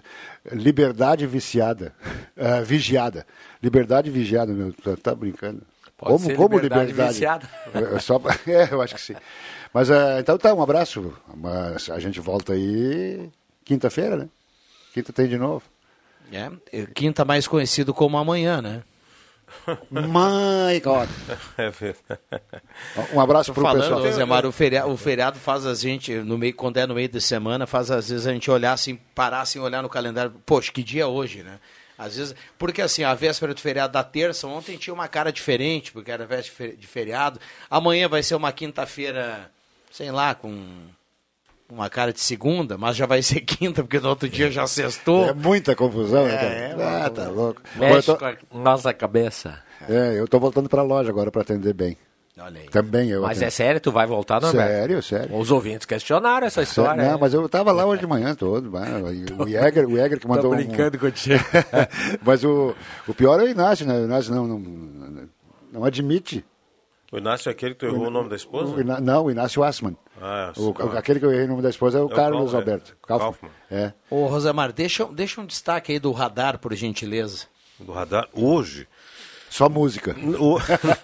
liberdade 0.51 1.25
viciada, 1.27 1.93
ah, 2.37 2.61
vigiada. 2.61 3.25
Liberdade 3.61 4.09
vigiada, 4.09 4.51
meu, 4.53 4.73
tá, 4.73 4.95
tá 4.95 5.15
brincando. 5.15 5.61
Pode 5.97 6.13
como 6.13 6.25
ser 6.25 6.35
como 6.35 6.55
liberdade 6.55 6.91
liberdade? 6.91 7.13
viciada. 7.13 7.49
É, 7.73 7.99
só, 7.99 8.21
é, 8.47 8.73
eu 8.73 8.81
acho 8.81 8.95
que 8.95 9.01
sim. 9.01 9.15
Mas 9.73 9.91
ah, 9.91 10.17
então 10.19 10.37
tá, 10.37 10.53
um 10.53 10.61
abraço. 10.61 11.13
Mas 11.35 11.89
a 11.89 11.99
gente 11.99 12.19
volta 12.19 12.53
aí 12.53 13.29
quinta-feira, 13.63 14.15
né? 14.15 14.29
Quinta 14.93 15.13
tem 15.13 15.27
de 15.27 15.37
novo. 15.37 15.63
É, 16.31 16.85
quinta 16.93 17.25
mais 17.25 17.47
conhecido 17.47 17.93
como 17.93 18.17
amanhã, 18.17 18.61
né? 18.61 18.83
My 19.89 20.79
God. 20.83 21.09
É 21.57 21.69
verdade. 21.69 22.21
Um 23.13 23.19
abraço 23.19 23.53
pro 23.53 23.61
falando, 23.61 23.81
pessoal. 23.81 24.01
Rosemar, 24.01 24.45
o 24.45 24.51
feriado, 24.51 24.91
o 24.91 24.97
feriado 24.97 25.39
faz 25.39 25.65
a 25.65 25.73
gente, 25.73 26.13
no 26.15 26.37
meio, 26.37 26.53
quando 26.53 26.77
é 26.77 26.87
no 26.87 26.95
meio 26.95 27.09
de 27.09 27.19
semana, 27.19 27.67
faz 27.67 27.91
às 27.91 28.09
vezes 28.09 28.25
a 28.25 28.31
gente 28.31 28.49
olhar 28.49 28.73
assim, 28.73 28.95
parar 29.13 29.41
assim, 29.41 29.59
olhar 29.59 29.81
no 29.81 29.89
calendário, 29.89 30.31
poxa, 30.45 30.71
que 30.71 30.81
dia 30.81 31.03
é 31.03 31.05
hoje, 31.05 31.43
né? 31.43 31.59
Às 31.97 32.15
vezes, 32.15 32.35
porque 32.57 32.81
assim, 32.81 33.03
a 33.03 33.13
véspera 33.13 33.53
do 33.53 33.59
feriado 33.59 33.91
da 33.91 34.03
terça, 34.03 34.47
ontem 34.47 34.77
tinha 34.77 34.93
uma 34.93 35.07
cara 35.09 35.33
diferente, 35.33 35.91
porque 35.91 36.09
era 36.09 36.25
véspera 36.25 36.75
de 36.75 36.87
feriado. 36.87 37.39
Amanhã 37.69 38.07
vai 38.07 38.23
ser 38.23 38.35
uma 38.35 38.53
quinta-feira, 38.53 39.51
sei 39.91 40.09
lá, 40.09 40.33
com 40.33 40.87
uma 41.71 41.89
cara 41.89 42.11
de 42.11 42.19
segunda, 42.19 42.77
mas 42.77 42.95
já 42.95 43.05
vai 43.05 43.21
ser 43.21 43.41
quinta, 43.45 43.83
porque 43.83 43.99
no 43.99 44.09
outro 44.09 44.27
dia 44.27 44.49
já 44.51 44.65
sextou. 44.67 45.27
É 45.29 45.33
muita 45.33 45.75
confusão, 45.75 46.25
É, 46.27 46.31
né? 46.31 46.75
cara? 46.75 47.05
ah, 47.05 47.09
tá 47.09 47.27
louco. 47.29 47.61
Mexe 47.75 48.05
tô- 48.07 48.17
com 48.17 48.25
a 48.25 48.35
nossa 48.53 48.93
cabeça. 48.93 49.59
É, 49.87 50.19
eu 50.19 50.27
tô 50.27 50.39
voltando 50.39 50.67
pra 50.67 50.81
loja 50.81 51.09
agora 51.09 51.31
para 51.31 51.41
atender 51.41 51.73
bem. 51.73 51.95
Olha 52.41 52.61
aí. 52.61 52.69
Também 52.69 53.09
eu. 53.09 53.21
Mas 53.21 53.31
atendo. 53.37 53.45
é 53.47 53.49
sério, 53.49 53.81
tu 53.81 53.91
vai 53.91 54.07
voltar, 54.07 54.39
Norberto? 54.41 54.71
Sério, 54.71 55.03
sério. 55.03 55.35
Os 55.37 55.51
ouvintes 55.51 55.85
questionaram 55.85 56.47
essa 56.47 56.61
história. 56.61 57.03
Não, 57.03 57.11
né? 57.11 57.17
mas 57.19 57.33
eu 57.33 57.47
tava 57.49 57.71
lá 57.73 57.85
hoje 57.85 57.99
de 57.99 58.07
manhã 58.07 58.33
todo. 58.33 58.71
O 59.37 59.47
Jäger, 59.47 59.85
o 59.85 59.91
Jäger 59.97 60.17
que 60.19 60.25
Tô 60.25 60.29
mandou. 60.29 60.53
um- 60.53 60.55
brincando 60.55 60.97
contigo. 60.99 61.43
mas 62.23 62.43
o, 62.45 62.73
o 63.07 63.13
pior 63.13 63.39
é 63.41 63.43
o 63.43 63.47
Inácio, 63.49 63.85
né? 63.85 63.93
O 63.99 64.05
Inácio 64.05 64.33
não, 64.33 64.47
não, 64.47 65.29
não 65.71 65.83
admite. 65.83 66.45
O 67.11 67.17
Inácio 67.17 67.49
é 67.49 67.51
aquele 67.51 67.73
que 67.73 67.79
tu 67.81 67.85
errou 67.87 68.07
o 68.07 68.09
nome 68.09 68.29
da 68.29 68.35
esposa? 68.37 68.73
O 68.73 68.79
Iná- 68.79 69.01
não, 69.01 69.25
o 69.25 69.31
Inácio 69.31 69.61
Assman. 69.63 69.97
Ah, 70.21 70.51
O- 70.57 70.73
aquele 70.97 71.19
que 71.19 71.25
eu 71.25 71.31
errei 71.31 71.45
o 71.45 71.49
nome 71.49 71.61
da 71.61 71.69
esposa 71.69 71.97
é 71.97 72.01
o, 72.01 72.03
É 72.03 72.05
o 72.07 72.09
Carlos 72.15 72.53
é, 72.53 72.57
Alberto. 72.57 72.97
Kaufman. 73.05 73.25
Kaufman. 73.31 73.51
É. 73.71 73.93
Ô, 74.09 74.25
Rosemar, 74.27 74.71
deixa, 74.73 75.05
deixa 75.05 75.39
um 75.41 75.45
destaque 75.45 75.91
aí 75.93 75.99
do 75.99 76.11
radar, 76.11 76.57
por 76.59 76.73
gentileza. 76.73 77.45
Do 77.79 77.91
radar, 77.93 78.27
hoje. 78.33 78.87
Só 79.49 79.67
música. 79.67 80.15
O- 80.39 80.59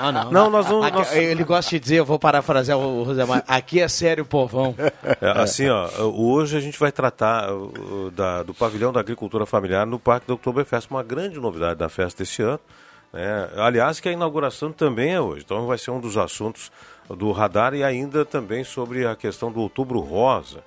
Não, 0.00 0.12
não. 0.12 0.30
Não, 0.30 0.50
nós 0.50 0.66
vamos- 0.66 0.86
Aqui- 0.86 0.96
nós- 0.98 1.12
Ele 1.16 1.42
gosta 1.42 1.70
de 1.70 1.80
dizer, 1.80 1.96
eu 1.96 2.04
vou 2.04 2.18
parafrasear 2.20 2.78
o 2.78 3.02
Rosemar, 3.02 3.42
aqui 3.48 3.80
é 3.80 3.88
sério, 3.88 4.24
povão. 4.24 4.74
É, 5.20 5.30
assim, 5.40 5.68
ó, 5.68 5.88
hoje 6.04 6.56
a 6.56 6.60
gente 6.60 6.78
vai 6.78 6.92
tratar 6.92 7.52
uh, 7.52 8.10
da- 8.12 8.42
do 8.44 8.54
pavilhão 8.54 8.92
da 8.92 9.00
agricultura 9.00 9.44
familiar 9.44 9.84
no 9.86 9.98
Parque 9.98 10.26
do 10.28 10.34
Oktoberfest, 10.34 10.88
uma 10.90 11.02
grande 11.02 11.40
novidade 11.40 11.78
da 11.80 11.88
festa 11.88 12.22
desse 12.22 12.42
ano. 12.42 12.60
né? 13.12 13.48
Aliás, 13.56 13.98
que 13.98 14.08
a 14.08 14.12
inauguração 14.12 14.70
também 14.70 15.12
é 15.14 15.20
hoje, 15.20 15.42
então 15.44 15.66
vai 15.66 15.76
ser 15.76 15.90
um 15.90 15.98
dos 15.98 16.16
assuntos 16.16 16.70
do 17.16 17.32
radar 17.32 17.74
e 17.74 17.82
ainda 17.82 18.24
também 18.24 18.64
sobre 18.64 19.06
a 19.06 19.16
questão 19.16 19.50
do 19.50 19.60
Outubro 19.60 20.00
Rosa. 20.00 20.62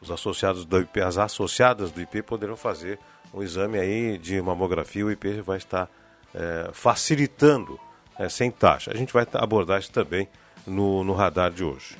Os 0.00 0.10
associados 0.10 0.64
do 0.64 0.78
IP, 0.78 1.00
as 1.00 1.18
associadas 1.18 1.90
do 1.90 2.00
IP 2.00 2.22
poderão 2.22 2.56
fazer 2.56 2.98
um 3.34 3.42
exame 3.42 3.78
aí 3.78 4.16
de 4.16 4.40
mamografia, 4.40 5.04
o 5.04 5.10
IP 5.10 5.40
vai 5.42 5.58
estar 5.58 5.88
eh, 6.34 6.70
facilitando 6.72 7.78
eh, 8.18 8.28
sem 8.28 8.50
taxa. 8.50 8.92
A 8.92 8.96
gente 8.96 9.12
vai 9.12 9.26
abordar 9.34 9.80
isso 9.80 9.90
também 9.90 10.28
no, 10.66 11.02
no 11.02 11.12
radar 11.14 11.50
de 11.50 11.64
hoje. 11.64 11.96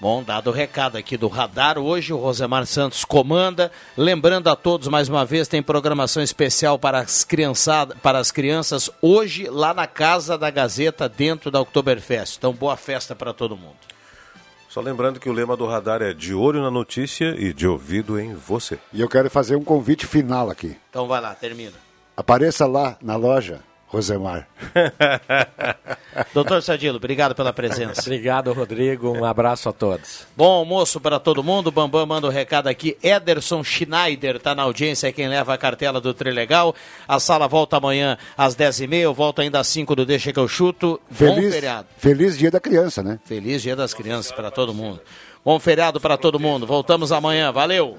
Bom, 0.00 0.22
dado 0.22 0.50
o 0.50 0.52
recado 0.52 0.96
aqui 0.96 1.16
do 1.16 1.26
radar, 1.26 1.76
hoje 1.76 2.12
o 2.12 2.16
Rosemar 2.16 2.64
Santos 2.66 3.04
comanda. 3.04 3.72
Lembrando 3.96 4.46
a 4.46 4.54
todos, 4.54 4.86
mais 4.86 5.08
uma 5.08 5.24
vez, 5.24 5.48
tem 5.48 5.60
programação 5.60 6.22
especial 6.22 6.78
para 6.78 7.00
as, 7.00 7.24
criançada, 7.24 7.96
para 7.96 8.20
as 8.20 8.30
crianças 8.30 8.88
hoje 9.02 9.48
lá 9.50 9.74
na 9.74 9.88
Casa 9.88 10.38
da 10.38 10.50
Gazeta, 10.50 11.08
dentro 11.08 11.50
da 11.50 11.60
Oktoberfest. 11.60 12.36
Então, 12.36 12.52
boa 12.52 12.76
festa 12.76 13.16
para 13.16 13.34
todo 13.34 13.56
mundo. 13.56 13.74
Só 14.68 14.80
lembrando 14.80 15.18
que 15.18 15.28
o 15.28 15.32
lema 15.32 15.56
do 15.56 15.66
radar 15.66 16.00
é 16.00 16.14
de 16.14 16.32
olho 16.32 16.62
na 16.62 16.70
notícia 16.70 17.34
e 17.36 17.52
de 17.52 17.66
ouvido 17.66 18.20
em 18.20 18.34
você. 18.34 18.78
E 18.92 19.00
eu 19.00 19.08
quero 19.08 19.28
fazer 19.28 19.56
um 19.56 19.64
convite 19.64 20.06
final 20.06 20.48
aqui. 20.48 20.76
Então 20.90 21.08
vai 21.08 21.20
lá, 21.20 21.34
termina. 21.34 21.72
Apareça 22.16 22.66
lá 22.66 22.96
na 23.02 23.16
loja, 23.16 23.60
Rosemar. 23.88 24.46
Doutor 26.34 26.62
Sadilo, 26.62 26.96
obrigado 26.96 27.34
pela 27.34 27.52
presença. 27.52 28.02
Obrigado, 28.02 28.52
Rodrigo. 28.52 29.10
Um 29.16 29.24
abraço 29.24 29.68
a 29.68 29.72
todos. 29.72 30.26
Bom 30.36 30.58
almoço 30.58 31.00
para 31.00 31.18
todo 31.18 31.42
mundo. 31.42 31.70
Bambam 31.70 32.04
manda 32.04 32.26
o 32.26 32.30
recado 32.30 32.68
aqui. 32.68 32.98
Ederson 33.02 33.64
Schneider 33.64 34.36
está 34.36 34.54
na 34.54 34.62
audiência, 34.62 35.06
é 35.06 35.12
quem 35.12 35.26
leva 35.28 35.54
a 35.54 35.58
cartela 35.58 36.00
do 36.00 36.12
Trilegal. 36.12 36.74
A 37.06 37.18
sala 37.18 37.48
volta 37.48 37.78
amanhã 37.78 38.18
às 38.36 38.54
10h30. 38.54 38.94
Eu 38.96 39.14
volto 39.14 39.40
ainda 39.40 39.58
às 39.58 39.68
5 39.68 39.96
do 39.96 40.04
Deixa 40.04 40.32
que 40.32 40.38
eu 40.38 40.48
chuto. 40.48 41.00
Bom 41.10 41.16
Feliz, 41.34 41.54
feriado. 41.54 41.88
feliz 41.96 42.36
dia 42.38 42.50
da 42.50 42.60
criança, 42.60 43.02
né? 43.02 43.18
Feliz 43.24 43.62
Dia 43.62 43.74
das 43.74 43.94
Crianças 43.94 44.32
para 44.32 44.50
todo 44.50 44.74
mundo. 44.74 45.00
Bom 45.44 45.58
feriado 45.58 45.98
para 45.98 46.16
todo 46.18 46.38
mundo. 46.38 46.66
Voltamos 46.66 47.10
amanhã. 47.10 47.50
Valeu! 47.50 47.98